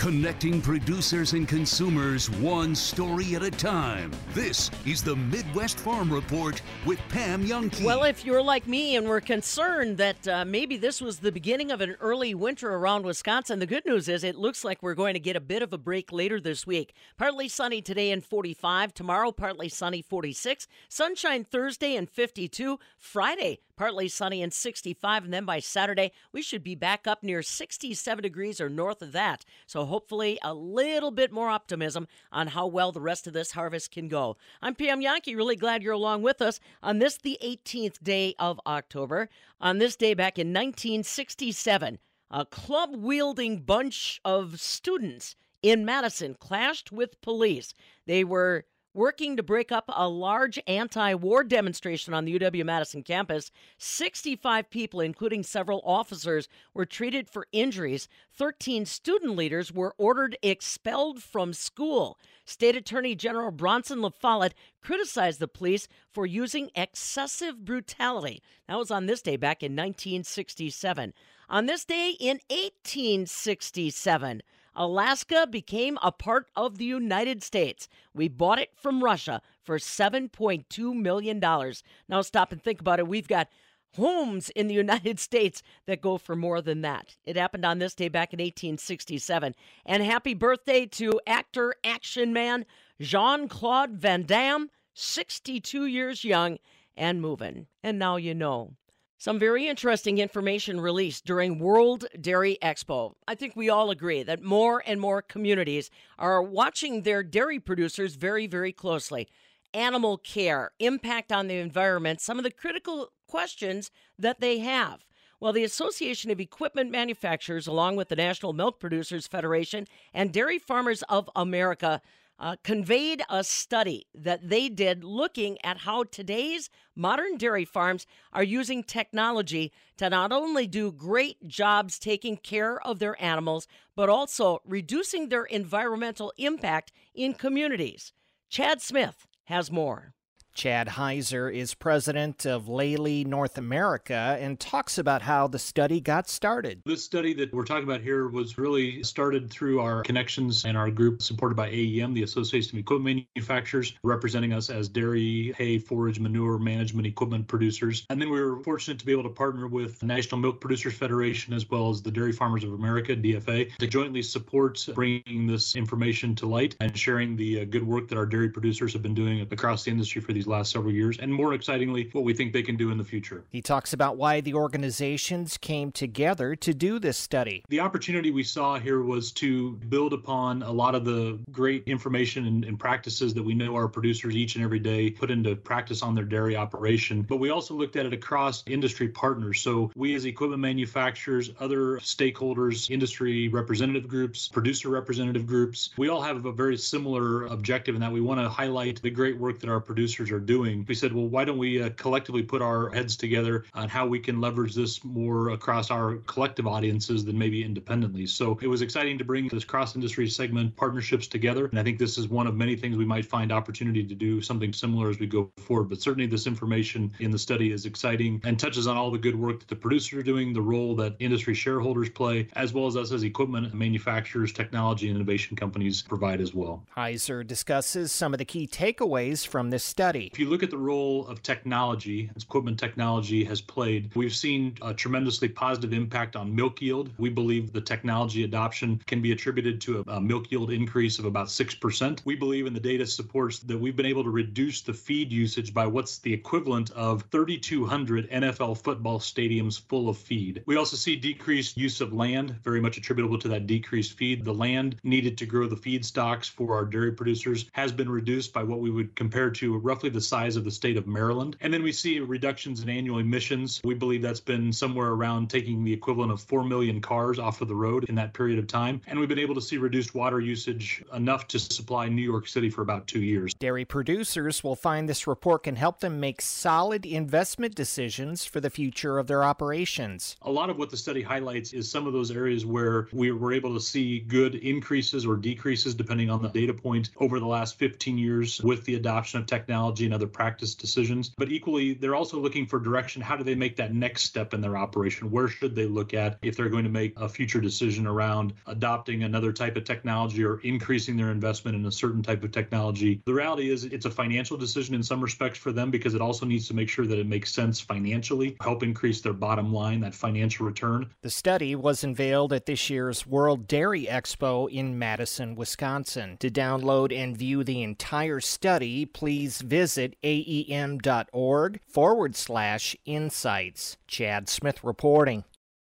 Connecting 0.06 0.62
producers 0.62 1.34
and 1.34 1.48
consumers 1.48 2.30
one 2.30 2.76
story 2.76 3.34
at 3.34 3.42
a 3.42 3.50
time. 3.50 4.12
This 4.36 4.70
is 4.86 5.02
the 5.02 5.16
Midwest 5.16 5.80
Farm 5.80 6.14
Report 6.14 6.62
with 6.86 7.00
Pam 7.10 7.44
Jahnke. 7.44 7.84
Well, 7.84 8.04
if 8.04 8.24
you're 8.24 8.44
like 8.44 8.68
me 8.68 8.98
and 8.98 9.08
we're 9.08 9.20
concerned 9.20 9.98
that 9.98 10.28
uh, 10.28 10.46
maybe 10.46 10.78
this 10.78 11.02
was 11.02 11.18
the 11.18 11.32
beginning 11.32 11.72
of 11.72 11.82
an 11.82 11.96
early 12.00 12.36
winter 12.36 12.76
around 12.76 13.04
Wisconsin, 13.04 13.58
the 13.58 13.66
good 13.66 13.84
news 13.84 14.08
is 14.08 14.24
it 14.24 14.36
looks 14.36 14.64
like 14.64 14.84
we're 14.84 14.94
going 14.94 15.16
to 15.16 15.20
get 15.20 15.36
a 15.36 15.42
bit 15.42 15.64
of 15.64 15.74
a 15.74 15.78
break 15.80 16.12
later 16.12 16.40
this 16.40 16.68
week. 16.68 16.94
Partly 17.18 17.50
sunny 17.50 17.82
today 17.82 18.12
and 18.12 18.24
45. 18.24 18.94
Tomorrow, 18.94 19.32
partly 19.32 19.70
sunny 19.70 20.04
46. 20.04 20.68
Sunshine 20.88 21.44
Thursday 21.44 21.96
and 21.96 22.08
52. 22.08 22.78
Friday, 23.00 23.58
partly 23.76 24.08
sunny 24.08 24.42
and 24.42 24.54
65. 24.54 25.26
And 25.26 25.34
then 25.34 25.46
by 25.46 25.60
Saturday, 25.60 26.12
we 26.32 26.42
should 26.42 26.64
be 26.64 26.76
back 26.76 27.08
up 27.08 27.24
near 27.24 27.42
67 27.42 28.22
degrees 28.22 28.62
or 28.62 28.70
north 28.70 29.02
of 29.02 29.12
that. 29.12 29.46
So 29.66 29.86
hopefully 29.86 30.40
a 30.44 30.54
little 30.54 31.12
bit 31.12 31.32
more 31.32 31.50
optimism 31.50 32.08
on 32.32 32.48
how 32.48 32.68
well 32.68 32.92
the 32.92 33.02
rest 33.02 33.28
of 33.28 33.34
this 33.34 33.52
harvest 33.52 33.92
can 33.92 34.08
go. 34.08 34.38
I'm 34.62 34.76
Pam 34.76 35.02
Jahnke. 35.02 35.36
Really 35.36 35.56
glad 35.56 35.84
you're 35.84 35.94
along 35.94 36.22
with 36.22 36.42
us 36.42 36.60
on 36.82 37.00
this, 37.00 37.18
the 37.18 37.38
18th 37.44 38.04
day 38.04 38.36
of 38.40 38.60
October. 38.66 39.30
On 39.60 39.78
this 39.78 39.96
day 39.96 40.14
back 40.14 40.38
in 40.38 40.48
1967, 40.48 42.00
a 42.32 42.46
club 42.46 42.96
wielding 42.96 43.60
bunch 43.60 44.20
of 44.26 44.60
students 44.60 45.36
in 45.62 45.86
Madison 45.86 46.36
clashed 46.36 46.92
with 46.92 47.22
police. 47.22 47.74
They 48.06 48.24
were 48.24 48.66
working 48.96 49.36
to 49.36 49.44
break 49.44 49.72
up 49.72 49.86
a 49.90 50.08
large 50.08 50.58
anti 50.66 51.14
war 51.14 51.44
demonstration 51.44 52.14
on 52.14 52.26
the 52.26 52.40
UW 52.40 52.66
Madison 52.66 53.04
campus. 53.04 53.52
65 53.78 54.70
people, 54.70 55.02
including 55.02 55.44
several 55.44 55.82
officers, 55.86 56.48
were 56.74 56.86
treated 56.86 57.30
for 57.30 57.46
injuries. 57.52 58.08
13 58.34 58.86
student 58.86 59.36
leaders 59.36 59.72
were 59.72 59.94
ordered 59.98 60.38
expelled 60.42 61.22
from 61.22 61.54
school. 61.54 62.18
State 62.46 62.76
Attorney 62.76 63.16
General 63.16 63.52
Bronson 63.52 64.02
La 64.02 64.10
Follette 64.10 64.54
criticized 64.82 65.40
the 65.40 65.48
police 65.48 65.88
for 66.12 66.26
using 66.26 66.72
excessive 66.76 67.66
brutality. 67.66 68.42
That 68.68 68.78
was 68.78 68.92
on 68.92 69.06
this 69.06 69.22
day 69.22 69.36
back 69.36 69.62
in 69.62 69.74
1967. 69.74 71.14
On 71.50 71.66
this 71.66 71.86
day 71.86 72.16
in 72.20 72.40
1867, 72.50 74.42
Alaska 74.76 75.48
became 75.50 75.98
a 76.02 76.12
part 76.12 76.48
of 76.56 76.78
the 76.78 76.86
United 76.86 77.44
States. 77.44 77.88
We 78.14 78.28
bought 78.28 78.60
it 78.60 78.72
from 78.76 79.04
Russia 79.04 79.42
for 79.64 79.78
$7.2 79.78 80.94
million. 80.94 81.40
Now 81.40 82.22
stop 82.22 82.52
and 82.52 82.62
think 82.62 82.82
about 82.82 83.00
it. 83.00 83.08
We've 83.08 83.28
got 83.28 83.48
homes 83.96 84.50
in 84.50 84.68
the 84.68 84.74
United 84.86 85.20
States 85.20 85.64
that 85.86 86.02
go 86.02 86.18
for 86.18 86.36
more 86.36 86.62
than 86.62 86.82
that. 86.82 87.16
It 87.24 87.38
happened 87.38 87.66
on 87.66 87.80
this 87.80 87.96
day 87.96 88.10
back 88.10 88.34
in 88.34 88.38
1867. 88.38 89.56
And 89.86 90.04
happy 90.04 90.34
birthday 90.34 90.86
to 90.88 91.20
actor, 91.26 91.76
action 91.84 92.34
man 92.34 92.66
Jean 93.00 93.48
Claude 93.48 93.92
Van 93.92 94.24
Damme, 94.24 94.70
62 94.94 95.86
years 95.86 96.24
young 96.24 96.58
and 96.96 97.22
moving. 97.22 97.68
And 97.84 98.00
now 98.00 98.16
you 98.16 98.34
know. 98.34 98.76
Some 99.18 99.40
very 99.40 99.68
interesting 99.68 100.18
information 100.18 100.80
released 100.80 101.26
during 101.26 101.58
World 101.58 102.06
Dairy 102.20 102.58
Expo. 102.62 103.14
I 103.28 103.34
think 103.36 103.56
we 103.56 103.70
all 103.70 103.90
agree 103.90 104.24
that 104.24 104.44
more 104.44 104.84
and 104.86 105.00
more 105.00 105.22
communities 105.22 105.90
are 106.20 106.44
watching 106.44 107.02
their 107.02 107.24
dairy 107.24 107.60
producers 107.60 108.16
very, 108.16 108.46
very 108.46 108.74
closely. 108.74 109.30
Animal 109.74 110.18
care, 110.18 110.72
impact 110.80 111.32
on 111.32 111.48
the 111.48 111.58
environment, 111.58 112.20
some 112.20 112.38
of 112.38 112.44
the 112.44 112.52
critical 112.52 113.10
questions 113.26 113.90
that 114.20 114.42
they 114.42 114.60
have. 114.60 115.06
Well, 115.40 115.54
the 115.54 115.64
Association 115.64 116.30
of 116.30 116.42
Equipment 116.42 116.92
Manufacturers, 116.92 117.68
along 117.68 117.96
with 117.96 118.10
the 118.10 118.16
National 118.18 118.52
Milk 118.52 118.80
Producers 118.82 119.28
Federation 119.28 119.88
and 120.14 120.34
Dairy 120.34 120.60
Farmers 120.60 121.04
of 121.04 121.30
America, 121.36 122.02
uh, 122.40 122.56
conveyed 122.64 123.24
a 123.30 123.44
study 123.44 124.08
that 124.14 124.50
they 124.50 124.70
did 124.70 125.04
looking 125.04 125.58
at 125.64 125.80
how 125.80 126.04
today's 126.04 126.70
modern 126.96 127.38
dairy 127.38 127.66
farms 127.66 128.06
are 128.34 128.44
using 128.44 128.84
technology 128.84 129.72
to 129.98 130.10
not 130.10 130.32
only 130.32 130.68
do 130.68 130.92
great 130.92 131.48
jobs 131.48 131.98
taking 131.98 132.38
care 132.38 132.80
of 132.86 133.00
their 133.00 133.22
animals, 133.22 133.68
but 133.96 134.10
also 134.10 134.60
reducing 134.66 135.30
their 135.30 135.46
environmental 135.46 136.34
impact 136.38 136.92
in 137.14 137.34
communities. 137.34 138.12
Chad 138.50 138.82
Smith 138.82 139.28
has 139.46 139.72
more. 139.72 140.14
Chad 140.56 140.88
Heiser 140.88 141.54
is 141.54 141.74
president 141.74 142.46
of 142.46 142.70
Lely 142.70 143.26
North 143.26 143.58
America 143.58 144.38
and 144.40 144.58
talks 144.58 144.98
about 144.98 145.22
how 145.22 145.48
the 145.48 145.60
study 145.60 146.00
got 146.00 146.30
started. 146.30 146.82
This 146.86 147.04
study 147.04 147.34
that 147.34 147.54
we're 147.54 147.66
talking 147.66 147.84
about 147.84 148.00
here 148.00 148.30
was 148.30 148.58
really 148.58 149.04
started 149.04 149.50
through 149.52 149.82
our 149.82 150.02
connections 150.04 150.64
and 150.64 150.78
our 150.78 150.90
group 150.90 151.22
supported 151.22 151.56
by 151.56 151.70
AEM, 151.70 152.14
the 152.14 152.24
Association 152.24 152.78
of 152.78 152.80
Equipment 152.80 153.28
Manufacturers, 153.36 153.94
representing 154.04 154.54
us 154.54 154.70
as 154.70 154.88
dairy, 154.88 155.54
hay, 155.58 155.78
forage, 155.78 156.22
manure 156.22 156.58
management 156.58 157.06
equipment 157.06 157.46
producers. 157.50 158.06
And 158.10 158.22
then 158.22 158.30
we 158.30 158.42
were 158.42 158.64
fortunate 158.64 158.98
to 159.00 159.06
be 159.06 159.12
able 159.12 159.24
to 159.24 159.30
partner 159.30 159.68
with 159.68 160.00
the 160.00 160.06
National 160.06 160.40
Milk 160.40 160.62
Producers 160.62 160.94
Federation 160.94 161.54
as 161.54 161.70
well 161.70 161.90
as 161.90 162.02
the 162.02 162.12
Dairy 162.12 162.32
Farmers 162.32 162.64
of 162.64 162.72
America, 162.72 163.14
DFA, 163.14 163.76
to 163.76 163.88
jointly 163.88 164.22
support 164.22 164.88
bringing 164.96 165.48
this 165.48 165.76
information 165.76 166.34
to 166.36 166.46
light 166.46 166.78
and 166.80 166.98
sharing 166.98 167.36
the 167.36 167.62
uh, 167.62 167.66
good 167.66 167.86
work 167.86 168.08
that 168.08 168.18
our 168.18 168.26
dairy 168.26 168.50
producers 168.50 168.94
have 168.94 169.02
been 169.02 169.14
doing 169.14 169.42
across 169.42 169.84
the 169.84 169.92
industry 169.92 170.22
for 170.22 170.32
these 170.32 170.45
last 170.48 170.72
several 170.72 170.94
years, 170.94 171.18
and 171.20 171.34
more 171.34 171.54
excitingly, 171.54 172.10
what 172.14 172.24
we 172.24 172.34
think 172.34 172.54
they 172.54 172.64
can 172.64 172.76
do 172.76 172.92
in 172.92 172.98
the 172.98 173.04
future. 173.04 173.44
He 173.50 173.62
talks 173.62 173.94
about 173.94 174.18
why 174.18 174.42
the 174.42 174.54
organizations 174.54 175.58
came 175.58 175.92
together 175.92 176.56
to 176.56 176.74
do 176.74 177.00
this 177.00 177.18
study. 177.18 177.64
The 177.70 177.80
opportunity 177.80 178.32
we 178.32 178.44
saw 178.44 178.80
here 178.80 179.02
was 179.02 179.32
to 179.34 179.74
build 179.90 180.14
upon 180.14 180.64
a 180.64 180.72
lot 180.72 180.96
of 180.96 181.06
the 181.06 181.40
great 181.52 181.84
information 181.86 182.48
and, 182.48 182.66
and 182.66 182.80
practices 182.80 183.34
that 183.34 183.44
we 183.44 183.54
know 183.54 183.76
our 183.76 183.88
producers 183.88 184.36
each 184.36 184.56
and 184.56 184.64
every 184.64 184.80
day 184.80 185.10
put 185.10 185.32
into 185.32 185.56
practice 185.56 186.02
on 186.02 186.16
their 186.16 186.26
dairy 186.26 186.56
operation. 186.56 187.22
But 187.22 187.38
we 187.38 187.50
also 187.50 187.74
looked 187.74 187.96
at 187.96 188.06
it 188.06 188.14
across 188.14 188.64
industry 188.68 189.08
partners. 189.10 189.62
So 189.62 189.92
we, 189.96 190.16
as 190.16 190.26
equipment 190.26 190.62
manufacturers, 190.62 191.52
other 191.60 191.98
stakeholders, 192.00 192.90
industry 192.90 193.48
representative 193.48 194.08
groups, 194.08 194.48
producer 194.48 194.90
representative 194.90 195.46
groups, 195.46 195.90
we 195.98 196.10
all 196.10 196.22
have 196.22 196.46
a 196.46 196.52
very 196.52 196.78
similar 196.78 197.46
objective 197.48 197.96
in 197.96 198.02
that 198.02 198.12
we 198.12 198.22
want 198.22 198.40
to 198.40 198.50
highlight 198.50 199.02
the 199.02 199.10
great 199.10 199.38
work 199.38 199.60
that 199.60 199.70
our 199.70 199.80
producers 199.80 200.32
are 200.32 200.35
doing. 200.40 200.86
We 200.88 200.96
said, 200.96 201.14
well, 201.14 201.28
why 201.28 201.46
don't 201.46 201.58
we 201.58 201.82
uh, 201.82 201.90
collectively 201.98 202.44
put 202.44 202.62
our 202.62 202.90
heads 202.92 203.16
together 203.16 203.66
on 203.74 203.90
how 203.90 204.06
we 204.06 204.20
can 204.20 204.42
leverage 204.42 204.76
this 204.76 205.04
more 205.04 205.50
across 205.50 205.92
our 205.92 206.16
collective 206.28 206.68
audiences 206.68 207.26
than 207.26 207.38
maybe 207.38 207.64
independently? 207.64 208.26
So 208.26 208.58
it 208.62 208.68
was 208.68 208.82
exciting 208.82 209.18
to 209.18 209.24
bring 209.24 209.48
this 209.48 209.64
cross 209.64 209.96
industry 209.96 210.28
segment 210.30 210.76
partnerships 210.76 211.28
together. 211.28 211.66
And 211.68 211.80
I 211.80 211.84
think 211.84 212.00
this 212.00 212.18
is 212.18 212.28
one 212.28 212.48
of 212.48 212.56
many 212.56 212.76
things 212.76 212.98
we 212.98 213.06
might 213.06 213.26
find 213.26 213.52
opportunity 213.52 214.04
to 214.04 214.16
do 214.16 214.42
something 214.42 214.74
similar 214.74 215.10
as 215.10 215.20
we 215.20 215.28
go 215.28 215.52
forward. 215.58 215.90
But 215.90 216.02
certainly, 216.02 216.28
this 216.28 216.48
information 216.48 217.12
in 217.20 217.32
the 217.32 217.40
study 217.40 217.72
is 217.72 217.86
exciting 217.86 218.42
and 218.44 218.60
touches 218.60 218.88
on 218.88 218.98
all 218.98 219.12
the 219.12 219.18
good 219.18 219.36
work 219.36 219.60
that 219.60 219.68
the 219.68 219.76
producers 219.76 220.20
are 220.20 220.24
doing, 220.24 220.54
the 220.54 220.62
role 220.62 220.96
that 220.96 221.16
industry 221.20 221.54
shareholders 221.54 222.10
play, 222.10 222.48
as 222.54 222.74
well 222.74 222.88
as 222.88 222.96
us 222.96 223.12
as 223.12 223.24
equipment 223.24 223.74
manufacturers, 223.74 224.52
technology, 224.52 225.08
and 225.08 225.16
innovation 225.16 225.56
companies 225.56 226.02
provide 226.02 226.42
as 226.42 226.54
well. 226.54 226.86
Heiser 226.96 227.46
discusses 227.46 228.12
some 228.12 228.34
of 228.34 228.38
the 228.38 228.46
key 228.46 228.68
takeaways 228.68 229.46
from 229.48 229.70
this 229.70 229.84
study. 229.84 230.25
If 230.32 230.40
you 230.40 230.50
look 230.50 230.64
at 230.64 230.72
the 230.72 230.78
role 230.78 231.28
of 231.28 231.44
technology, 231.44 232.32
equipment 232.36 232.80
technology 232.80 233.44
has 233.44 233.62
played, 233.62 234.12
we've 234.16 234.36
seen 234.36 234.76
a 234.82 234.94
tremendously 234.94 235.48
positive 235.48 235.94
impact 235.94 236.36
on 236.36 236.56
milk 236.56 236.82
yield. 236.82 237.12
We 237.18 237.30
believe 237.30 237.72
the 237.72 237.82
technology 237.82 238.44
adoption 238.44 239.02
can 239.06 239.22
be 239.22 239.32
attributed 239.32 239.80
to 239.82 240.00
a, 240.08 240.14
a 240.14 240.22
milk 240.22 240.52
yield 240.52 240.72
increase 240.72 241.20
of 241.20 241.26
about 241.26 241.48
6%. 241.48 242.22
We 242.26 242.36
believe, 242.36 242.66
and 242.66 242.76
the 242.76 242.80
data 242.80 243.06
supports, 243.06 243.60
that 243.60 243.78
we've 243.78 243.96
been 243.96 244.06
able 244.06 244.24
to 244.24 244.32
reduce 244.32 244.82
the 244.82 244.94
feed 244.94 245.32
usage 245.32 245.74
by 245.74 245.86
what's 245.86 246.18
the 246.18 246.34
equivalent 246.34 246.90
of 246.92 247.24
3,200 247.32 248.30
NFL 248.32 248.82
football 248.82 249.20
stadiums 249.20 249.80
full 249.80 250.10
of 250.10 250.18
feed. 250.18 250.64
We 250.66 250.76
also 250.76 250.98
see 250.98 251.16
decreased 251.16 251.78
use 251.78 252.02
of 252.02 252.14
land, 252.14 252.56
very 252.64 252.82
much 252.82 252.98
attributable 252.98 253.38
to 253.40 253.48
that 253.50 253.68
decreased 253.68 254.18
feed. 254.18 254.44
The 254.44 254.54
land 254.54 254.96
needed 255.04 255.38
to 255.38 255.46
grow 255.46 255.68
the 255.68 255.76
feed 255.76 256.04
stocks 256.04 256.48
for 256.48 256.76
our 256.76 256.86
dairy 256.86 257.12
producers 257.12 257.70
has 257.74 257.92
been 257.92 258.10
reduced 258.10 258.54
by 258.54 258.64
what 258.64 258.80
we 258.80 258.90
would 258.90 259.16
compare 259.16 259.52
to 259.52 259.78
roughly 259.78 260.10
the 260.16 260.22
size 260.22 260.56
of 260.56 260.64
the 260.64 260.72
state 260.72 260.98
of 260.98 261.06
Maryland. 261.06 261.58
And 261.62 261.72
then 261.72 261.84
we 261.84 261.92
see 261.92 262.20
reductions 262.20 262.82
in 262.82 262.90
annual 262.90 263.20
emissions. 263.20 263.82
We 263.84 263.94
believe 263.94 264.22
that's 264.22 264.40
been 264.40 264.72
somewhere 264.72 265.10
around 265.10 265.50
taking 265.50 265.84
the 265.84 265.94
equivalent 265.94 266.32
of 266.32 266.42
4 266.42 266.64
million 266.64 267.02
cars 267.02 267.38
off 267.38 267.62
of 267.62 267.68
the 267.68 267.76
road 267.76 268.06
in 268.06 268.16
that 268.16 268.34
period 268.34 268.58
of 268.58 268.66
time. 268.66 269.02
And 269.08 269.20
we've 269.20 269.30
been 269.30 269.38
able 269.38 269.56
to 269.56 269.62
see 269.62 269.78
reduced 269.78 270.16
water 270.16 270.40
usage 270.40 271.04
enough 271.14 271.48
to 271.50 271.60
supply 271.60 272.08
New 272.08 272.22
York 272.22 272.48
City 272.48 272.70
for 272.70 272.82
about 272.82 273.08
two 273.08 273.20
years. 273.20 273.54
Dairy 273.54 273.84
producers 273.84 274.64
will 274.64 274.76
find 274.76 275.10
this 275.10 275.28
report 275.28 275.64
can 275.64 275.76
help 275.76 276.00
them 276.00 276.20
make 276.20 276.42
solid 276.42 277.06
investment 277.06 277.76
decisions 277.76 278.46
for 278.46 278.62
the 278.62 278.70
future 278.70 279.20
of 279.20 279.28
their 279.28 279.44
operations. 279.44 280.38
A 280.44 280.52
lot 280.52 280.70
of 280.70 280.78
what 280.78 280.90
the 280.90 280.98
study 280.98 281.22
highlights 281.22 281.74
is 281.74 281.92
some 281.92 282.08
of 282.08 282.14
those 282.14 282.32
areas 282.32 282.66
where 282.66 283.10
we 283.12 283.32
were 283.32 283.52
able 283.52 283.74
to 283.74 283.82
see 283.82 284.20
good 284.20 284.56
increases 284.56 285.26
or 285.26 285.36
decreases 285.36 285.94
depending 285.94 286.30
on 286.30 286.42
the 286.42 286.50
data 286.50 286.74
point 286.74 287.10
over 287.18 287.40
the 287.40 287.46
last 287.46 287.78
15 287.78 288.18
years 288.18 288.62
with 288.62 288.86
the 288.86 288.96
adoption 288.96 289.40
of 289.40 289.46
technology 289.46 290.05
and 290.06 290.14
other 290.14 290.28
practice 290.28 290.76
decisions. 290.76 291.32
But 291.38 291.52
equally, 291.52 291.94
they're 291.94 292.16
also 292.16 292.40
looking 292.40 292.66
for 292.66 292.80
direction. 292.80 293.22
How 293.22 293.36
do 293.36 293.44
they 293.44 293.56
make 293.56 293.76
that 293.78 293.94
next 293.94 294.24
step 294.24 294.54
in 294.54 294.62
their 294.62 294.78
operation? 294.78 295.32
Where 295.32 295.48
should 295.48 295.76
they 295.76 295.86
look 295.86 296.14
at 296.14 296.38
if 296.42 296.56
they're 296.58 296.70
going 296.70 296.84
to 296.84 296.90
make 296.90 297.14
a 297.18 297.30
future 297.30 297.62
decision 297.62 298.06
around 298.06 298.54
adopting 298.68 299.24
another 299.24 299.52
type 299.54 299.76
of 299.78 299.84
technology 299.84 300.44
or 300.44 300.60
increasing 300.62 301.16
their 301.18 301.32
investment 301.32 301.76
in 301.76 301.86
a 301.86 301.92
certain 301.92 302.22
type 302.22 302.44
of 302.44 302.52
technology? 302.52 303.22
The 303.26 303.34
reality 303.34 303.70
is 303.70 303.86
it's 303.86 304.06
a 304.06 304.12
financial 304.12 304.58
decision 304.58 304.96
in 304.96 305.04
some 305.04 305.22
respects 305.22 305.60
for 305.60 305.72
them 305.72 305.92
because 305.92 306.14
it 306.14 306.22
also 306.22 306.46
needs 306.46 306.68
to 306.68 306.74
make 306.74 306.90
sure 306.90 307.06
that 307.06 307.20
it 307.20 307.28
makes 307.28 307.52
sense 307.52 307.80
financially, 307.80 308.58
help 308.62 308.84
increase 308.84 309.22
their 309.22 309.34
bottom 309.34 309.74
line, 309.74 310.00
that 310.02 310.14
financial 310.14 310.66
return. 310.66 311.10
The 311.22 311.30
study 311.30 311.76
was 311.76 312.04
unveiled 312.04 312.54
at 312.54 312.66
this 312.66 312.90
year's 312.90 313.26
World 313.26 313.68
Dairy 313.68 314.06
Expo 314.06 314.70
in 314.70 315.00
Madison, 315.00 315.56
Wisconsin. 315.56 316.38
To 316.40 316.50
download 316.50 317.16
and 317.16 317.38
view 317.38 317.64
the 317.64 317.84
entire 317.84 318.40
study, 318.40 319.06
please 319.06 319.62
visit 319.62 319.85
aem.org 320.24 321.80
forward 321.88 322.36
slash 322.36 322.96
insights. 323.06 323.98
Chad 324.08 324.50
Smith 324.50 324.84
reporting. 324.84 325.44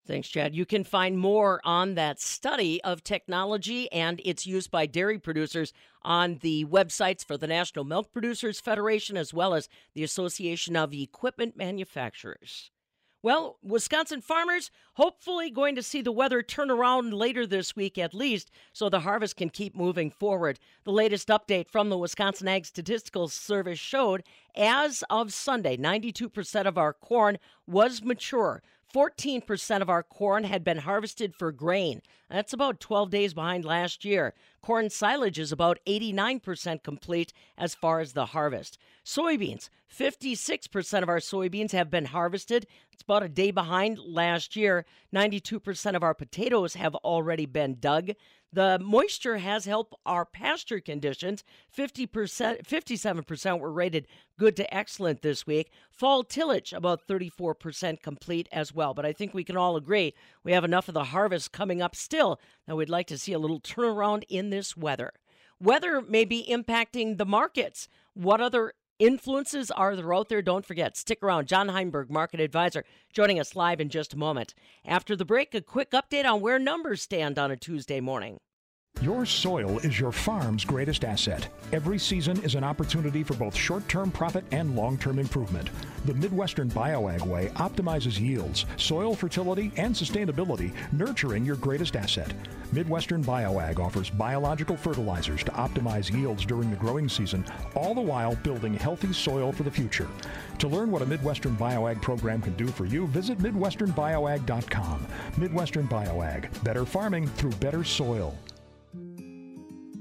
Thanks, 0.08 0.28
Chad. 0.30 0.56
You 0.56 0.66
can 0.66 0.84
find 0.84 1.18
more 1.18 1.60
on 1.64 1.96
that 1.96 2.20
study 2.20 2.80
of 2.84 3.04
technology 3.04 3.91
and 3.91 4.22
its 4.24 4.46
use 4.46 4.68
by 4.68 4.86
dairy 4.86 5.18
producers 5.18 5.74
on 6.04 6.38
the 6.41 6.66
websites 6.66 7.26
for 7.26 7.38
the 7.38 7.48
National 7.48 7.84
Milk 7.84 8.12
Producers 8.12 8.60
Federation 8.60 9.18
as 9.18 9.34
well 9.34 9.56
as 9.56 9.68
the 9.96 10.04
Association 10.04 10.76
of 10.76 10.93
Equipment 10.93 11.58
Manufacturers. 11.58 12.70
Well, 13.26 13.57
Wisconsin 13.63 14.21
farmers 14.21 14.69
hopefully 14.93 15.49
going 15.49 15.73
to 15.73 15.82
see 15.82 16.03
the 16.03 16.11
weather 16.11 16.43
turn 16.43 16.69
around 16.69 17.11
later 17.11 17.47
this 17.47 17.76
week 17.76 17.97
at 17.97 18.13
least 18.13 18.51
so 18.71 18.88
the 18.88 18.99
harvest 18.99 19.36
can 19.36 19.49
keep 19.49 19.76
moving 19.76 20.11
forward. 20.11 20.59
The 20.84 20.91
latest 20.91 21.30
update 21.30 21.67
from 21.71 21.89
the 21.89 21.97
Wisconsin 21.97 22.47
Ag 22.47 22.67
Statistical 22.67 23.28
Service 23.28 23.80
showed 23.80 24.21
as 24.55 25.03
of 25.09 25.34
Sunday, 25.34 25.76
92% 25.76 26.67
of 26.67 26.78
our 26.78 26.93
corn 26.93 27.39
was 27.65 28.03
mature. 28.03 28.61
14% 28.94 29.82
of 29.82 29.90
our 29.90 30.04
corn 30.04 30.44
had 30.46 30.64
been 30.64 30.80
harvested 30.80 31.36
for 31.36 31.52
grain. 31.52 32.02
That's 32.30 32.54
about 32.54 32.80
12 32.80 33.10
days 33.10 33.34
behind 33.34 33.66
last 33.66 34.06
year. 34.06 34.34
Corn 34.62 34.90
silage 34.90 35.38
is 35.38 35.52
about 35.52 35.80
89% 35.86 36.84
complete 36.84 37.34
as 37.58 37.76
far 37.76 38.00
as 38.00 38.14
the 38.14 38.28
harvest. 38.28 38.78
Soybeans, 39.06 39.70
56% 39.94 41.04
of 41.04 41.10
our 41.10 41.20
soybeans 41.20 41.72
have 41.72 41.90
been 41.90 42.06
harvested. 42.06 42.68
It's 42.92 43.04
about 43.04 43.24
a 43.24 43.30
day 43.30 43.52
behind 43.52 44.00
last 44.00 44.56
year. 44.56 44.86
92% 45.14 45.96
of 45.96 46.04
our 46.04 46.14
potatoes 46.14 46.76
have 46.76 46.96
already 46.96 47.46
been 47.46 47.78
dug. 47.80 48.12
The 48.56 48.80
moisture 48.80 49.39
has 49.39 49.66
helped 49.66 49.95
our 50.06 50.24
pasture 50.24 50.80
conditions. 50.80 51.43
50%, 51.78 52.66
57% 52.66 53.60
were 53.60 53.70
rated 53.70 54.08
good 54.39 54.56
to 54.56 54.74
excellent 54.74 55.22
this 55.22 55.45
week. 55.45 55.72
Fall 55.91 56.24
tillage, 56.24 56.72
about 56.72 57.06
34% 57.06 58.01
complete 58.01 58.47
as 58.53 58.74
well. 58.74 58.93
But 58.93 59.06
I 59.06 59.12
think 59.12 59.34
we 59.34 59.43
can 59.43 59.58
all 59.58 59.76
agree 59.76 60.14
we 60.45 60.53
have 60.53 60.64
enough 60.64 60.88
of 60.88 60.93
the 60.93 61.03
harvest 61.03 61.51
coming 61.51 61.82
up 61.82 61.97
still 61.97 62.39
that 62.66 62.78
we'd 62.78 62.88
like 62.88 63.08
to 63.08 63.18
see 63.18 63.34
a 63.34 63.39
little 63.39 63.60
turnaround 63.60 64.24
in 64.30 64.51
this 64.51 64.78
weather. 64.78 65.12
Weather 65.60 66.01
may 66.01 66.24
be 66.24 66.47
impacting 66.49 67.18
the 67.18 67.26
markets. 67.26 67.89
What 68.14 68.39
other 68.39 68.72
influences 68.99 69.70
are 69.70 69.97
there 69.97 70.14
out 70.14 70.30
there? 70.30 70.41
Don't 70.41 70.66
forget, 70.66 70.95
stick 70.95 71.22
around. 71.22 71.49
John 71.49 71.68
Heinberg, 71.68 72.10
market 72.10 72.39
advisor, 72.39 72.86
joining 73.12 73.38
us 73.38 73.53
live 73.53 73.82
in 73.82 73.89
just 73.89 74.14
a 74.14 74.18
moment. 74.18 74.53
After 74.86 75.14
the 75.14 75.26
break, 75.26 75.53
a 75.53 75.60
quick 75.60 75.91
update 75.91 76.24
on 76.24 76.39
where 76.39 76.58
numbers 76.58 77.01
stand 77.01 77.38
on 77.38 77.51
a 77.51 77.58
Tuesday 77.58 77.99
morning. 77.99 78.39
Your 79.02 79.26
soil 79.26 79.78
is 79.80 80.00
your 80.00 80.14
farm's 80.14 80.64
greatest 80.64 81.04
asset. 81.04 81.50
Every 81.74 82.00
season 82.00 82.41
is 82.43 82.56
an 82.56 82.64
opportunity 82.64 83.24
for 83.24 83.34
both 83.34 83.54
short 83.54 83.86
term 83.89 84.10
profit 84.10 84.46
and 84.52 84.74
long 84.74 84.98
term 84.98 85.20
improvement. 85.20 85.70
The 86.06 86.14
Midwestern 86.14 86.70
BioAg 86.70 87.22
Way 87.28 87.48
optimizes 87.56 88.18
yields, 88.20 88.66
soil 88.78 89.14
fertility, 89.14 89.74
and 89.76 89.93
sustainability, 89.93 90.72
nurturing 90.93 91.43
your 91.43 91.58
greatest 91.58 91.98
asset. 91.98 92.34
Midwestern 92.72 93.22
BioAg 93.22 93.80
offers 93.80 94.10
biological 94.10 94.78
fertilizers 94.78 95.43
to 95.43 95.52
optimize 95.52 96.12
yields 96.12 96.46
during 96.46 96.72
the 96.72 96.78
growing 96.78 97.10
season, 97.10 97.46
all 97.76 97.93
the 97.93 98.02
while 98.02 98.36
building 98.38 98.74
healthy 98.74 99.12
soil 99.12 99.52
for 99.52 99.64
the 99.64 99.72
future. 99.72 100.08
To 100.60 100.70
learn 100.70 100.89
what 100.89 101.02
a 101.02 101.06
Midwestern 101.06 101.58
BioAg 101.58 102.02
program 102.02 102.41
can 102.41 102.56
do 102.56 102.68
for 102.68 102.86
you, 102.86 103.08
visit 103.08 103.39
MidwesternBioAg.com. 103.39 105.06
Midwestern 105.38 105.88
BioAg, 105.89 106.64
better 106.64 106.86
farming 106.86 107.28
through 107.28 107.52
better 107.52 107.84
soil. 107.84 108.36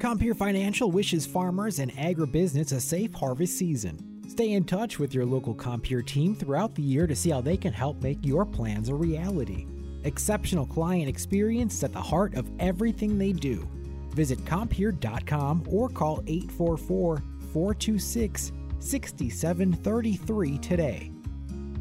Compeer 0.04 0.34
Financial 0.34 0.90
wishes 0.90 1.24
farmers 1.24 1.78
and 1.78 1.90
agribusiness 1.92 2.74
a 2.74 2.80
safe 2.80 3.14
harvest 3.14 3.56
season. 3.56 4.20
Stay 4.28 4.52
in 4.52 4.62
touch 4.62 4.98
with 4.98 5.14
your 5.14 5.24
local 5.24 5.54
Compeer 5.54 6.02
team 6.02 6.36
throughout 6.36 6.74
the 6.74 6.82
year 6.82 7.06
to 7.06 7.16
see 7.16 7.30
how 7.30 7.40
they 7.40 7.56
can 7.56 7.72
help 7.72 8.02
make 8.02 8.18
your 8.22 8.44
plans 8.44 8.90
a 8.90 8.94
reality. 8.94 9.66
Exceptional 10.02 10.66
client 10.66 11.08
experience 11.08 11.82
at 11.82 11.94
the 11.94 12.02
heart 12.02 12.34
of 12.34 12.50
everything 12.58 13.16
they 13.16 13.32
do. 13.32 13.66
Visit 14.10 14.44
Compeer.com 14.44 15.64
or 15.70 15.88
call 15.88 16.22
844 16.26 17.22
426 17.54 18.52
6733 18.80 20.58
today. 20.58 21.10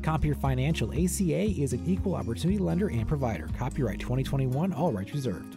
Compeer 0.01 0.35
Financial 0.35 0.89
ACA 0.93 1.61
is 1.61 1.73
an 1.73 1.83
equal 1.85 2.15
opportunity 2.15 2.57
lender 2.57 2.87
and 2.87 3.05
provider. 3.05 3.49
Copyright 3.57 3.99
2021, 3.99 4.71
all 4.71 4.93
rights 4.93 5.13
reserved. 5.13 5.52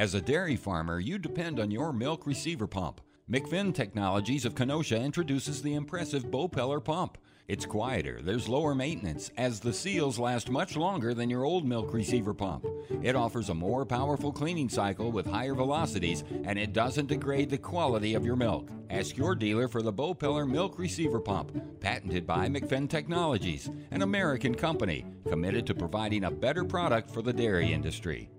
As 0.00 0.14
a 0.14 0.20
dairy 0.22 0.56
farmer, 0.56 0.98
you 0.98 1.18
depend 1.18 1.60
on 1.60 1.70
your 1.70 1.92
milk 1.92 2.26
receiver 2.26 2.66
pump. 2.66 3.02
McFinn 3.30 3.74
Technologies 3.74 4.46
of 4.46 4.54
Kenosha 4.54 4.96
introduces 4.98 5.60
the 5.60 5.74
impressive 5.74 6.30
Bopeller 6.30 6.82
pump. 6.82 7.18
It's 7.48 7.66
quieter, 7.66 8.22
there's 8.22 8.48
lower 8.48 8.74
maintenance, 8.74 9.30
as 9.36 9.60
the 9.60 9.74
seals 9.74 10.18
last 10.18 10.48
much 10.48 10.74
longer 10.74 11.12
than 11.12 11.28
your 11.28 11.44
old 11.44 11.68
milk 11.68 11.92
receiver 11.92 12.32
pump. 12.32 12.64
It 13.02 13.14
offers 13.14 13.50
a 13.50 13.54
more 13.54 13.84
powerful 13.84 14.32
cleaning 14.32 14.70
cycle 14.70 15.12
with 15.12 15.26
higher 15.26 15.54
velocities, 15.54 16.24
and 16.44 16.58
it 16.58 16.72
doesn't 16.72 17.08
degrade 17.08 17.50
the 17.50 17.58
quality 17.58 18.14
of 18.14 18.24
your 18.24 18.36
milk. 18.36 18.70
Ask 18.88 19.18
your 19.18 19.34
dealer 19.34 19.68
for 19.68 19.82
the 19.82 19.92
Bopeller 19.92 20.48
Milk 20.50 20.78
Receiver 20.78 21.20
Pump, 21.20 21.52
patented 21.78 22.26
by 22.26 22.48
McFinn 22.48 22.88
Technologies, 22.88 23.68
an 23.90 24.00
American 24.00 24.54
company 24.54 25.04
committed 25.28 25.66
to 25.66 25.74
providing 25.74 26.24
a 26.24 26.30
better 26.30 26.64
product 26.64 27.10
for 27.10 27.20
the 27.20 27.34
dairy 27.34 27.74
industry. 27.74 28.30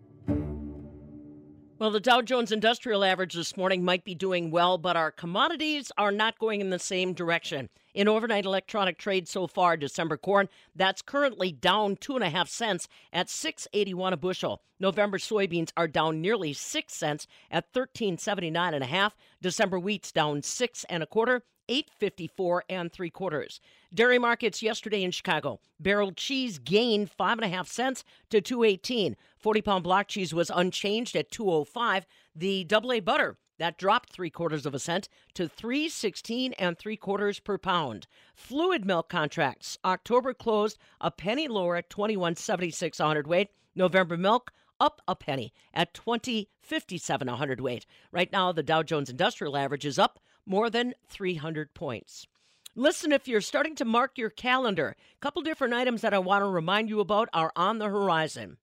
Well, 1.81 1.89
the 1.89 1.99
Dow 1.99 2.21
Jones 2.21 2.51
Industrial 2.51 3.03
Average 3.03 3.33
this 3.33 3.57
morning 3.57 3.83
might 3.83 4.03
be 4.03 4.13
doing 4.13 4.51
well, 4.51 4.77
but 4.77 4.95
our 4.95 5.09
commodities 5.09 5.91
are 5.97 6.11
not 6.11 6.37
going 6.37 6.61
in 6.61 6.69
the 6.69 6.77
same 6.77 7.13
direction. 7.13 7.69
In 7.95 8.07
overnight 8.07 8.45
electronic 8.45 8.99
trade 8.99 9.27
so 9.27 9.47
far, 9.47 9.75
December 9.77 10.15
corn, 10.15 10.47
that's 10.75 11.01
currently 11.01 11.51
down 11.51 11.95
two 11.95 12.13
and 12.13 12.23
a 12.23 12.29
half 12.29 12.49
cents 12.49 12.87
at 13.11 13.31
681 13.31 14.13
a 14.13 14.17
bushel. 14.17 14.61
November 14.79 15.17
soybeans 15.17 15.71
are 15.75 15.87
down 15.87 16.21
nearly 16.21 16.53
six 16.53 16.93
cents 16.93 17.25
at 17.49 17.65
1379 17.73 18.75
and 18.75 18.83
a 18.83 18.85
half. 18.85 19.15
December 19.41 19.79
wheat's 19.79 20.11
down 20.11 20.43
six 20.43 20.85
and 20.87 21.01
a 21.01 21.07
quarter 21.07 21.41
854 21.71 22.65
and 22.69 22.91
three 22.91 23.09
quarters. 23.09 23.61
Dairy 23.93 24.19
markets 24.19 24.61
yesterday 24.61 25.03
in 25.03 25.11
Chicago. 25.11 25.61
Barrel 25.79 26.11
cheese 26.11 26.59
gained 26.59 27.09
five 27.09 27.37
and 27.37 27.45
a 27.45 27.47
half 27.47 27.69
cents 27.69 28.03
to 28.29 28.41
218. 28.41 29.15
40 29.37 29.61
pound 29.61 29.83
block 29.85 30.09
cheese 30.09 30.33
was 30.33 30.51
unchanged 30.53 31.15
at 31.15 31.31
205. 31.31 32.05
The 32.35 32.65
double 32.65 32.91
A 32.91 32.99
butter 32.99 33.37
That 33.57 33.77
dropped 33.77 34.09
three 34.11 34.29
quarters 34.29 34.65
of 34.65 34.73
a 34.73 34.79
cent 34.79 35.07
to 35.35 35.47
316 35.47 36.51
and 36.53 36.77
three 36.77 36.97
quarters 36.97 37.39
per 37.39 37.57
pound. 37.57 38.07
Fluid 38.35 38.85
milk 38.85 39.07
contracts. 39.07 39.77
October 39.85 40.33
closed 40.33 40.77
a 40.99 41.09
penny 41.09 41.47
lower 41.47 41.77
at 41.77 41.89
21.76 41.89 42.99
a 42.99 43.03
hundredweight. 43.05 43.49
November 43.75 44.17
milk 44.17 44.51
up 44.81 45.01
a 45.07 45.15
penny 45.15 45.53
at 45.73 45.93
20.57 45.93 47.31
a 47.31 47.35
hundredweight. 47.37 47.85
Right 48.11 48.31
now, 48.31 48.51
the 48.51 48.63
Dow 48.63 48.83
Jones 48.83 49.09
Industrial 49.09 49.55
Average 49.55 49.85
is 49.85 49.99
up 49.99 50.19
more 50.45 50.69
than 50.69 50.93
300 51.09 51.73
points. 51.73 52.27
Listen, 52.75 53.11
if 53.11 53.27
you're 53.27 53.41
starting 53.41 53.75
to 53.75 53.85
mark 53.85 54.17
your 54.17 54.29
calendar, 54.29 54.95
a 54.97 55.19
couple 55.19 55.41
different 55.41 55.73
items 55.73 56.01
that 56.01 56.13
I 56.13 56.19
want 56.19 56.41
to 56.43 56.47
remind 56.47 56.89
you 56.89 57.01
about 57.01 57.27
are 57.33 57.51
on 57.55 57.79
the 57.79 57.89
horizon. 57.89 58.57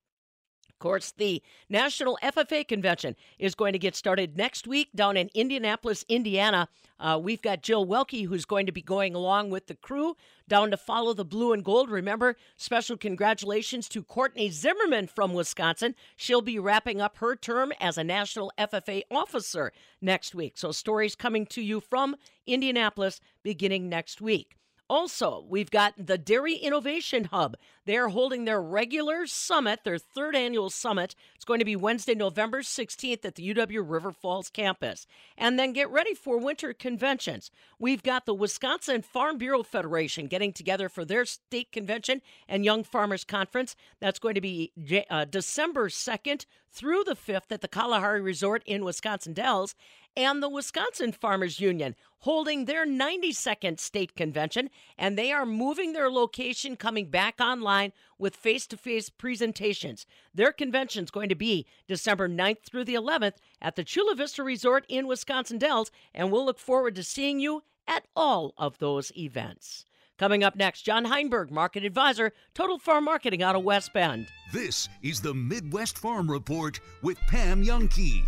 Of 0.78 0.80
course, 0.80 1.10
the 1.10 1.42
National 1.68 2.16
FFA 2.22 2.66
Convention 2.66 3.16
is 3.40 3.56
going 3.56 3.72
to 3.72 3.80
get 3.80 3.96
started 3.96 4.36
next 4.36 4.64
week 4.64 4.90
down 4.94 5.16
in 5.16 5.28
Indianapolis, 5.34 6.04
Indiana. 6.08 6.68
Uh, 7.00 7.18
we've 7.20 7.42
got 7.42 7.64
Jill 7.64 7.84
Welke, 7.84 8.26
who's 8.26 8.44
going 8.44 8.64
to 8.66 8.70
be 8.70 8.80
going 8.80 9.12
along 9.12 9.50
with 9.50 9.66
the 9.66 9.74
crew 9.74 10.16
down 10.46 10.70
to 10.70 10.76
follow 10.76 11.14
the 11.14 11.24
blue 11.24 11.52
and 11.52 11.64
gold. 11.64 11.90
Remember, 11.90 12.36
special 12.56 12.96
congratulations 12.96 13.88
to 13.88 14.04
Courtney 14.04 14.50
Zimmerman 14.50 15.08
from 15.08 15.34
Wisconsin. 15.34 15.96
She'll 16.14 16.42
be 16.42 16.60
wrapping 16.60 17.00
up 17.00 17.16
her 17.16 17.34
term 17.34 17.72
as 17.80 17.98
a 17.98 18.04
National 18.04 18.52
FFA 18.56 19.02
officer 19.10 19.72
next 20.00 20.32
week. 20.32 20.56
So, 20.56 20.70
stories 20.70 21.16
coming 21.16 21.44
to 21.46 21.60
you 21.60 21.80
from 21.80 22.14
Indianapolis 22.46 23.20
beginning 23.42 23.88
next 23.88 24.20
week. 24.20 24.54
Also, 24.90 25.44
we've 25.46 25.70
got 25.70 25.92
the 25.98 26.16
Dairy 26.16 26.54
Innovation 26.54 27.24
Hub. 27.24 27.56
They're 27.84 28.08
holding 28.08 28.46
their 28.46 28.60
regular 28.60 29.26
summit, 29.26 29.80
their 29.84 29.98
third 29.98 30.34
annual 30.34 30.70
summit. 30.70 31.14
It's 31.34 31.44
going 31.44 31.58
to 31.58 31.64
be 31.64 31.76
Wednesday, 31.76 32.14
November 32.14 32.62
16th 32.62 33.24
at 33.24 33.34
the 33.34 33.54
UW 33.54 33.82
River 33.84 34.12
Falls 34.12 34.48
campus. 34.48 35.06
And 35.36 35.58
then 35.58 35.74
get 35.74 35.90
ready 35.90 36.14
for 36.14 36.38
winter 36.38 36.72
conventions. 36.72 37.50
We've 37.78 38.02
got 38.02 38.24
the 38.24 38.32
Wisconsin 38.32 39.02
Farm 39.02 39.36
Bureau 39.36 39.62
Federation 39.62 40.26
getting 40.26 40.54
together 40.54 40.88
for 40.88 41.04
their 41.04 41.26
state 41.26 41.70
convention 41.70 42.22
and 42.48 42.64
Young 42.64 42.82
Farmers 42.82 43.24
Conference. 43.24 43.76
That's 44.00 44.18
going 44.18 44.36
to 44.36 44.40
be 44.40 44.72
uh, 45.10 45.26
December 45.26 45.90
2nd 45.90 46.46
through 46.70 47.04
the 47.04 47.16
5th 47.16 47.50
at 47.50 47.60
the 47.60 47.68
Kalahari 47.68 48.20
Resort 48.20 48.62
in 48.64 48.84
Wisconsin 48.84 49.34
Dells 49.34 49.74
and 50.18 50.42
the 50.42 50.48
Wisconsin 50.48 51.12
Farmers 51.12 51.60
Union 51.60 51.94
holding 52.22 52.64
their 52.64 52.84
92nd 52.84 53.78
state 53.78 54.16
convention, 54.16 54.68
and 54.98 55.16
they 55.16 55.30
are 55.30 55.46
moving 55.46 55.92
their 55.92 56.10
location 56.10 56.74
coming 56.74 57.08
back 57.08 57.40
online 57.40 57.92
with 58.18 58.34
face 58.34 58.66
to 58.66 58.76
face 58.76 59.08
presentations. 59.08 60.06
Their 60.34 60.50
convention 60.50 61.04
is 61.04 61.12
going 61.12 61.28
to 61.28 61.36
be 61.36 61.66
December 61.86 62.28
9th 62.28 62.64
through 62.64 62.84
the 62.84 62.96
11th 62.96 63.34
at 63.62 63.76
the 63.76 63.84
Chula 63.84 64.16
Vista 64.16 64.42
Resort 64.42 64.84
in 64.88 65.06
Wisconsin 65.06 65.56
Dells, 65.56 65.92
and 66.12 66.32
we'll 66.32 66.44
look 66.44 66.58
forward 66.58 66.96
to 66.96 67.04
seeing 67.04 67.38
you 67.38 67.62
at 67.86 68.08
all 68.16 68.54
of 68.58 68.78
those 68.78 69.16
events. 69.16 69.84
Coming 70.18 70.42
up 70.42 70.56
next, 70.56 70.82
John 70.82 71.04
Heinberg, 71.04 71.52
Market 71.52 71.84
Advisor, 71.84 72.32
Total 72.54 72.80
Farm 72.80 73.04
Marketing 73.04 73.44
out 73.44 73.54
of 73.54 73.62
West 73.62 73.92
Bend. 73.92 74.26
This 74.52 74.88
is 75.00 75.20
the 75.20 75.32
Midwest 75.32 75.96
Farm 75.96 76.28
Report 76.28 76.80
with 77.02 77.18
Pam 77.28 77.64
Jahnke. 77.64 78.24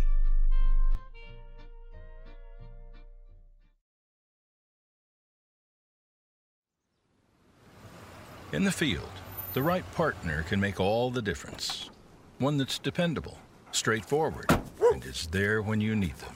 In 8.51 8.65
the 8.65 8.71
field, 8.71 9.09
the 9.53 9.63
right 9.63 9.89
partner 9.93 10.43
can 10.43 10.59
make 10.59 10.77
all 10.77 11.09
the 11.09 11.21
difference. 11.21 11.89
One 12.37 12.57
that's 12.57 12.79
dependable, 12.79 13.37
straightforward, 13.71 14.51
and 14.91 15.05
is 15.05 15.27
there 15.27 15.61
when 15.61 15.79
you 15.79 15.95
need 15.95 16.17
them. 16.17 16.35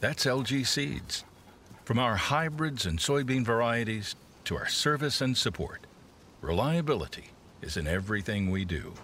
That's 0.00 0.24
LG 0.24 0.66
Seeds. 0.66 1.24
From 1.84 1.98
our 1.98 2.16
hybrids 2.16 2.86
and 2.86 2.98
soybean 2.98 3.44
varieties 3.44 4.14
to 4.44 4.56
our 4.56 4.68
service 4.68 5.20
and 5.20 5.36
support, 5.36 5.86
reliability 6.40 7.26
is 7.60 7.76
in 7.76 7.86
everything 7.86 8.50
we 8.50 8.64
do. 8.64 8.94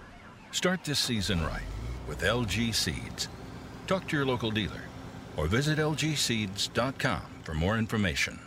Start 0.50 0.82
this 0.82 1.00
season 1.00 1.44
right 1.44 1.60
with 2.08 2.22
LG 2.22 2.74
Seeds. 2.74 3.28
Talk 3.86 4.08
to 4.08 4.16
your 4.16 4.24
local 4.24 4.50
dealer 4.50 4.84
or 5.36 5.46
visit 5.46 5.78
lgseeds.com 5.78 7.22
for 7.42 7.52
more 7.52 7.76
information. 7.76 8.38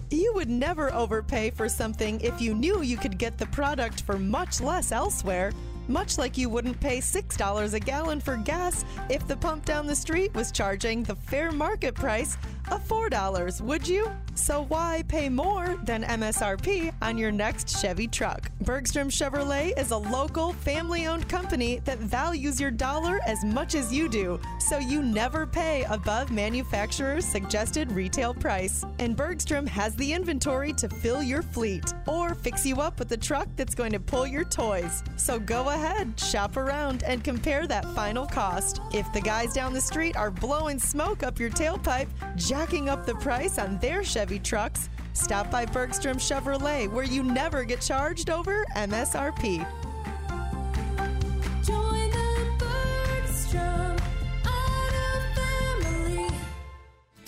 You 0.10 0.32
would 0.36 0.50
never 0.50 0.94
overpay 0.94 1.50
for 1.52 1.68
something 1.68 2.22
if 2.22 2.42
you 2.42 2.54
knew 2.54 2.82
you 2.82 2.98
could 2.98 3.18
get 3.18 3.38
the 3.38 3.48
product 3.48 4.04
for 4.04 4.20
much 4.20 4.62
less 4.62 4.92
elsewhere. 4.92 5.52
Much 5.88 6.18
like 6.18 6.38
you 6.38 6.50
wouldn't 6.50 6.80
pay 6.80 7.00
$6 7.00 7.74
a 7.74 7.80
gallon 7.80 8.20
for 8.20 8.38
gas 8.38 8.86
if 9.10 9.28
the 9.28 9.36
pump 9.36 9.66
down 9.66 9.86
the 9.86 9.96
street 9.96 10.34
was 10.34 10.52
charging 10.52 11.04
the 11.04 11.16
fair 11.16 11.52
market 11.52 11.94
price 11.94 12.38
of 12.72 12.88
$4, 12.88 13.62
would 13.62 13.88
you? 13.88 14.10
So 14.36 14.64
why 14.64 15.04
pay 15.08 15.30
more 15.30 15.78
than 15.84 16.04
MSRP 16.04 16.94
on 17.02 17.18
your 17.18 17.32
next 17.32 17.80
Chevy 17.80 18.08
truck? 18.08 18.50
Bergstrom 18.62 19.10
Chevrolet 19.10 19.78
is 19.78 19.92
a 19.92 19.98
local, 19.98 20.54
family 20.54 21.06
owned 21.06 21.28
company 21.30 21.82
that 21.86 22.00
values 22.00 22.60
your 22.60 22.72
dollar 22.72 23.20
as 23.26 23.44
much 23.44 23.76
as 23.76 23.94
you 23.94 24.10
do, 24.10 24.40
so 24.60 24.80
you 24.80 25.04
never 25.04 25.46
pay 25.46 25.84
above 25.90 26.32
manufacturer's 26.32 27.26
suggested 27.26 27.92
retail 27.92 28.34
price. 28.34 28.84
And 28.98 29.16
Bergstrom 29.16 29.68
has 29.68 29.96
the 29.96 30.14
inventory 30.14 30.74
to 30.74 30.90
fill 30.90 31.22
your 31.22 31.42
fleet 31.42 31.94
or 32.08 32.34
fix 32.34 32.66
you 32.66 32.82
up 32.82 32.98
with 32.98 33.12
a 33.12 33.18
truck 33.18 33.48
that's 33.56 33.76
going 33.76 33.92
to 33.92 34.00
pull 34.00 34.26
your 34.26 34.46
toys. 34.46 35.04
So 35.18 35.40
go 35.40 35.70
ahead, 35.74 36.20
shop 36.20 36.58
around, 36.58 37.04
and 37.04 37.24
compare 37.24 37.68
that 37.68 37.86
final 37.94 38.26
cost. 38.26 38.82
If 38.92 39.12
the 39.14 39.22
guys 39.22 39.54
down 39.54 39.74
the 39.74 39.82
street 39.82 40.16
are 40.16 40.32
blowing 40.32 40.80
smoke 40.80 41.24
up 41.24 41.40
your 41.40 41.50
tailpipe, 41.50 42.08
jacking 42.36 42.90
up 42.90 43.06
the 43.06 43.16
price 43.16 43.58
on 43.60 43.78
their 43.80 44.04
Chevy 44.04 44.40
trucks, 44.40 44.90
stop 45.14 45.50
by 45.52 45.66
Bergstrom 45.66 46.18
Chevrolet 46.18 46.92
where 46.92 47.04
you 47.04 47.24
never 47.24 47.64
get 47.64 47.82
charged 47.82 48.30
over 48.30 48.66
MSRP. 48.76 49.83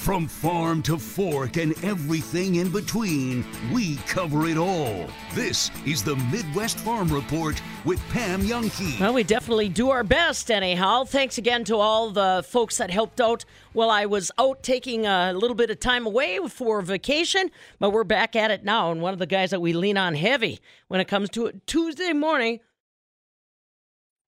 From 0.05 0.27
farm 0.27 0.83
to 0.83 0.99
fork 0.99 1.57
and 1.57 1.73
everything 1.83 2.57
in 2.57 2.69
between, 2.71 3.43
we 3.73 3.95
cover 4.05 4.45
it 4.45 4.55
all. 4.55 5.07
This 5.33 5.71
is 5.83 6.03
the 6.03 6.15
Midwest 6.31 6.77
Farm 6.77 7.07
Report 7.11 7.59
with 7.85 7.99
Pam 8.09 8.43
Jahnke. 8.43 8.99
Well, 8.99 9.15
we 9.15 9.23
definitely 9.23 9.67
do 9.67 9.89
our 9.89 10.03
best, 10.03 10.51
anyhow. 10.51 11.05
Thanks 11.05 11.39
again 11.39 11.63
to 11.63 11.77
all 11.77 12.11
the 12.11 12.45
folks 12.47 12.77
that 12.77 12.91
helped 12.91 13.19
out 13.19 13.45
while 13.73 13.89
I 13.89 14.05
was 14.05 14.31
out 14.37 14.61
taking 14.61 15.07
a 15.07 15.33
little 15.33 15.55
bit 15.55 15.71
of 15.71 15.79
time 15.79 16.05
away 16.05 16.37
for 16.49 16.83
vacation, 16.83 17.49
but 17.79 17.89
we're 17.89 18.03
back 18.03 18.35
at 18.35 18.51
it 18.51 18.63
now. 18.63 18.91
And 18.91 19.01
one 19.01 19.13
of 19.13 19.17
the 19.17 19.25
guys 19.25 19.49
that 19.49 19.59
we 19.59 19.73
lean 19.73 19.97
on 19.97 20.13
heavy 20.13 20.59
when 20.87 20.99
it 20.99 21.07
comes 21.07 21.31
to 21.31 21.47
it 21.47 21.65
Tuesday 21.65 22.13
morning 22.13 22.59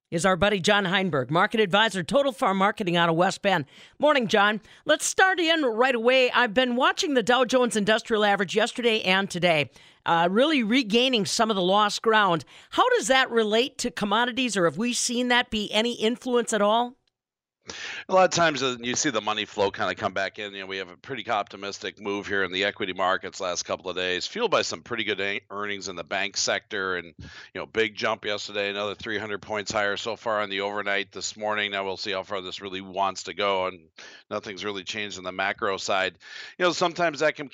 is 0.09 0.25
our 0.25 0.37
buddy 0.37 0.59
John 0.59 0.85
Heinberg, 0.85 1.29
market 1.29 1.59
advisor, 1.59 2.01
Total 2.01 2.31
Farm 2.31 2.57
Marketing 2.57 2.95
out 2.95 3.09
of 3.09 3.15
West 3.15 3.41
Bend. 3.41 3.65
Morning, 3.99 4.27
John. 4.27 4.61
Let's 4.85 5.05
start 5.05 5.39
in 5.39 5.65
right 5.65 5.95
away. 5.95 6.31
I've 6.31 6.53
been 6.53 6.75
watching 6.75 7.13
the 7.13 7.23
Dow 7.23 7.43
Jones 7.43 7.75
Industrial 7.75 8.23
Average 8.23 8.55
yesterday 8.55 9.01
and 9.01 9.29
today, 9.29 9.69
uh, 10.05 10.29
really 10.31 10.63
regaining 10.63 11.25
some 11.25 11.49
of 11.49 11.55
the 11.55 11.61
lost 11.61 12.01
ground. 12.01 12.45
How 12.71 12.87
does 12.97 13.07
that 13.07 13.29
relate 13.29 13.77
to 13.79 13.91
commodities, 13.91 14.55
or 14.55 14.65
have 14.65 14.77
we 14.77 14.93
seen 14.93 15.27
that 15.27 15.49
be 15.49 15.71
any 15.73 15.93
influence 15.93 16.53
at 16.53 16.61
all? 16.61 16.95
A 18.09 18.13
lot 18.13 18.25
of 18.25 18.31
times 18.31 18.63
uh, 18.63 18.77
you 18.79 18.95
see 18.95 19.09
the 19.09 19.21
money 19.21 19.45
flow 19.45 19.71
kind 19.71 19.91
of 19.91 19.97
come 19.97 20.13
back 20.13 20.39
in. 20.39 20.53
You 20.53 20.61
know, 20.61 20.65
we 20.65 20.77
have 20.77 20.89
a 20.89 20.97
pretty 20.97 21.29
optimistic 21.29 21.99
move 21.99 22.27
here 22.27 22.43
in 22.43 22.51
the 22.51 22.65
equity 22.65 22.93
markets 22.93 23.41
last 23.41 23.63
couple 23.63 23.89
of 23.89 23.95
days, 23.95 24.25
fueled 24.25 24.51
by 24.51 24.61
some 24.61 24.81
pretty 24.81 25.03
good 25.03 25.41
earnings 25.49 25.87
in 25.87 25.95
the 25.95 26.03
bank 26.03 26.37
sector, 26.37 26.95
and 26.95 27.13
you 27.17 27.25
know, 27.55 27.65
big 27.65 27.95
jump 27.95 28.25
yesterday, 28.25 28.69
another 28.69 28.95
300 28.95 29.41
points 29.41 29.71
higher 29.71 29.97
so 29.97 30.15
far 30.15 30.41
on 30.41 30.49
the 30.49 30.61
overnight 30.61 31.11
this 31.11 31.35
morning. 31.35 31.71
Now 31.71 31.83
we'll 31.83 31.97
see 31.97 32.11
how 32.11 32.23
far 32.23 32.41
this 32.41 32.61
really 32.61 32.81
wants 32.81 33.23
to 33.23 33.33
go, 33.33 33.67
and 33.67 33.79
nothing's 34.29 34.63
really 34.63 34.83
changed 34.83 35.17
on 35.17 35.23
the 35.23 35.31
macro 35.31 35.77
side. 35.77 36.17
You 36.57 36.65
know, 36.65 36.71
sometimes 36.71 37.19
that 37.19 37.35
can 37.35 37.49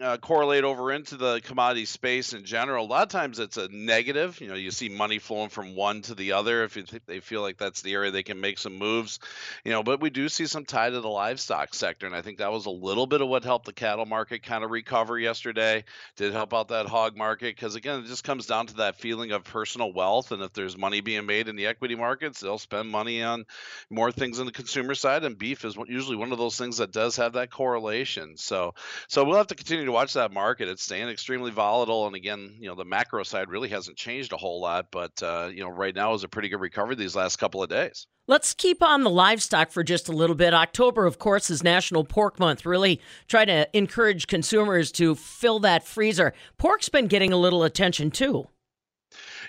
uh, 0.00 0.18
correlate 0.18 0.64
over 0.64 0.92
into 0.92 1.16
the 1.16 1.40
commodity 1.42 1.86
space 1.86 2.32
in 2.32 2.44
general. 2.44 2.84
A 2.84 2.88
lot 2.88 3.02
of 3.02 3.08
times 3.08 3.38
it's 3.38 3.56
a 3.56 3.68
negative. 3.68 4.40
You 4.40 4.48
know, 4.48 4.54
you 4.54 4.70
see 4.70 4.88
money 4.88 5.18
flowing 5.18 5.48
from 5.48 5.74
one 5.74 6.02
to 6.02 6.14
the 6.14 6.32
other 6.32 6.64
if 6.64 6.74
th- 6.74 7.02
they 7.06 7.20
feel 7.20 7.42
like 7.42 7.58
that's 7.58 7.82
the 7.82 7.94
area 7.94 8.10
they 8.10 8.22
can 8.22 8.40
make 8.40 8.58
some 8.58 8.76
moves 8.76 9.18
you 9.64 9.72
know, 9.72 9.82
but 9.82 10.00
we 10.00 10.10
do 10.10 10.28
see 10.28 10.46
some 10.46 10.64
tie 10.64 10.90
to 10.90 11.00
the 11.00 11.08
livestock 11.08 11.74
sector, 11.74 12.06
and 12.06 12.14
I 12.14 12.22
think 12.22 12.38
that 12.38 12.52
was 12.52 12.66
a 12.66 12.70
little 12.70 13.06
bit 13.06 13.20
of 13.20 13.28
what 13.28 13.44
helped 13.44 13.66
the 13.66 13.72
cattle 13.72 14.06
market 14.06 14.42
kind 14.42 14.64
of 14.64 14.70
recover 14.70 15.18
yesterday. 15.18 15.84
Did 16.16 16.32
help 16.32 16.54
out 16.54 16.68
that 16.68 16.86
hog 16.86 17.16
market 17.16 17.54
because 17.54 17.74
again, 17.74 18.00
it 18.00 18.06
just 18.06 18.24
comes 18.24 18.46
down 18.46 18.66
to 18.66 18.74
that 18.76 19.00
feeling 19.00 19.32
of 19.32 19.44
personal 19.44 19.92
wealth, 19.92 20.32
and 20.32 20.42
if 20.42 20.52
there's 20.52 20.76
money 20.76 21.00
being 21.00 21.26
made 21.26 21.48
in 21.48 21.56
the 21.56 21.66
equity 21.66 21.94
markets, 21.94 22.40
they'll 22.40 22.58
spend 22.58 22.88
money 22.88 23.22
on 23.22 23.44
more 23.90 24.12
things 24.12 24.40
on 24.40 24.46
the 24.46 24.52
consumer 24.52 24.94
side, 24.94 25.24
and 25.24 25.38
beef 25.38 25.64
is 25.64 25.76
usually 25.86 26.16
one 26.16 26.32
of 26.32 26.38
those 26.38 26.58
things 26.58 26.78
that 26.78 26.92
does 26.92 27.16
have 27.16 27.34
that 27.34 27.50
correlation. 27.50 28.36
So, 28.36 28.74
so 29.08 29.24
we'll 29.24 29.36
have 29.36 29.48
to 29.48 29.54
continue 29.54 29.84
to 29.84 29.92
watch 29.92 30.14
that 30.14 30.32
market. 30.32 30.68
It's 30.68 30.82
staying 30.82 31.08
extremely 31.08 31.50
volatile, 31.50 32.06
and 32.06 32.16
again, 32.16 32.56
you 32.58 32.68
know, 32.68 32.74
the 32.74 32.84
macro 32.84 33.22
side 33.22 33.48
really 33.48 33.68
hasn't 33.68 33.96
changed 33.96 34.32
a 34.32 34.36
whole 34.36 34.60
lot, 34.60 34.86
but 34.90 35.22
uh, 35.22 35.50
you 35.52 35.62
know, 35.62 35.70
right 35.70 35.94
now 35.94 36.14
is 36.14 36.24
a 36.24 36.28
pretty 36.28 36.48
good 36.48 36.60
recovery 36.60 36.94
these 36.94 37.16
last 37.16 37.36
couple 37.36 37.62
of 37.62 37.68
days. 37.68 38.06
Let's 38.30 38.52
keep 38.52 38.82
on 38.82 39.04
the 39.04 39.10
livestock 39.10 39.70
for 39.70 39.82
just 39.82 40.06
a 40.06 40.12
little 40.12 40.36
bit. 40.36 40.52
October, 40.52 41.06
of 41.06 41.18
course, 41.18 41.48
is 41.48 41.62
National 41.62 42.04
Pork 42.04 42.38
Month. 42.38 42.66
Really 42.66 43.00
try 43.26 43.46
to 43.46 43.66
encourage 43.74 44.26
consumers 44.26 44.92
to 44.92 45.14
fill 45.14 45.60
that 45.60 45.86
freezer. 45.86 46.34
Pork's 46.58 46.90
been 46.90 47.06
getting 47.06 47.32
a 47.32 47.38
little 47.38 47.64
attention 47.64 48.10
too. 48.10 48.46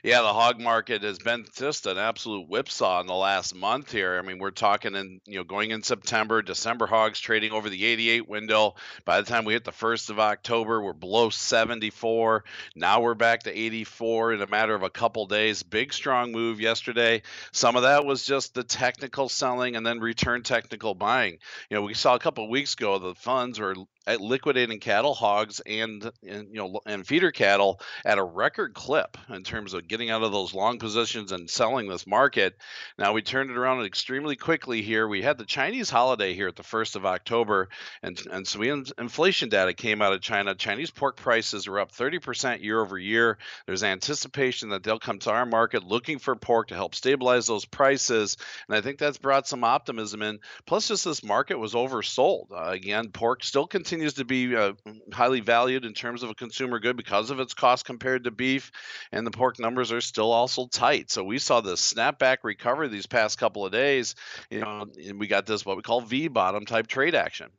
Yeah, 0.02 0.22
the 0.22 0.32
hog 0.32 0.62
market 0.62 1.04
has 1.04 1.20
been 1.20 1.46
just 1.56 1.86
an 1.86 1.98
absolute 1.98 2.48
whipsaw 2.48 3.02
in 3.02 3.08
the 3.08 3.14
last 3.14 3.54
month 3.54 3.92
here. 3.92 4.18
I 4.18 4.26
mean, 4.26 4.40
we're 4.40 4.52
talking 4.52 4.96
in, 4.96 5.20
you 5.26 5.40
know, 5.40 5.44
going 5.44 5.72
in 5.72 5.84
September, 5.84 6.42
December 6.42 6.88
hogs 6.88 7.20
trading 7.20 7.52
over 7.52 7.70
the 7.70 7.86
88 7.86 8.30
window. 8.30 8.76
By 9.04 9.20
the 9.20 9.28
time 9.28 9.44
we 9.44 9.54
hit 9.54 9.66
the 9.66 9.72
1st 9.72 10.12
of 10.12 10.20
October, 10.20 10.82
we're 10.82 10.94
below 10.94 11.30
74. 11.30 12.46
Now 12.76 13.02
we're 13.02 13.14
back 13.14 13.44
to 13.44 13.52
84 13.52 14.34
in 14.34 14.42
a 14.42 14.48
matter 14.48 14.74
of 14.74 14.84
a 14.84 14.90
couple 14.90 15.26
days. 15.26 15.64
Big 15.64 15.92
strong 15.92 16.32
move 16.32 16.62
yesterday. 16.62 17.22
Some 17.52 17.76
of 17.76 17.82
that 17.82 18.06
was 18.06 18.24
just 18.24 18.54
the 18.54 18.64
technical 18.64 19.28
selling 19.28 19.76
and 19.76 19.86
then 19.86 20.00
return 20.00 20.44
technical 20.44 20.96
buying. 20.96 21.40
You 21.70 21.76
know, 21.76 21.82
we 21.82 21.94
saw 21.94 22.16
a 22.16 22.20
couple 22.20 22.50
weeks 22.50 22.74
ago 22.74 23.00
the 23.00 23.16
funds 23.16 23.60
were 23.60 23.76
at 24.10 24.20
liquidating 24.20 24.80
cattle, 24.80 25.14
hogs, 25.14 25.60
and, 25.68 26.12
and 26.28 26.48
you 26.50 26.56
know 26.56 26.82
and 26.88 27.06
feeder 27.06 27.32
cattle 27.32 27.80
at 28.04 28.18
a 28.18 28.24
record 28.24 28.74
clip 28.74 29.18
in 29.30 29.44
terms 29.44 29.76
of 29.76 29.88
getting 29.88 30.10
out 30.10 30.24
of 30.24 30.32
those 30.32 30.54
long 30.56 30.80
positions 30.80 31.32
and 31.32 31.48
selling 31.48 31.88
this 31.88 32.08
market. 32.08 32.58
Now 32.98 33.14
we 33.14 33.22
turned 33.22 33.52
it 33.52 33.58
around 33.58 33.86
extremely 33.86 34.36
quickly 34.36 34.82
here. 34.82 35.08
We 35.08 35.22
had 35.22 35.38
the 35.38 35.46
Chinese 35.46 35.92
holiday 35.92 36.34
here 36.34 36.48
at 36.48 36.56
the 36.56 36.64
first 36.64 36.96
of 36.96 37.06
October, 37.06 37.70
and 38.02 38.20
and 38.32 38.48
so 38.48 38.60
we 38.60 38.72
inflation 38.72 39.50
data 39.50 39.74
came 39.76 40.02
out 40.02 40.14
of 40.14 40.22
China. 40.22 40.56
Chinese 40.56 40.90
pork 40.90 41.16
prices 41.16 41.68
are 41.68 41.80
up 41.80 41.92
30% 41.92 42.64
year 42.64 42.82
over 42.82 42.98
year. 42.98 43.38
There's 43.68 43.84
anticipation 43.84 44.70
that 44.70 44.82
they'll 44.82 44.98
come 44.98 45.20
to 45.20 45.32
our 45.32 45.46
market 45.46 45.84
looking 45.84 46.18
for 46.18 46.36
pork 46.36 46.70
to 46.70 46.76
help 46.76 46.96
stabilize 46.96 47.46
those 47.46 47.66
prices, 47.66 48.38
and 48.68 48.76
I 48.76 48.82
think 48.82 48.98
that's 48.98 49.20
brought 49.20 49.48
some 49.48 49.64
optimism 49.64 50.24
in. 50.24 50.40
Plus, 50.66 50.88
just 50.88 51.06
this 51.06 51.24
market 51.24 51.60
was 51.60 51.76
oversold. 51.76 52.48
Uh, 52.52 52.72
again, 52.72 53.10
pork 53.10 53.44
still 53.44 53.68
continues 53.68 53.99
continues 54.00 54.14
to 54.14 54.24
be 54.24 54.56
uh, 54.56 54.72
highly 55.12 55.42
valued 55.42 55.84
in 55.84 55.94
terms 55.94 56.24
of 56.24 56.30
a 56.30 56.36
consumer 56.36 56.80
good 56.80 56.96
because 56.96 57.32
of 57.32 57.42
its 57.42 57.54
cost 57.54 57.84
compared 57.84 58.24
to 58.24 58.32
beef, 58.32 58.72
and 59.12 59.28
the 59.28 59.32
pork 59.32 59.60
numbers 59.60 59.92
are 59.92 60.00
still 60.00 60.32
also 60.32 60.68
tight. 60.68 61.12
So 61.12 61.22
we 61.22 61.38
saw 61.38 61.60
the 61.60 61.74
snapback 61.74 62.38
recovery 62.44 62.88
these 62.88 63.08
past 63.08 63.38
couple 63.38 63.66
of 63.66 63.74
days. 63.74 64.16
You 64.50 64.62
know, 64.62 64.86
and 65.06 65.20
we 65.20 65.28
got 65.28 65.46
this 65.46 65.66
what 65.66 65.76
we 65.76 65.84
call 65.84 66.00
V 66.00 66.30
bottom 66.30 66.66
type 66.66 66.88
trade 66.88 67.14
action. 67.14 67.50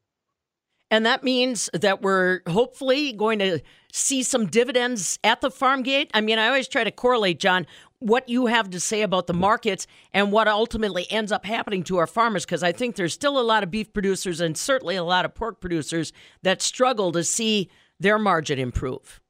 And 0.91 1.05
that 1.05 1.23
means 1.23 1.69
that 1.75 2.01
we're 2.01 2.41
hopefully 2.49 3.13
going 3.13 3.39
to 3.41 3.61
see 3.93 4.23
some 4.23 4.47
dividends 4.47 5.19
at 5.23 5.43
the 5.43 5.51
farm 5.51 5.83
gate. 5.83 6.11
I 6.15 6.23
mean, 6.23 6.39
I 6.39 6.47
always 6.49 6.69
try 6.69 6.85
to 6.85 6.91
correlate, 6.91 7.39
John, 7.39 7.67
what 8.01 8.29
you 8.29 8.47
have 8.47 8.71
to 8.71 8.81
say 8.81 9.03
about 9.03 9.27
the 9.27 9.35
markets 9.35 9.87
and 10.13 10.33
what 10.33 10.49
ultimately 10.49 11.07
ends 11.11 11.31
up 11.31 11.45
happening 11.45 11.85
to 11.85 11.99
our 11.99 12.07
farmers 12.07 12.45
because 12.45 12.63
I 12.63 12.73
think 12.73 12.97
there's 12.97 13.13
still 13.13 13.39
a 13.39 13.43
lot 13.43 13.63
of 13.63 13.71
beef 13.71 13.93
producers 13.93 14.41
and 14.41 14.57
certainly 14.57 14.97
a 14.97 15.05
lot 15.05 15.25
of 15.25 15.35
pork 15.35 15.61
producers 15.61 16.13
that 16.43 16.63
struggle 16.63 17.13
to 17.13 17.23
see 17.23 17.71
their 18.01 18.19
margin 18.19 18.59
improve 18.59 19.21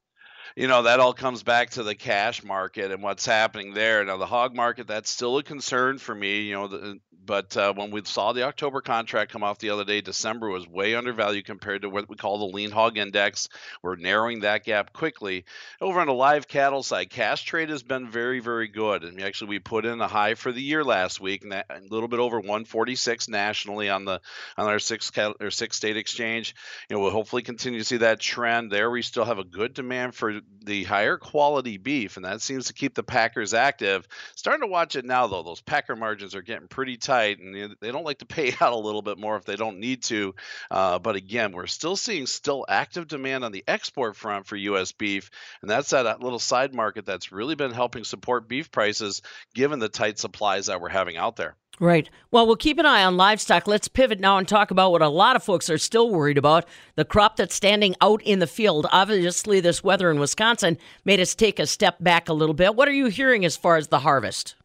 you 0.57 0.68
know 0.68 0.82
that 0.82 1.01
all 1.01 1.12
comes 1.12 1.42
back 1.42 1.70
to 1.70 1.82
the 1.82 1.94
cash 1.94 2.42
market 2.42 2.90
and 2.90 3.03
what's 3.03 3.26
happening 3.26 3.74
there 3.74 4.05
now 4.05 4.16
the 4.16 4.26
hog 4.26 4.55
market 4.55 4.86
that's 4.86 5.11
still 5.11 5.38
a 5.38 5.42
concern 5.42 5.98
for 5.98 6.14
me 6.14 6.42
you 6.42 6.55
know 6.55 6.68
the, 6.68 7.01
but 7.24 7.57
uh, 7.57 7.72
when 7.74 7.92
we 7.92 8.03
saw 8.05 8.32
the 8.32 8.42
October 8.42 8.80
contract 8.80 9.30
come 9.30 9.44
off 9.44 9.59
the 9.59 9.70
other 9.70 9.84
day, 9.84 10.01
December 10.01 10.48
was 10.48 10.66
way 10.66 10.94
undervalued 10.94 11.44
compared 11.44 11.82
to 11.82 11.88
what 11.88 12.09
we 12.09 12.16
call 12.16 12.38
the 12.38 12.57
lean 12.57 12.72
hog 12.72 12.98
index. 12.98 13.48
We're 13.82 13.94
narrowing 13.94 14.40
that 14.40 14.64
gap 14.64 14.92
quickly. 14.92 15.44
Over 15.80 16.01
on 16.01 16.07
the 16.07 16.12
live 16.12 16.48
cattle 16.48 16.82
side, 16.82 17.11
cash 17.11 17.44
trade 17.44 17.70
has 17.70 17.82
been 17.84 18.11
very, 18.11 18.40
very 18.40 18.68
good. 18.68 19.05
And 19.05 19.22
actually, 19.22 19.51
we 19.51 19.59
put 19.61 19.84
in 19.84 20.01
a 20.01 20.09
high 20.09 20.34
for 20.34 20.51
the 20.51 20.61
year 20.61 20.82
last 20.82 21.20
week, 21.20 21.44
and 21.44 21.53
a 21.53 21.64
little 21.88 22.09
bit 22.09 22.18
over 22.18 22.38
146 22.40 23.28
nationally 23.28 23.88
on 23.88 24.05
the 24.05 24.20
on 24.57 24.66
our 24.66 24.78
six 24.80 25.12
or 25.40 25.51
six 25.51 25.76
state 25.76 25.96
exchange. 25.96 26.55
You 26.88 26.96
know, 26.96 27.03
we'll 27.03 27.12
hopefully 27.12 27.42
continue 27.42 27.78
to 27.78 27.84
see 27.84 27.98
that 27.98 28.18
trend 28.18 28.72
there. 28.72 28.90
We 28.90 29.03
still 29.03 29.24
have 29.24 29.38
a 29.38 29.44
good 29.44 29.74
demand 29.74 30.14
for 30.14 30.39
the 30.62 30.84
higher 30.84 31.16
quality 31.16 31.78
beef, 31.78 32.16
and 32.16 32.24
that 32.24 32.43
seems 32.43 32.66
to 32.66 32.72
keep 32.72 32.95
the 32.95 33.03
packers 33.03 33.55
active. 33.55 34.07
Starting 34.36 34.62
to 34.62 34.66
watch 34.66 34.97
it 34.97 35.05
now, 35.05 35.26
though. 35.26 35.43
Those 35.43 35.61
packer 35.61 35.97
margins 35.97 36.34
are 36.34 36.43
getting 36.43 36.68
pretty 36.68 36.97
tight 36.97 37.38
and 37.38 37.76
they 37.80 37.93
don't 37.93 38.05
like 38.05 38.18
to 38.18 38.26
pay 38.26 38.55
out 38.61 38.72
a 38.72 38.78
little 38.78 39.03
bit 39.03 39.18
more 39.18 39.36
if 39.36 39.45
they 39.45 39.57
don't 39.57 39.78
need 39.78 40.03
to. 40.05 40.34
Uh, 40.70 40.99
but 40.99 41.16
again, 41.16 41.53
we're 41.53 41.66
still 41.66 41.97
seeing 41.97 42.26
still 42.26 42.64
active 42.68 43.09
demand 43.09 43.45
on 43.45 43.53
the 43.53 43.64
export 43.66 44.16
front 44.16 44.47
for 44.47 44.57
U.S. 44.57 44.93
beef, 44.93 45.30
and 45.62 45.70
that's 45.70 45.91
that 45.91 46.22
little 46.22 46.38
side 46.38 46.74
market 46.74 47.07
that's 47.07 47.32
really 47.32 47.55
been 47.55 47.72
helping 47.72 48.05
support 48.05 48.49
beef 48.49 48.70
prices 48.70 49.22
given 49.55 49.78
the 49.78 49.88
tight 49.88 50.18
supplies 50.18 50.66
that 50.66 50.80
we're 50.80 50.88
having 50.88 51.16
out 51.16 51.36
there. 51.36 51.57
Right. 51.80 52.10
Well, 52.30 52.46
we'll 52.46 52.56
keep 52.56 52.78
an 52.78 52.84
eye 52.84 53.02
on 53.02 53.16
livestock. 53.16 53.66
Let's 53.66 53.88
pivot 53.88 54.20
now 54.20 54.36
and 54.36 54.46
talk 54.46 54.70
about 54.70 54.92
what 54.92 55.00
a 55.00 55.08
lot 55.08 55.34
of 55.34 55.42
folks 55.42 55.70
are 55.70 55.78
still 55.78 56.10
worried 56.10 56.36
about 56.36 56.66
the 56.94 57.06
crop 57.06 57.36
that's 57.36 57.54
standing 57.54 57.96
out 58.02 58.20
in 58.22 58.38
the 58.38 58.46
field. 58.46 58.86
Obviously, 58.92 59.60
this 59.60 59.82
weather 59.82 60.10
in 60.10 60.20
Wisconsin 60.20 60.76
made 61.06 61.20
us 61.20 61.34
take 61.34 61.58
a 61.58 61.66
step 61.66 61.96
back 61.98 62.28
a 62.28 62.34
little 62.34 62.54
bit. 62.54 62.76
What 62.76 62.86
are 62.86 62.92
you 62.92 63.06
hearing 63.06 63.46
as 63.46 63.56
far 63.56 63.78
as 63.78 63.88
the 63.88 64.00
harvest? 64.00 64.56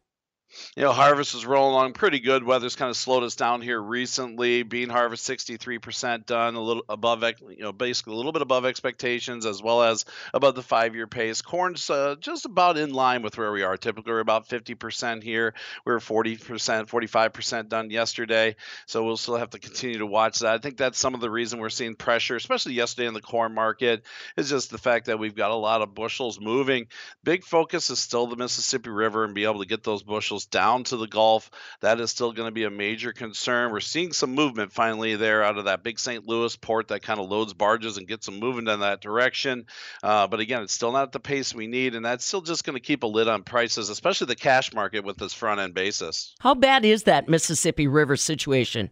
You 0.76 0.82
know, 0.82 0.92
harvest 0.92 1.34
is 1.34 1.46
rolling 1.46 1.72
along 1.72 1.92
pretty 1.92 2.20
good. 2.20 2.44
Weather's 2.44 2.76
kind 2.76 2.90
of 2.90 2.96
slowed 2.96 3.22
us 3.22 3.36
down 3.36 3.62
here 3.62 3.80
recently. 3.80 4.62
Bean 4.62 4.88
harvest 4.88 5.28
63% 5.28 6.26
done, 6.26 6.54
a 6.54 6.60
little 6.60 6.84
above, 6.88 7.22
you 7.22 7.60
know, 7.60 7.72
basically 7.72 8.14
a 8.14 8.16
little 8.16 8.32
bit 8.32 8.42
above 8.42 8.64
expectations 8.64 9.46
as 9.46 9.62
well 9.62 9.82
as 9.82 10.04
above 10.34 10.54
the 10.54 10.62
five 10.62 10.94
year 10.94 11.06
pace. 11.06 11.42
Corn's 11.42 11.88
uh, 11.90 12.16
just 12.20 12.44
about 12.44 12.76
in 12.76 12.92
line 12.92 13.22
with 13.22 13.38
where 13.38 13.52
we 13.52 13.62
are. 13.62 13.76
Typically, 13.76 14.12
we're 14.12 14.20
about 14.20 14.48
50% 14.48 15.22
here. 15.22 15.54
We 15.84 15.92
are 15.92 15.98
40%, 15.98 16.38
45% 16.38 17.68
done 17.68 17.90
yesterday. 17.90 18.56
So 18.86 19.04
we'll 19.04 19.16
still 19.16 19.36
have 19.36 19.50
to 19.50 19.58
continue 19.58 19.98
to 19.98 20.06
watch 20.06 20.40
that. 20.40 20.54
I 20.54 20.58
think 20.58 20.76
that's 20.76 20.98
some 20.98 21.14
of 21.14 21.20
the 21.20 21.30
reason 21.30 21.58
we're 21.58 21.68
seeing 21.68 21.94
pressure, 21.94 22.36
especially 22.36 22.74
yesterday 22.74 23.08
in 23.08 23.14
the 23.14 23.20
corn 23.20 23.54
market, 23.54 24.04
is 24.36 24.50
just 24.50 24.70
the 24.70 24.78
fact 24.78 25.06
that 25.06 25.18
we've 25.18 25.34
got 25.34 25.50
a 25.50 25.54
lot 25.54 25.82
of 25.82 25.94
bushels 25.94 26.40
moving. 26.40 26.86
Big 27.24 27.44
focus 27.44 27.90
is 27.90 27.98
still 27.98 28.26
the 28.26 28.36
Mississippi 28.36 28.90
River 28.90 29.24
and 29.24 29.34
be 29.34 29.44
able 29.44 29.60
to 29.60 29.66
get 29.66 29.82
those 29.82 30.02
bushels 30.02 30.45
down 30.50 30.84
to 30.84 30.96
the 30.96 31.06
Gulf. 31.06 31.50
That 31.80 32.00
is 32.00 32.10
still 32.10 32.32
going 32.32 32.48
to 32.48 32.52
be 32.52 32.64
a 32.64 32.70
major 32.70 33.12
concern. 33.12 33.72
We're 33.72 33.80
seeing 33.80 34.12
some 34.12 34.34
movement 34.34 34.72
finally 34.72 35.16
there 35.16 35.42
out 35.42 35.58
of 35.58 35.64
that 35.66 35.82
big 35.82 35.98
St. 35.98 36.26
Louis 36.26 36.54
port 36.56 36.88
that 36.88 37.02
kind 37.02 37.20
of 37.20 37.28
loads 37.28 37.54
barges 37.54 37.96
and 37.96 38.08
gets 38.08 38.26
them 38.26 38.38
moving 38.38 38.66
in 38.68 38.80
that 38.80 39.00
direction. 39.00 39.66
Uh, 40.02 40.26
but 40.26 40.40
again, 40.40 40.62
it's 40.62 40.72
still 40.72 40.92
not 40.92 41.04
at 41.04 41.12
the 41.12 41.20
pace 41.20 41.54
we 41.54 41.66
need, 41.66 41.94
and 41.94 42.04
that's 42.04 42.24
still 42.24 42.42
just 42.42 42.64
going 42.64 42.76
to 42.76 42.80
keep 42.80 43.02
a 43.02 43.06
lid 43.06 43.28
on 43.28 43.42
prices, 43.42 43.88
especially 43.88 44.26
the 44.26 44.36
cash 44.36 44.72
market 44.72 45.04
with 45.04 45.16
this 45.16 45.32
front 45.32 45.60
end 45.60 45.74
basis. 45.74 46.34
How 46.40 46.54
bad 46.54 46.84
is 46.84 47.04
that 47.04 47.28
Mississippi 47.28 47.86
River 47.86 48.16
situation? 48.16 48.90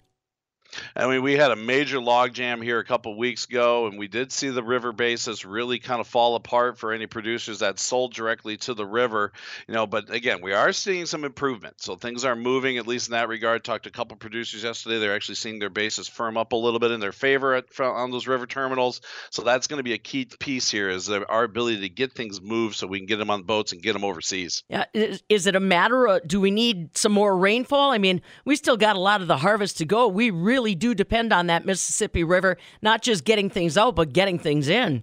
I 0.96 1.06
mean, 1.06 1.22
we 1.22 1.34
had 1.34 1.50
a 1.50 1.56
major 1.56 1.98
logjam 1.98 2.62
here 2.62 2.78
a 2.78 2.84
couple 2.84 3.16
weeks 3.16 3.44
ago, 3.44 3.86
and 3.86 3.98
we 3.98 4.08
did 4.08 4.32
see 4.32 4.48
the 4.48 4.62
river 4.62 4.92
basis 4.92 5.44
really 5.44 5.78
kind 5.78 6.00
of 6.00 6.06
fall 6.06 6.36
apart 6.36 6.78
for 6.78 6.92
any 6.92 7.06
producers 7.06 7.58
that 7.60 7.78
sold 7.78 8.14
directly 8.14 8.56
to 8.58 8.74
the 8.74 8.86
river. 8.86 9.32
You 9.68 9.74
know, 9.74 9.86
but 9.86 10.10
again, 10.12 10.40
we 10.42 10.52
are 10.52 10.72
seeing 10.72 11.06
some 11.06 11.24
improvement, 11.24 11.80
so 11.80 11.96
things 11.96 12.24
are 12.24 12.36
moving 12.36 12.78
at 12.78 12.86
least 12.86 13.08
in 13.08 13.12
that 13.12 13.28
regard. 13.28 13.64
Talked 13.64 13.84
to 13.84 13.90
a 13.90 13.92
couple 13.92 14.16
producers 14.16 14.62
yesterday; 14.62 14.98
they're 14.98 15.14
actually 15.14 15.36
seeing 15.36 15.58
their 15.58 15.70
basis 15.70 16.08
firm 16.08 16.36
up 16.36 16.52
a 16.52 16.56
little 16.56 16.80
bit 16.80 16.90
in 16.90 17.00
their 17.00 17.12
favor 17.12 17.54
at, 17.54 17.64
on 17.80 18.10
those 18.10 18.26
river 18.26 18.46
terminals. 18.46 19.00
So 19.30 19.42
that's 19.42 19.66
going 19.66 19.78
to 19.78 19.84
be 19.84 19.92
a 19.92 19.98
key 19.98 20.24
piece 20.38 20.70
here 20.70 20.88
is 20.88 21.10
our 21.10 21.44
ability 21.44 21.80
to 21.80 21.88
get 21.88 22.12
things 22.12 22.40
moved 22.40 22.76
so 22.76 22.86
we 22.86 22.98
can 22.98 23.06
get 23.06 23.16
them 23.16 23.30
on 23.30 23.42
boats 23.42 23.72
and 23.72 23.82
get 23.82 23.92
them 23.92 24.04
overseas. 24.04 24.62
Yeah, 24.68 24.84
is, 24.94 25.22
is 25.28 25.46
it 25.46 25.56
a 25.56 25.60
matter 25.60 26.06
of 26.06 26.26
do 26.26 26.40
we 26.40 26.50
need 26.50 26.96
some 26.96 27.12
more 27.12 27.36
rainfall? 27.36 27.90
I 27.90 27.98
mean, 27.98 28.22
we 28.44 28.56
still 28.56 28.76
got 28.76 28.96
a 28.96 29.00
lot 29.00 29.20
of 29.20 29.26
the 29.26 29.36
harvest 29.36 29.78
to 29.78 29.84
go. 29.84 30.08
We 30.08 30.30
really 30.30 30.63
do 30.72 30.94
depend 30.94 31.32
on 31.32 31.48
that 31.48 31.66
Mississippi 31.66 32.24
River, 32.24 32.56
not 32.80 33.02
just 33.02 33.24
getting 33.24 33.50
things 33.50 33.76
out, 33.76 33.96
but 33.96 34.12
getting 34.12 34.38
things 34.38 34.68
in. 34.68 35.02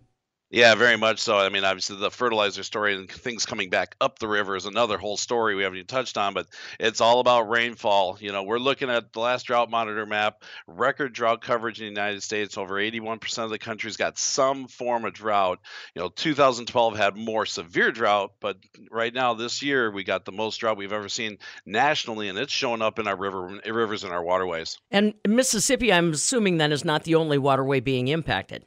Yeah, 0.52 0.76
very 0.76 0.98
much 0.98 1.20
so. 1.20 1.38
I 1.38 1.48
mean, 1.48 1.64
obviously, 1.64 1.96
the 1.96 2.12
fertilizer 2.12 2.64
story 2.64 2.94
and 2.94 3.10
things 3.10 3.46
coming 3.46 3.70
back 3.70 3.96
up 4.02 4.20
the 4.20 4.28
river 4.28 4.58
is 4.58 4.66
another 4.66 4.98
whole 4.98 5.16
story 5.16 5.56
we 5.56 5.64
haven't 5.64 5.78
even 5.78 5.88
touched 5.88 6.18
on, 6.18 6.34
but 6.34 6.48
it's 6.78 7.00
all 7.00 7.22
about 7.22 7.50
rainfall. 7.50 8.18
You 8.20 8.34
know, 8.34 8.44
we're 8.44 8.60
looking 8.60 8.90
at 8.90 9.14
the 9.14 9.22
last 9.22 9.44
drought 9.44 9.70
monitor 9.70 10.06
map, 10.06 10.44
record 10.68 11.14
drought 11.14 11.42
coverage 11.42 11.80
in 11.80 11.86
the 11.86 11.90
United 11.90 12.22
States. 12.22 12.58
Over 12.58 12.76
81% 12.76 13.46
of 13.46 13.50
the 13.50 13.60
country's 13.60 13.96
got 13.96 14.18
some 14.18 14.68
form 14.68 15.06
of 15.06 15.14
drought. 15.14 15.60
You 15.96 16.02
know, 16.02 16.10
2012 16.10 16.98
had 16.98 17.16
more 17.16 17.46
severe 17.46 17.94
drought, 17.94 18.34
but 18.42 18.58
right 18.90 19.14
now, 19.14 19.34
this 19.34 19.64
year, 19.64 19.90
we 19.90 20.04
got 20.04 20.26
the 20.26 20.34
most 20.34 20.58
drought 20.58 20.76
we've 20.76 20.92
ever 20.92 21.08
seen 21.08 21.38
nationally, 21.66 22.28
and 22.28 22.38
it's 22.38 22.52
showing 22.52 22.82
up 22.82 23.00
in 23.00 23.08
our 23.08 23.16
river 23.16 23.62
rivers 23.66 24.04
and 24.04 24.12
our 24.12 24.22
waterways. 24.22 24.78
And 24.92 25.14
Mississippi, 25.26 25.94
I'm 25.94 26.12
assuming, 26.12 26.58
then, 26.58 26.74
is 26.74 26.84
not 26.84 27.06
the 27.06 27.16
only 27.16 27.38
waterway 27.38 27.80
being 27.80 28.10
impacted. 28.10 28.66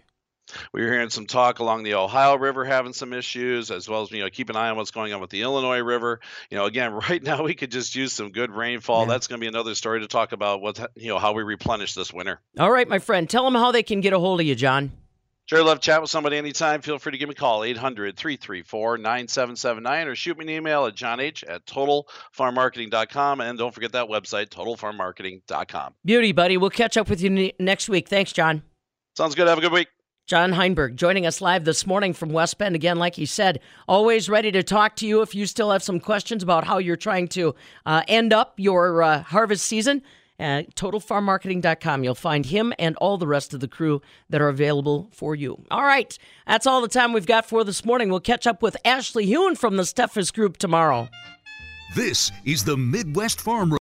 We 0.72 0.82
were 0.82 0.90
hearing 0.90 1.10
some 1.10 1.26
talk 1.26 1.58
along 1.58 1.82
the 1.82 1.94
Ohio 1.94 2.36
River 2.36 2.64
having 2.64 2.92
some 2.92 3.12
issues, 3.12 3.70
as 3.70 3.88
well 3.88 4.02
as 4.02 4.10
you 4.10 4.22
know 4.22 4.30
keep 4.30 4.50
an 4.50 4.56
eye 4.56 4.70
on 4.70 4.76
what's 4.76 4.90
going 4.90 5.12
on 5.12 5.20
with 5.20 5.30
the 5.30 5.42
Illinois 5.42 5.80
River. 5.80 6.20
You 6.50 6.58
know, 6.58 6.64
again, 6.66 6.92
right 7.08 7.22
now 7.22 7.42
we 7.42 7.54
could 7.54 7.70
just 7.70 7.94
use 7.94 8.12
some 8.12 8.30
good 8.30 8.50
rainfall. 8.50 9.02
Yeah. 9.02 9.08
That's 9.08 9.26
going 9.26 9.40
to 9.40 9.44
be 9.44 9.48
another 9.48 9.74
story 9.74 10.00
to 10.00 10.06
talk 10.06 10.32
about. 10.32 10.60
What 10.60 10.92
you 10.96 11.08
know, 11.08 11.18
how 11.18 11.32
we 11.32 11.42
replenish 11.42 11.94
this 11.94 12.12
winter. 12.12 12.40
All 12.58 12.70
right, 12.70 12.88
my 12.88 12.98
friend, 12.98 13.28
tell 13.28 13.44
them 13.44 13.54
how 13.54 13.72
they 13.72 13.82
can 13.82 14.00
get 14.00 14.12
a 14.12 14.18
hold 14.18 14.40
of 14.40 14.46
you, 14.46 14.54
John. 14.54 14.92
Sure, 15.46 15.62
love 15.62 15.80
chat 15.80 16.00
with 16.00 16.08
somebody 16.08 16.38
anytime. 16.38 16.80
Feel 16.80 16.98
free 16.98 17.12
to 17.12 17.18
give 17.18 17.28
me 17.28 17.34
a 17.34 17.36
call, 17.36 17.64
800 17.64 18.16
334 18.16 18.96
9779, 18.96 20.08
or 20.08 20.14
shoot 20.14 20.38
me 20.38 20.44
an 20.44 20.50
email 20.50 20.86
at 20.86 20.94
john 20.94 21.20
h 21.20 21.44
at 21.44 21.66
totalfarmmarketing.com. 21.66 23.42
And 23.42 23.58
don't 23.58 23.74
forget 23.74 23.92
that 23.92 24.06
website, 24.06 24.48
totalfarmmarketing.com. 24.48 25.94
Beauty, 26.02 26.32
buddy. 26.32 26.56
We'll 26.56 26.70
catch 26.70 26.96
up 26.96 27.10
with 27.10 27.20
you 27.20 27.28
ne- 27.28 27.54
next 27.60 27.90
week. 27.90 28.08
Thanks, 28.08 28.32
John. 28.32 28.62
Sounds 29.16 29.34
good. 29.34 29.46
Have 29.46 29.58
a 29.58 29.60
good 29.60 29.72
week. 29.72 29.88
John 30.26 30.52
Heinberg 30.52 30.96
joining 30.96 31.26
us 31.26 31.42
live 31.42 31.66
this 31.66 31.86
morning 31.86 32.14
from 32.14 32.30
West 32.30 32.56
Bend. 32.56 32.74
Again, 32.74 32.98
like 32.98 33.14
he 33.14 33.26
said, 33.26 33.60
always 33.86 34.30
ready 34.30 34.50
to 34.52 34.62
talk 34.62 34.96
to 34.96 35.06
you 35.06 35.20
if 35.20 35.34
you 35.34 35.44
still 35.44 35.70
have 35.70 35.82
some 35.82 36.00
questions 36.00 36.42
about 36.42 36.64
how 36.64 36.78
you're 36.78 36.96
trying 36.96 37.28
to 37.28 37.54
uh, 37.84 38.04
end 38.08 38.32
up 38.32 38.54
your 38.56 39.02
uh, 39.02 39.22
harvest 39.22 39.66
season. 39.66 40.02
At 40.36 40.74
totalfarmmarketing.com, 40.74 42.02
you'll 42.02 42.14
find 42.16 42.46
him 42.46 42.72
and 42.78 42.96
all 42.96 43.18
the 43.18 43.26
rest 43.26 43.54
of 43.54 43.60
the 43.60 43.68
crew 43.68 44.02
that 44.30 44.40
are 44.40 44.48
available 44.48 45.08
for 45.12 45.34
you. 45.36 45.62
All 45.70 45.84
right, 45.84 46.18
that's 46.46 46.66
all 46.66 46.80
the 46.80 46.88
time 46.88 47.12
we've 47.12 47.26
got 47.26 47.46
for 47.46 47.62
this 47.62 47.84
morning. 47.84 48.08
We'll 48.08 48.18
catch 48.18 48.46
up 48.46 48.60
with 48.60 48.76
Ashley 48.84 49.26
Huhn 49.26 49.56
from 49.56 49.76
the 49.76 49.84
Steffes 49.84 50.32
Group 50.32 50.56
tomorrow. 50.56 51.08
This 51.94 52.32
is 52.44 52.64
the 52.64 52.76
Midwest 52.76 53.40
Farm 53.40 53.72